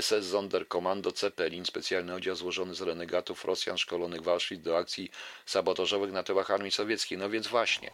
SS 0.00 0.30
Sonderkommando 0.30 1.10
Zeppelin, 1.10 1.64
specjalny 1.64 2.14
oddział 2.14 2.36
złożony 2.36 2.74
z 2.74 2.80
renegatów 2.80 3.44
Rosjan 3.44 3.78
szkolonych 3.78 4.22
w 4.22 4.28
Auschwitz 4.28 4.62
do 4.62 4.78
akcji 4.78 5.10
sabotażowych 5.46 6.12
na 6.12 6.22
tyłach 6.22 6.50
armii 6.50 6.72
sowieckiej. 6.72 7.18
No 7.18 7.30
więc 7.30 7.46
właśnie. 7.46 7.90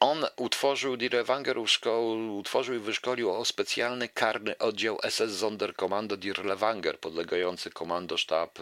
On 0.00 0.26
utworzył, 0.36 0.96
Dirlewanger 0.96 1.58
utworzył 1.58 2.74
i 2.74 2.78
wyszkolił 2.78 3.44
specjalny 3.44 4.08
karny 4.08 4.58
oddział 4.58 4.98
SS 5.10 5.38
Sonderkommando 5.38 6.16
Dirlewanger, 6.16 7.00
podlegający 7.00 7.70
komandosztab 7.70 8.58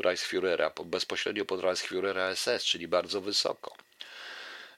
Reichsführera, 0.00 0.72
bezpośrednio 0.84 1.44
pod 1.44 1.60
Reichsführera 1.60 2.34
SS, 2.36 2.64
czyli 2.64 2.88
bardzo 2.88 3.20
wysoko. 3.20 3.74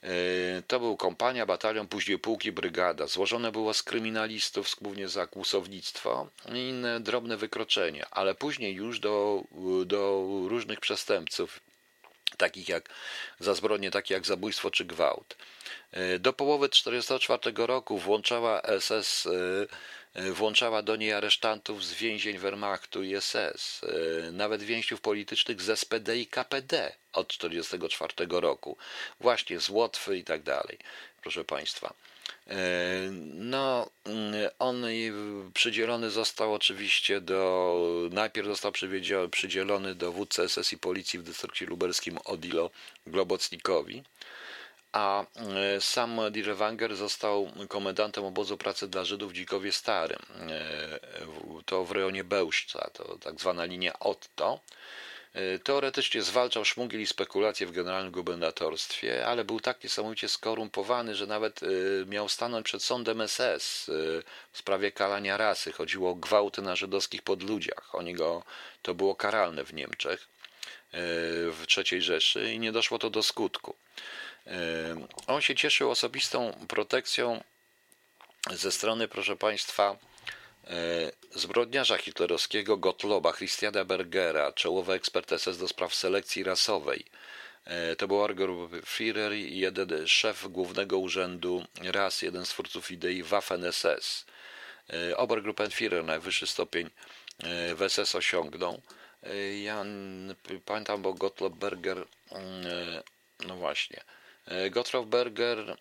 E, 0.02 0.62
to 0.66 0.80
był 0.80 0.96
kompania, 0.96 1.46
batalion, 1.46 1.88
później 1.88 2.18
pułki, 2.18 2.52
brygada. 2.52 3.06
Złożone 3.06 3.52
było 3.52 3.74
z 3.74 3.82
kryminalistów, 3.82 4.76
głównie 4.80 5.08
za 5.08 5.26
kłusownictwo 5.26 6.28
i 6.54 6.58
inne 6.68 7.00
drobne 7.00 7.36
wykroczenia, 7.36 8.06
ale 8.10 8.34
później 8.34 8.74
już 8.74 9.00
do, 9.00 9.42
do 9.86 10.26
różnych 10.48 10.80
przestępców 10.80 11.60
takich 12.37 12.68
jak 12.68 12.89
za 13.41 13.55
zbrodnie 13.55 13.91
takie 13.91 14.14
jak 14.14 14.26
zabójstwo 14.26 14.70
czy 14.70 14.85
gwałt. 14.85 15.37
Do 16.18 16.32
połowy 16.32 16.68
1944 16.68 17.66
roku 17.66 17.99
włączała 17.99 18.62
SS 18.80 19.28
włączała 20.14 20.82
do 20.82 20.97
niej 20.97 21.12
aresztantów 21.12 21.85
z 21.85 21.95
więzień 21.95 22.39
Wehrmachtu 22.39 23.03
i 23.03 23.20
SS, 23.20 23.80
nawet 24.32 24.62
więźniów 24.62 25.01
politycznych 25.01 25.62
z 25.62 25.78
SPD 25.78 26.16
i 26.16 26.26
KPD 26.26 26.93
od 27.12 27.28
1944 27.28 28.41
roku, 28.41 28.76
właśnie 29.20 29.61
z 29.61 29.68
Łotwy 29.68 30.18
i 30.18 30.24
tak 30.24 30.43
dalej, 30.43 30.78
proszę 31.22 31.45
Państwa. 31.45 31.95
No, 33.34 33.90
on 34.59 34.84
przydzielony 35.55 36.11
został 36.11 36.55
oczywiście 36.55 37.20
do. 37.20 38.09
Najpierw 38.11 38.49
został 38.49 38.72
przydzielony 39.30 39.95
do 39.95 40.12
wódcy 40.12 40.49
SS 40.49 40.72
i 40.72 40.78
policji 40.78 41.18
w 41.18 41.22
dystrykcie 41.22 41.66
lubelskim 41.66 42.18
Odilo 42.24 42.70
Globocnikowi, 43.07 44.03
a 44.92 45.26
sam 45.80 46.20
Dirlewanger 46.30 46.97
został 46.97 47.51
komendantem 47.68 48.24
obozu 48.24 48.57
pracy 48.57 48.88
dla 48.88 49.05
Żydów 49.05 49.32
w 49.32 49.34
Dzikowie 49.34 49.72
Starym. 49.72 50.20
To 51.66 51.84
w 51.84 51.90
rejonie 51.92 52.24
Bełżca, 52.24 52.90
to 52.92 53.18
tak 53.18 53.40
zwana 53.40 53.64
linia 53.64 53.99
Otto. 53.99 54.61
Teoretycznie 55.64 56.22
zwalczał 56.22 56.64
szmugiel 56.64 57.03
i 57.03 57.07
spekulacje 57.07 57.66
w 57.66 57.72
generalnym 57.72 58.12
gubernatorstwie, 58.12 59.26
ale 59.26 59.45
był 59.45 59.61
tak 59.61 59.85
niesamowicie 59.85 60.28
skorumpowany, 60.28 61.14
że 61.14 61.26
nawet 61.26 61.61
miał 62.07 62.28
stanąć 62.28 62.64
przed 62.64 62.82
sądem 62.82 63.28
SS 63.28 63.91
w 64.53 64.59
sprawie 64.59 64.93
kalania 64.93 65.37
rasy. 65.37 65.72
Chodziło 65.72 66.11
o 66.11 66.14
gwałty 66.14 66.62
na 66.62 66.76
żydowskich 66.76 67.22
podludziach. 67.22 67.95
Oni 67.95 68.14
go, 68.14 68.43
to 68.82 68.95
było 68.95 69.14
karalne 69.14 69.64
w 69.64 69.74
Niemczech, 69.74 70.28
w 70.93 71.64
III 71.76 72.03
Rzeszy 72.03 72.53
i 72.53 72.59
nie 72.59 72.72
doszło 72.72 72.99
to 72.99 73.11
do 73.11 73.22
skutku. 73.22 73.74
On 75.26 75.41
się 75.41 75.55
cieszył 75.55 75.91
osobistą 75.91 76.66
protekcją 76.68 77.45
ze 78.51 78.72
strony, 78.72 79.09
proszę 79.09 79.37
Państwa, 79.37 79.97
zbrodniarza 81.34 81.96
hitlerowskiego 81.96 82.76
Gottloba, 82.76 83.32
Christiana 83.32 83.84
Bergera, 83.84 84.52
czołowy 84.52 84.92
ekspert 84.92 85.30
SS 85.40 85.58
do 85.58 85.68
spraw 85.68 85.94
selekcji 85.94 86.44
rasowej. 86.44 87.04
To 87.98 88.08
był 88.08 88.18
Führer 88.68 89.34
i 89.34 89.58
jeden 89.58 90.08
szef 90.08 90.48
Głównego 90.48 90.98
Urzędu 90.98 91.64
Ras, 91.82 92.22
jeden 92.22 92.46
z 92.46 92.48
twórców 92.48 92.90
idei 92.90 93.22
Waffen-SS. 93.22 94.24
Obergruppenführer, 95.16 96.04
najwyższy 96.04 96.46
stopień 96.46 96.90
w 97.74 97.84
SS 97.88 98.14
osiągnął. 98.14 98.82
Ja 99.62 99.84
pamiętam, 100.64 101.02
bo 101.02 101.14
Gottlob 101.14 101.54
Berger, 101.54 102.06
no 103.46 103.56
właśnie, 103.56 104.00
Gottlob 104.70 105.09
Berger, 105.09 105.76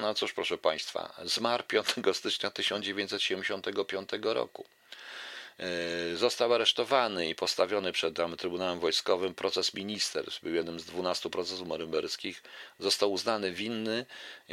no 0.00 0.14
cóż 0.14 0.32
proszę 0.32 0.58
Państwa, 0.58 1.14
zmarł 1.24 1.64
5 1.64 1.86
stycznia 2.12 2.50
1975 2.50 4.08
roku. 4.22 4.64
Został 6.14 6.54
aresztowany 6.54 7.28
i 7.28 7.34
postawiony 7.34 7.92
przed 7.92 8.16
Trybunałem 8.38 8.80
Wojskowym. 8.80 9.34
Proces 9.34 9.74
ministerstw 9.74 10.42
był 10.42 10.54
jednym 10.54 10.80
z 10.80 10.84
12 10.84 11.30
procesów 11.30 11.68
norymberskich. 11.68 12.42
Został 12.78 13.12
uznany 13.12 13.52
winny 13.52 14.06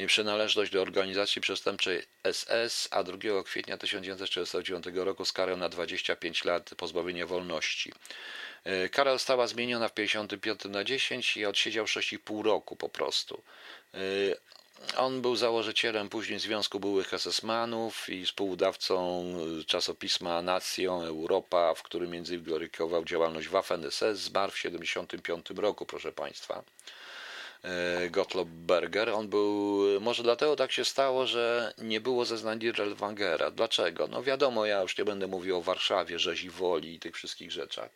przynależność 0.07 0.71
do 0.71 0.81
organizacji 0.81 1.41
przestępczej 1.41 2.03
SS, 2.31 2.87
a 2.91 3.03
2 3.03 3.43
kwietnia 3.43 3.77
1949 3.77 4.85
roku 4.93 5.25
skarę 5.25 5.57
na 5.57 5.69
25 5.69 6.45
lat 6.45 6.69
pozbawienia 6.77 7.25
wolności. 7.25 7.93
Kara 8.91 9.11
została 9.11 9.47
zmieniona 9.47 9.87
w 9.87 9.93
55 9.93 10.65
na 10.65 10.83
10 10.83 11.37
i 11.37 11.45
odsiedział 11.45 11.85
6,5 11.85 12.43
roku 12.43 12.75
po 12.75 12.89
prostu. 12.89 13.43
On 14.97 15.21
był 15.21 15.35
założycielem 15.35 16.09
później 16.09 16.39
Związku 16.39 16.79
Byłych 16.79 17.13
SS-manów 17.13 18.09
i 18.09 18.25
współdawcą 18.25 19.25
czasopisma 19.67 20.41
Nacją 20.41 21.03
Europa, 21.03 21.73
w 21.73 21.83
którym 21.83 22.11
między 22.11 22.33
innymi 22.33 22.45
glorykował 22.45 23.05
działalność 23.05 23.47
Waffen-SS. 23.49 24.15
Zmarł 24.15 24.51
w 24.51 24.57
75 24.57 25.49
roku, 25.49 25.85
proszę 25.85 26.11
Państwa. 26.11 26.63
Gottlob 28.09 28.47
Berger. 28.47 29.09
On 29.09 29.27
był, 29.27 29.79
może 29.99 30.23
dlatego 30.23 30.55
tak 30.55 30.71
się 30.71 30.85
stało, 30.85 31.27
że 31.27 31.73
nie 31.77 32.01
było 32.01 32.25
zeznań 32.25 32.59
Dirlewanger. 32.59 33.51
Dlaczego? 33.51 34.07
No 34.07 34.23
wiadomo, 34.23 34.65
ja 34.65 34.81
już 34.81 34.97
nie 34.97 35.05
będę 35.05 35.27
mówił 35.27 35.57
o 35.57 35.61
Warszawie, 35.61 36.19
rzezi 36.19 36.49
woli 36.49 36.93
i 36.95 36.99
tych 36.99 37.15
wszystkich 37.15 37.51
rzeczach. 37.51 37.89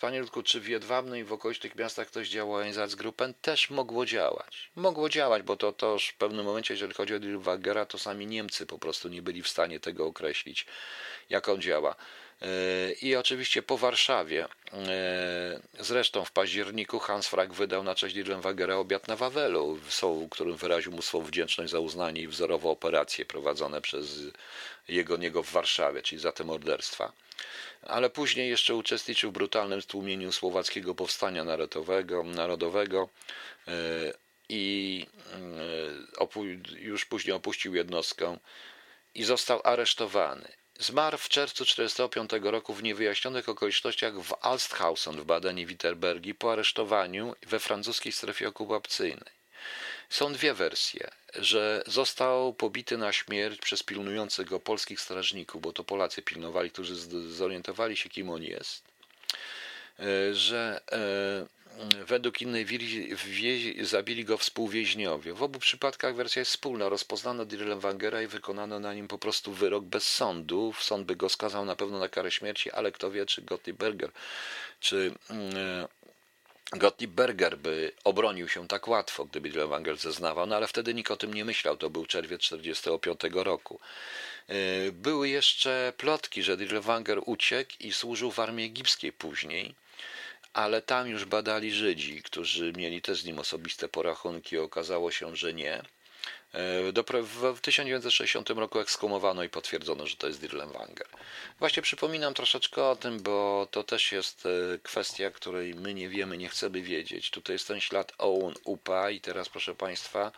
Panie 0.00 0.20
Ludku, 0.20 0.42
czy 0.42 0.60
w 0.60 0.68
Jedwabnej 0.68 1.20
i 1.20 1.24
w 1.24 1.32
okolicznych 1.32 1.76
miastach 1.76 2.08
ktoś 2.08 2.28
działał 2.28 2.60
Einsatzgruppen? 2.60 3.34
Też 3.34 3.70
mogło 3.70 4.06
działać. 4.06 4.70
Mogło 4.76 5.08
działać, 5.08 5.42
bo 5.42 5.56
to, 5.56 5.92
już 5.92 6.08
w 6.08 6.14
pewnym 6.14 6.46
momencie, 6.46 6.74
jeżeli 6.74 6.94
chodzi 6.94 7.14
o 7.14 7.18
Dirlwagera, 7.18 7.86
to 7.86 7.98
sami 7.98 8.26
Niemcy 8.26 8.66
po 8.66 8.78
prostu 8.78 9.08
nie 9.08 9.22
byli 9.22 9.42
w 9.42 9.48
stanie 9.48 9.80
tego 9.80 10.06
określić, 10.06 10.66
jak 11.30 11.48
on 11.48 11.60
działa. 11.60 11.96
I 13.02 13.16
oczywiście 13.16 13.62
po 13.62 13.78
Warszawie, 13.78 14.48
zresztą 15.80 16.24
w 16.24 16.32
październiku 16.32 16.98
Hans 16.98 17.28
Frank 17.28 17.54
wydał 17.54 17.82
na 17.82 17.94
cześć 17.94 18.14
Dirlenwagera 18.14 18.76
obiad 18.76 19.08
na 19.08 19.16
Wawelu, 19.16 19.74
w 19.74 20.28
którym 20.30 20.56
wyraził 20.56 20.92
mu 20.92 21.02
swą 21.02 21.22
wdzięczność 21.22 21.72
za 21.72 21.78
uznanie 21.78 22.22
i 22.22 22.28
wzorowe 22.28 22.68
operacje 22.68 23.24
prowadzone 23.24 23.80
przez 23.80 24.20
jego 24.88 25.16
niego 25.16 25.42
w 25.42 25.50
Warszawie, 25.50 26.02
czyli 26.02 26.20
za 26.20 26.32
te 26.32 26.44
morderstwa 26.44 27.12
ale 27.82 28.10
później 28.10 28.50
jeszcze 28.50 28.74
uczestniczył 28.74 29.30
w 29.30 29.34
brutalnym 29.34 29.82
stłumieniu 29.82 30.32
słowackiego 30.32 30.94
powstania 30.94 31.44
narodowego, 31.44 32.22
narodowego 32.22 33.08
i 34.48 35.06
już 36.78 37.04
później 37.04 37.36
opuścił 37.36 37.74
jednostkę 37.74 38.38
i 39.14 39.24
został 39.24 39.60
aresztowany. 39.64 40.52
Zmarł 40.78 41.18
w 41.18 41.28
czerwcu 41.28 41.64
1945 41.64 42.52
roku 42.52 42.74
w 42.74 42.82
niewyjaśnionych 42.82 43.48
okolicznościach 43.48 44.20
w 44.20 44.34
Alsthausen 44.40 45.16
w 45.20 45.24
Badenie-Wittenbergi 45.24 46.34
po 46.34 46.52
aresztowaniu 46.52 47.34
we 47.42 47.60
francuskiej 47.60 48.12
strefie 48.12 48.48
okupacyjnej. 48.48 49.43
Są 50.14 50.32
dwie 50.32 50.54
wersje, 50.54 51.10
że 51.34 51.82
został 51.86 52.54
pobity 52.54 52.98
na 52.98 53.12
śmierć 53.12 53.60
przez 53.60 53.82
pilnujących 53.82 54.46
go 54.46 54.60
polskich 54.60 55.00
strażników, 55.00 55.62
bo 55.62 55.72
to 55.72 55.84
Polacy 55.84 56.22
pilnowali, 56.22 56.70
którzy 56.70 56.94
zorientowali 57.30 57.96
się, 57.96 58.08
kim 58.08 58.30
on 58.30 58.42
jest, 58.42 58.82
że 60.32 60.80
według 62.06 62.42
innej 62.42 62.64
wieści 62.64 63.84
zabili 63.84 64.24
go 64.24 64.38
współwięźniowie. 64.38 65.34
W 65.34 65.42
obu 65.42 65.58
przypadkach 65.58 66.14
wersja 66.14 66.40
jest 66.40 66.50
wspólna. 66.50 66.88
Rozpoznano 66.88 67.44
Dirlewanger 67.44 68.22
i 68.22 68.26
wykonano 68.26 68.80
na 68.80 68.94
nim 68.94 69.08
po 69.08 69.18
prostu 69.18 69.52
wyrok 69.52 69.84
bez 69.84 70.12
sądu. 70.12 70.74
Sąd 70.80 71.06
by 71.06 71.16
go 71.16 71.28
skazał 71.28 71.64
na 71.64 71.76
pewno 71.76 71.98
na 71.98 72.08
karę 72.08 72.30
śmierci, 72.30 72.70
ale 72.70 72.92
kto 72.92 73.10
wie, 73.10 73.26
czy 73.26 73.42
Gottlieb 73.42 73.76
Berger, 73.76 74.10
czy 74.80 75.14
Gottlieb 76.76 77.10
Berger 77.10 77.58
by 77.58 77.92
obronił 78.04 78.48
się 78.48 78.68
tak 78.68 78.88
łatwo, 78.88 79.24
gdyby 79.24 79.50
Dirlewanger 79.50 79.96
zeznawał, 79.96 80.46
no 80.46 80.56
ale 80.56 80.66
wtedy 80.66 80.94
nikt 80.94 81.10
o 81.10 81.16
tym 81.16 81.34
nie 81.34 81.44
myślał. 81.44 81.76
To 81.76 81.90
był 81.90 82.06
czerwiec 82.06 82.40
1945 82.40 83.34
roku. 83.44 83.80
Były 84.92 85.28
jeszcze 85.28 85.92
plotki, 85.96 86.42
że 86.42 86.56
Dirlewanger 86.56 87.20
uciekł 87.26 87.72
i 87.80 87.92
służył 87.92 88.30
w 88.30 88.38
armii 88.38 88.66
egipskiej 88.66 89.12
później 89.12 89.74
ale 90.54 90.82
tam 90.82 91.08
już 91.08 91.24
badali 91.24 91.72
Żydzi, 91.72 92.22
którzy 92.22 92.72
mieli 92.76 93.02
też 93.02 93.20
z 93.20 93.24
nim 93.24 93.38
osobiste 93.38 93.88
porachunki. 93.88 94.58
Okazało 94.58 95.10
się, 95.10 95.36
że 95.36 95.54
nie. 95.54 95.82
W 97.54 97.60
1960 97.60 98.50
roku 98.50 98.80
ekshumowano 98.80 99.42
i 99.42 99.48
potwierdzono, 99.48 100.06
że 100.06 100.16
to 100.16 100.26
jest 100.26 100.40
Dirlewanger. 100.40 101.06
Właśnie 101.58 101.82
przypominam 101.82 102.34
troszeczkę 102.34 102.84
o 102.84 102.96
tym, 102.96 103.22
bo 103.22 103.68
to 103.70 103.84
też 103.84 104.12
jest 104.12 104.48
kwestia, 104.82 105.30
której 105.30 105.74
my 105.74 105.94
nie 105.94 106.08
wiemy, 106.08 106.36
nie 106.38 106.48
chcemy 106.48 106.82
wiedzieć. 106.82 107.30
Tutaj 107.30 107.54
jest 107.54 107.68
ten 107.68 107.80
ślad 107.80 108.12
Owen 108.18 108.54
UPA 108.64 109.10
i 109.10 109.20
teraz, 109.20 109.48
proszę 109.48 109.74
Państwa, 109.74 110.32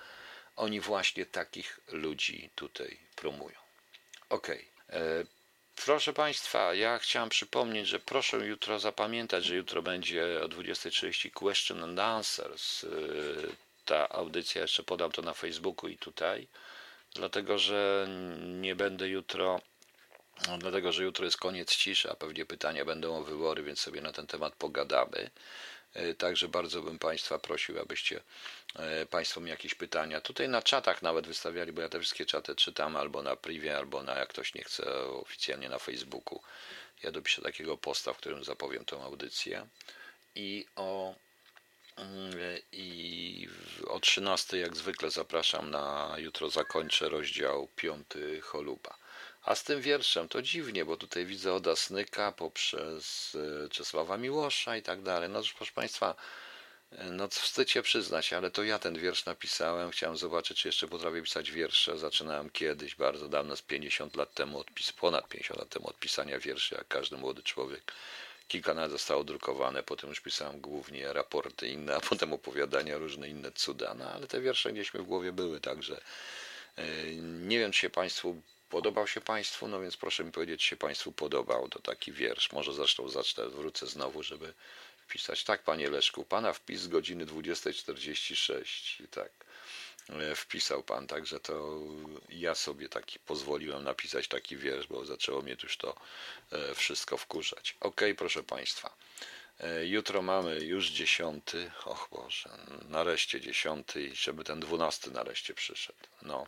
oni 0.56 0.80
właśnie 0.80 1.26
takich 1.26 1.80
ludzi 1.88 2.50
tutaj 2.54 2.98
promują. 3.16 3.56
Okej. 4.28 4.68
Okay. 4.88 5.26
Proszę 5.84 6.12
Państwa, 6.12 6.74
ja 6.74 6.98
chciałem 6.98 7.28
przypomnieć, 7.28 7.88
że 7.88 7.98
proszę 7.98 8.36
jutro 8.36 8.78
zapamiętać, 8.78 9.44
że 9.44 9.56
jutro 9.56 9.82
będzie 9.82 10.40
o 10.44 10.48
20.30 10.48 11.30
Question 11.30 11.84
and 11.84 11.98
Answers. 11.98 12.86
Ta 13.86 14.08
audycja, 14.08 14.62
jeszcze 14.62 14.82
podam 14.82 15.12
to 15.12 15.22
na 15.22 15.34
Facebooku 15.34 15.90
i 15.90 15.98
tutaj, 15.98 16.48
dlatego 17.14 17.58
że 17.58 18.06
nie 18.40 18.76
będę 18.76 19.08
jutro, 19.08 19.60
no, 20.48 20.58
dlatego 20.58 20.92
że 20.92 21.02
jutro 21.02 21.24
jest 21.24 21.36
koniec 21.36 21.76
ciszy, 21.76 22.10
a 22.10 22.14
pewnie 22.14 22.46
pytania 22.46 22.84
będą 22.84 23.18
o 23.18 23.22
wybory, 23.22 23.62
więc 23.62 23.80
sobie 23.80 24.00
na 24.00 24.12
ten 24.12 24.26
temat 24.26 24.54
pogadamy. 24.54 25.30
Także 26.18 26.48
bardzo 26.48 26.82
bym 26.82 26.98
Państwa 26.98 27.38
prosił, 27.38 27.80
abyście 27.80 28.20
Państwo 29.10 29.40
mi 29.40 29.50
jakieś 29.50 29.74
pytania 29.74 30.20
tutaj 30.20 30.48
na 30.48 30.62
czatach 30.62 31.02
nawet 31.02 31.26
wystawiali, 31.26 31.72
bo 31.72 31.82
ja 31.82 31.88
te 31.88 32.00
wszystkie 32.00 32.26
czaty 32.26 32.54
czytam 32.54 32.96
albo 32.96 33.22
na 33.22 33.36
privie, 33.36 33.76
albo 33.76 34.02
na 34.02 34.14
jak 34.14 34.28
ktoś 34.28 34.54
nie 34.54 34.64
chce 34.64 35.04
oficjalnie 35.08 35.68
na 35.68 35.78
Facebooku. 35.78 36.42
Ja 37.02 37.10
dopiszę 37.10 37.42
takiego 37.42 37.76
posta, 37.76 38.12
w 38.12 38.16
którym 38.16 38.44
zapowiem 38.44 38.84
tą 38.84 39.02
audycję. 39.02 39.66
i 40.36 40.66
o 40.76 41.14
i 42.72 43.48
o 43.86 44.00
13 44.00 44.58
jak 44.58 44.76
zwykle 44.76 45.10
zapraszam 45.10 45.70
na 45.70 46.14
jutro 46.18 46.50
zakończę 46.50 47.08
rozdział 47.08 47.68
5 47.76 48.06
Choluba. 48.42 48.96
A 49.42 49.54
z 49.54 49.64
tym 49.64 49.80
wierszem 49.80 50.28
to 50.28 50.42
dziwnie, 50.42 50.84
bo 50.84 50.96
tutaj 50.96 51.26
widzę 51.26 51.54
Oda 51.54 51.76
Snyka 51.76 52.32
poprzez 52.32 53.36
e, 53.64 53.68
Czesława 53.68 54.16
Miłosza 54.16 54.76
i 54.76 54.82
tak 54.82 55.02
dalej. 55.02 55.28
No 55.28 55.42
proszę 55.56 55.72
Państwa, 55.72 56.14
e, 56.92 57.04
no 57.04 57.28
wstyd 57.28 57.70
się 57.70 57.82
przyznać, 57.82 58.32
ale 58.32 58.50
to 58.50 58.64
ja 58.64 58.78
ten 58.78 58.98
wiersz 58.98 59.24
napisałem. 59.24 59.90
Chciałem 59.90 60.16
zobaczyć, 60.16 60.60
czy 60.60 60.68
jeszcze 60.68 60.88
potrafię 60.88 61.22
pisać 61.22 61.50
wiersze. 61.50 61.98
Zaczynałem 61.98 62.50
kiedyś, 62.50 62.94
bardzo 62.94 63.28
dawno, 63.28 63.56
z 63.56 63.62
50 63.62 64.16
lat 64.16 64.34
temu, 64.34 64.58
odpis, 64.58 64.92
ponad 64.92 65.28
50 65.28 65.60
lat 65.60 65.68
temu 65.68 65.88
od 65.88 65.98
pisania 65.98 66.38
wierszy, 66.38 66.74
jak 66.74 66.88
każdy 66.88 67.16
młody 67.16 67.42
człowiek. 67.42 67.92
Kilka 68.48 68.74
nawet 68.74 68.90
zostało 68.90 69.24
drukowane, 69.24 69.82
potem 69.82 70.10
już 70.10 70.20
pisałem 70.20 70.60
głównie 70.60 71.12
raporty 71.12 71.68
inne, 71.68 71.96
a 71.96 72.00
potem 72.00 72.32
opowiadania, 72.32 72.98
różne 72.98 73.28
inne 73.28 73.52
cuda. 73.52 73.94
No 73.94 74.10
ale 74.10 74.26
te 74.26 74.40
wiersze 74.40 74.72
gdzieś 74.72 74.94
mi 74.94 75.00
w 75.00 75.04
głowie 75.04 75.32
były, 75.32 75.60
także 75.60 76.00
e, 76.76 77.14
nie 77.22 77.58
wiem, 77.58 77.72
czy 77.72 77.80
się 77.80 77.90
Państwu 77.90 78.42
Podobał 78.68 79.06
się 79.06 79.20
Państwu? 79.20 79.68
No 79.68 79.80
więc 79.80 79.96
proszę 79.96 80.24
mi 80.24 80.32
powiedzieć, 80.32 80.60
czy 80.60 80.68
się 80.68 80.76
Państwu 80.76 81.12
podobał. 81.12 81.68
To 81.68 81.78
taki 81.78 82.12
wiersz. 82.12 82.52
Może 82.52 82.72
zresztą 82.72 83.08
zacznę, 83.08 83.48
wrócę 83.48 83.86
znowu, 83.86 84.22
żeby 84.22 84.54
wpisać. 84.98 85.44
Tak, 85.44 85.62
Panie 85.62 85.90
Leszku, 85.90 86.24
Pana 86.24 86.52
wpis 86.52 86.80
z 86.80 86.88
godziny 86.88 87.26
20.46. 87.26 89.06
Tak, 89.10 89.30
wpisał 90.34 90.82
Pan, 90.82 91.06
także 91.06 91.40
to 91.40 91.80
ja 92.28 92.54
sobie 92.54 92.88
taki 92.88 93.18
pozwoliłem 93.18 93.84
napisać 93.84 94.28
taki 94.28 94.56
wiersz, 94.56 94.86
bo 94.86 95.04
zaczęło 95.04 95.42
mnie 95.42 95.56
już 95.62 95.76
to 95.76 95.94
e, 96.52 96.74
wszystko 96.74 97.16
wkurzać. 97.16 97.76
Ok, 97.80 98.00
proszę 98.16 98.42
Państwa. 98.42 98.96
E, 99.60 99.86
jutro 99.86 100.22
mamy 100.22 100.60
już 100.60 100.90
dziesiąty, 100.90 101.70
och 101.84 102.08
Boże, 102.12 102.50
nareszcie 102.88 103.40
dziesiąty 103.40 104.02
i 104.04 104.14
żeby 104.16 104.44
ten 104.44 104.60
dwunasty 104.60 105.10
nareszcie 105.10 105.54
przyszedł. 105.54 105.98
No 106.22 106.46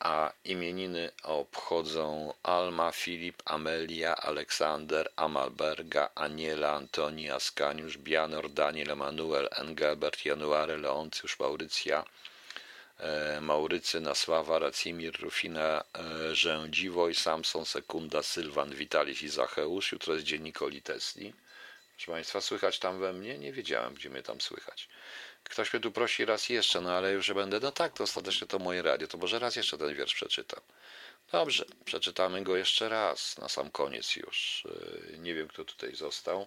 a 0.00 0.32
imieniny 0.44 1.10
obchodzą 1.22 2.34
Alma, 2.42 2.92
Filip, 2.92 3.42
Amelia, 3.44 4.16
Aleksander, 4.16 5.10
Amalberga, 5.16 6.10
Aniela, 6.14 6.72
Antoni, 6.72 7.30
Askaniusz, 7.30 7.98
Bianor, 7.98 8.50
Daniel, 8.50 8.90
Emanuel, 8.90 9.48
Engelbert, 9.52 10.24
January, 10.24 10.76
Leoncjusz, 10.76 11.38
Maurycja, 11.38 12.04
e, 12.04 12.27
Maurycy, 13.40 14.00
Nasława, 14.00 14.58
Racimir, 14.58 15.20
Rufina, 15.20 15.84
e, 15.94 16.34
Rzędziwoj, 16.34 17.14
Samson, 17.14 17.66
Sekunda, 17.66 18.22
Sylwan, 18.22 18.74
Witalis 18.74 19.22
i 19.22 19.28
Zacheusz. 19.28 19.92
Jutro 19.92 20.14
jest 20.14 20.26
dzień 20.26 20.42
Nikoli 20.42 20.82
Tesli. 20.82 21.32
Proszę 21.96 22.12
Państwa, 22.12 22.40
słychać 22.40 22.78
tam 22.78 23.00
we 23.00 23.12
mnie? 23.12 23.38
Nie 23.38 23.52
wiedziałem, 23.52 23.94
gdzie 23.94 24.10
mnie 24.10 24.22
tam 24.22 24.40
słychać. 24.40 24.88
Ktoś 25.44 25.72
mnie 25.72 25.80
tu 25.80 25.92
prosi 25.92 26.24
raz 26.24 26.48
jeszcze, 26.48 26.80
no 26.80 26.92
ale 26.92 27.12
już 27.12 27.32
będę, 27.32 27.60
no 27.60 27.72
tak, 27.72 27.92
to 27.92 28.04
ostatecznie 28.04 28.46
to 28.46 28.58
moje 28.58 28.82
radio, 28.82 29.08
to 29.08 29.18
może 29.18 29.38
raz 29.38 29.56
jeszcze 29.56 29.78
ten 29.78 29.94
wiersz 29.94 30.14
przeczytam. 30.14 30.60
Dobrze, 31.32 31.64
przeczytamy 31.84 32.42
go 32.42 32.56
jeszcze 32.56 32.88
raz, 32.88 33.38
na 33.38 33.48
sam 33.48 33.70
koniec 33.70 34.16
już. 34.16 34.66
E, 35.14 35.18
nie 35.18 35.34
wiem, 35.34 35.48
kto 35.48 35.64
tutaj 35.64 35.94
został. 35.94 36.46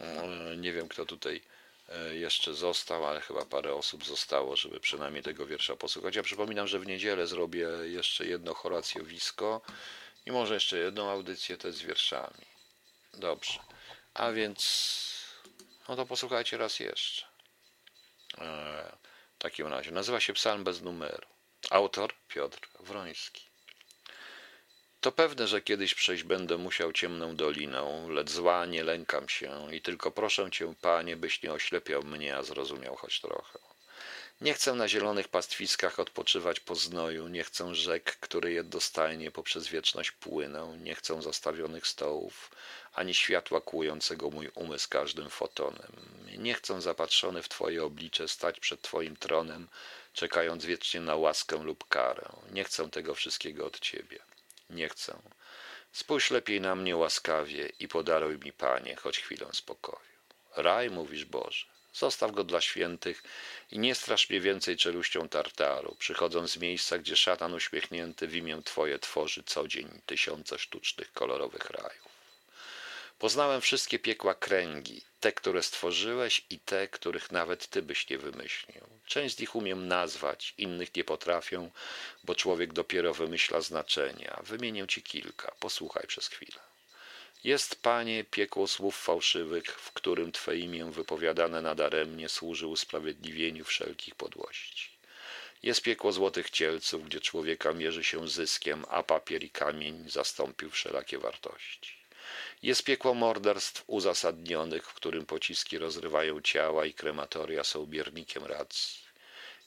E, 0.00 0.56
nie 0.56 0.72
wiem, 0.72 0.88
kto 0.88 1.06
tutaj 1.06 1.36
e, 1.36 1.61
jeszcze 2.12 2.54
został, 2.54 3.06
ale 3.06 3.20
chyba 3.20 3.44
parę 3.44 3.74
osób 3.74 4.04
zostało, 4.04 4.56
żeby 4.56 4.80
przynajmniej 4.80 5.22
tego 5.22 5.46
wiersza 5.46 5.76
posłuchać. 5.76 6.16
Ja 6.16 6.22
przypominam, 6.22 6.66
że 6.66 6.78
w 6.78 6.86
niedzielę 6.86 7.26
zrobię 7.26 7.68
jeszcze 7.84 8.26
jedno 8.26 8.54
horacjowisko 8.54 9.60
i 10.26 10.32
może 10.32 10.54
jeszcze 10.54 10.78
jedną 10.78 11.10
audycję 11.10 11.56
też 11.56 11.74
z 11.74 11.82
wierszami. 11.82 12.46
Dobrze. 13.14 13.58
A 14.14 14.32
więc, 14.32 14.62
no 15.88 15.96
to 15.96 16.06
posłuchajcie 16.06 16.56
raz 16.58 16.80
jeszcze. 16.80 17.26
E, 18.38 18.96
w 19.38 19.42
takim 19.42 19.66
razie. 19.66 19.90
Nazywa 19.90 20.20
się 20.20 20.32
Psalm 20.32 20.64
bez 20.64 20.82
numeru. 20.82 21.26
Autor 21.70 22.14
Piotr 22.28 22.68
Wroński. 22.80 23.51
To 25.02 25.12
pewne, 25.12 25.48
że 25.48 25.60
kiedyś 25.60 25.94
przejść 25.94 26.22
będę 26.22 26.58
musiał 26.58 26.92
ciemną 26.92 27.36
doliną, 27.36 28.08
lecz 28.08 28.30
zła 28.30 28.66
nie 28.66 28.84
lękam 28.84 29.28
się 29.28 29.74
i 29.74 29.80
tylko 29.80 30.10
proszę 30.10 30.50
cię, 30.50 30.74
panie, 30.80 31.16
byś 31.16 31.42
nie 31.42 31.52
oślepiał 31.52 32.02
mnie, 32.02 32.36
a 32.36 32.42
zrozumiał 32.42 32.96
choć 32.96 33.20
trochę. 33.20 33.58
Nie 34.40 34.54
chcę 34.54 34.74
na 34.74 34.88
zielonych 34.88 35.28
pastwiskach 35.28 35.98
odpoczywać 35.98 36.60
po 36.60 36.74
znoju, 36.74 37.28
nie 37.28 37.44
chcę 37.44 37.74
rzek, 37.74 38.04
które 38.04 38.52
jednostajnie 38.52 39.30
poprzez 39.30 39.68
wieczność 39.68 40.10
płyną, 40.10 40.76
nie 40.76 40.94
chcę 40.94 41.22
zastawionych 41.22 41.86
stołów, 41.86 42.50
ani 42.94 43.14
światła 43.14 43.60
kłującego 43.60 44.30
mój 44.30 44.50
umysł 44.54 44.88
każdym 44.88 45.30
fotonem. 45.30 45.92
Nie 46.38 46.54
chcę 46.54 46.80
zapatrzony 46.80 47.42
w 47.42 47.48
Twoje 47.48 47.84
oblicze 47.84 48.28
stać 48.28 48.60
przed 48.60 48.82
Twoim 48.82 49.16
tronem, 49.16 49.68
czekając 50.14 50.64
wiecznie 50.64 51.00
na 51.00 51.16
łaskę 51.16 51.56
lub 51.56 51.88
karę. 51.88 52.28
Nie 52.52 52.64
chcę 52.64 52.90
tego 52.90 53.14
wszystkiego 53.14 53.66
od 53.66 53.80
Ciebie. 53.80 54.31
Nie 54.72 54.88
chcę. 54.88 55.22
Spójrz 55.92 56.30
lepiej 56.30 56.60
na 56.60 56.74
mnie 56.74 56.96
łaskawie 56.96 57.72
i 57.78 57.88
podaruj 57.88 58.38
mi, 58.38 58.52
Panie, 58.52 58.96
choć 58.96 59.18
chwilę 59.18 59.46
spokoju. 59.52 60.12
Raj, 60.56 60.90
mówisz 60.90 61.24
Boże. 61.24 61.66
Zostaw 61.92 62.32
go 62.32 62.44
dla 62.44 62.60
świętych 62.60 63.22
i 63.70 63.78
nie 63.78 63.94
strasz 63.94 64.30
mnie 64.30 64.40
więcej 64.40 64.76
czeluścią 64.76 65.28
tartaru, 65.28 65.96
przychodząc 65.98 66.50
z 66.50 66.56
miejsca, 66.56 66.98
gdzie 66.98 67.16
szatan 67.16 67.54
uśmiechnięty 67.54 68.28
w 68.28 68.34
imię 68.34 68.62
Twoje 68.64 68.98
tworzy 68.98 69.42
co 69.46 69.68
dzień 69.68 70.00
tysiące 70.06 70.58
sztucznych, 70.58 71.12
kolorowych 71.12 71.70
rajów. 71.70 72.11
Poznałem 73.22 73.60
wszystkie 73.60 73.98
piekła 73.98 74.34
kręgi, 74.34 75.02
te, 75.20 75.32
które 75.32 75.62
stworzyłeś 75.62 76.42
i 76.50 76.58
te, 76.58 76.88
których 76.88 77.32
nawet 77.32 77.66
Ty 77.66 77.82
byś 77.82 78.10
nie 78.10 78.18
wymyślił. 78.18 78.82
Część 79.06 79.36
z 79.36 79.38
nich 79.38 79.56
umiem 79.56 79.88
nazwać, 79.88 80.54
innych 80.58 80.96
nie 80.96 81.04
potrafię, 81.04 81.70
bo 82.24 82.34
człowiek 82.34 82.72
dopiero 82.72 83.14
wymyśla 83.14 83.60
znaczenia. 83.60 84.42
Wymienię 84.44 84.86
Ci 84.86 85.02
kilka, 85.02 85.52
posłuchaj 85.60 86.06
przez 86.06 86.28
chwilę. 86.28 86.60
Jest, 87.44 87.82
Panie, 87.82 88.24
piekło 88.24 88.66
słów 88.66 88.96
fałszywych, 88.96 89.66
w 89.66 89.92
którym 89.92 90.32
Twe 90.32 90.56
imię 90.56 90.90
wypowiadane 90.92 91.62
nadaremnie 91.62 92.28
służy 92.28 92.66
usprawiedliwieniu 92.66 93.64
wszelkich 93.64 94.14
podłości. 94.14 94.90
Jest 95.62 95.82
piekło 95.82 96.12
złotych 96.12 96.50
cielców, 96.50 97.04
gdzie 97.04 97.20
człowieka 97.20 97.72
mierzy 97.72 98.04
się 98.04 98.28
zyskiem, 98.28 98.84
a 98.88 99.02
papier 99.02 99.44
i 99.44 99.50
kamień 99.50 100.10
zastąpił 100.10 100.70
wszelakie 100.70 101.18
wartości. 101.18 102.01
Jest 102.62 102.84
piekło 102.84 103.14
morderstw 103.14 103.84
uzasadnionych, 103.86 104.86
w 104.86 104.94
którym 104.94 105.26
pociski 105.26 105.78
rozrywają 105.78 106.40
ciała 106.40 106.86
i 106.86 106.94
krematoria 106.94 107.64
są 107.64 107.86
biernikiem 107.86 108.44
racji. 108.44 108.98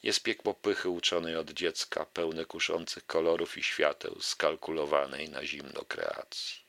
Jest 0.04 0.24
piekło 0.24 0.54
pychy 0.54 0.90
uczonej 0.90 1.36
od 1.36 1.52
dziecka, 1.52 2.06
pełne 2.06 2.46
kuszących 2.46 3.06
kolorów 3.06 3.58
i 3.58 3.64
świateł, 3.64 4.18
skalkulowanej 4.22 5.30
na 5.30 5.46
zimno 5.46 5.86
kreacji. 5.86 6.60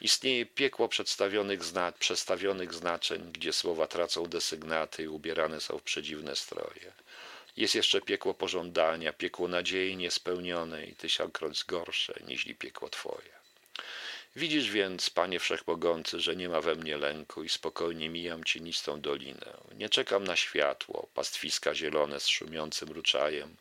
Istnieje 0.00 0.46
piekło 0.46 0.88
przedstawionych 0.88 1.64
zna 1.64 1.92
przestawionych 1.92 2.74
znaczeń, 2.74 3.32
gdzie 3.32 3.52
słowa 3.52 3.86
tracą 3.86 4.26
desygnaty 4.26 5.02
i 5.02 5.08
ubierane 5.08 5.60
są 5.60 5.78
w 5.78 5.82
przedziwne 5.82 6.36
stroje. 6.36 6.92
Jest 7.56 7.74
jeszcze 7.74 8.00
piekło 8.00 8.34
pożądania, 8.34 9.12
piekło 9.12 9.48
nadziei 9.48 9.96
niespełnionej, 9.96 10.94
tysiąckroć 10.98 11.64
gorsze 11.64 12.14
niż 12.26 12.44
piekło 12.58 12.88
Twoje. 12.88 13.34
Widzisz 14.36 14.70
więc, 14.70 15.10
Panie 15.10 15.40
Wszechmogący, 15.40 16.20
że 16.20 16.36
nie 16.36 16.48
ma 16.48 16.60
we 16.60 16.74
mnie 16.74 16.96
lęku 16.96 17.44
i 17.44 17.48
spokojnie 17.48 18.08
mijam 18.08 18.44
cienistą 18.44 19.00
dolinę. 19.00 19.56
Nie 19.74 19.88
czekam 19.88 20.24
na 20.24 20.36
światło, 20.36 21.08
pastwiska 21.14 21.74
zielone 21.74 22.20
z 22.20 22.26
szumiącym 22.26 22.88
ruczajem, 22.88 23.56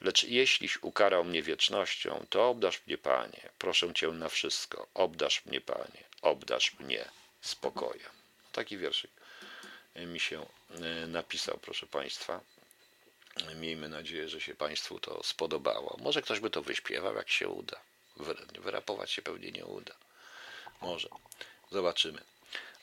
lecz 0.00 0.24
jeśliś 0.24 0.82
ukarał 0.82 1.24
mnie 1.24 1.42
wiecznością, 1.42 2.26
to 2.30 2.48
obdasz 2.48 2.86
mnie, 2.86 2.98
Panie. 2.98 3.48
Proszę 3.58 3.94
Cię 3.94 4.08
na 4.08 4.28
wszystko. 4.28 4.86
Obdasz 4.94 5.46
mnie, 5.46 5.60
Panie. 5.60 6.04
Obdasz 6.22 6.78
mnie 6.78 7.04
spokojem. 7.40 8.10
Taki 8.52 8.78
wierszyk 8.78 9.10
mi 10.06 10.20
się 10.20 10.46
e, 10.70 11.06
napisał, 11.06 11.58
proszę 11.62 11.86
Państwa. 11.86 12.40
Miejmy 13.56 13.88
nadzieję, 13.88 14.28
że 14.28 14.40
się 14.40 14.54
Państwu 14.54 15.00
to 15.00 15.22
spodobało. 15.22 15.96
Może 16.00 16.22
ktoś 16.22 16.40
by 16.40 16.50
to 16.50 16.62
wyśpiewał, 16.62 17.16
jak 17.16 17.30
się 17.30 17.48
uda. 17.48 17.80
Wyrapować 18.58 19.10
się 19.10 19.22
pewnie 19.22 19.50
nie 19.50 19.66
uda. 19.66 19.94
Może. 20.80 21.08
Zobaczymy. 21.70 22.20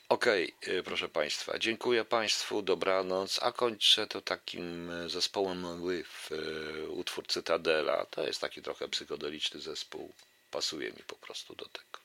Okay, 0.08 0.52
proszę 0.84 1.08
Państwa, 1.08 1.58
dziękuję 1.58 2.04
Państwu, 2.04 2.62
dobranoc, 2.62 3.38
a 3.42 3.52
kończę 3.52 4.06
to 4.06 4.20
takim 4.20 4.90
e, 4.90 5.08
zespołem 5.08 5.88
With, 5.88 6.30
e, 6.32 6.88
utwór 6.88 7.26
Cytadela. 7.26 8.06
To 8.10 8.26
jest 8.26 8.40
taki 8.40 8.62
trochę 8.62 8.88
psychodeliczny 8.88 9.60
zespół, 9.60 10.12
pasuje 10.50 10.90
mi 10.90 11.02
po 11.06 11.16
prostu 11.16 11.54
do 11.54 11.64
tego. 11.64 11.98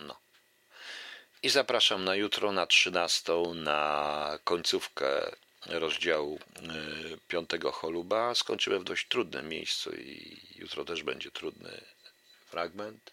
No. 0.00 0.16
I 1.42 1.48
zapraszam 1.48 2.04
na 2.04 2.14
jutro 2.14 2.52
na 2.52 2.66
13 2.66 3.32
na 3.54 4.38
końcówkę 4.44 5.36
rozdziału 5.66 6.38
e, 6.56 6.60
piątego 7.28 7.72
choluba. 7.72 8.34
Skończyłem 8.34 8.80
w 8.80 8.84
dość 8.84 9.08
trudnym 9.08 9.48
miejscu 9.48 9.92
i 9.92 10.40
jutro 10.54 10.84
też 10.84 11.02
będzie 11.02 11.30
trudny 11.30 11.84
fragment, 12.46 13.10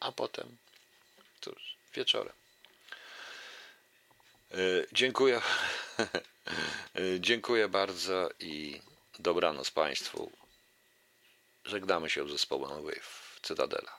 a 0.00 0.12
potem 0.12 0.56
wieczorem. 1.94 2.32
Dziękuję. 4.92 5.40
Dziękuję 7.20 7.68
bardzo 7.68 8.30
i 8.40 8.80
dobranoc 9.18 9.70
Państwu. 9.70 10.32
Żegnamy 11.64 12.10
się 12.10 12.28
z 12.28 12.30
zespołem 12.30 12.82
Wave 12.84 13.38
Cytadela. 13.42 13.98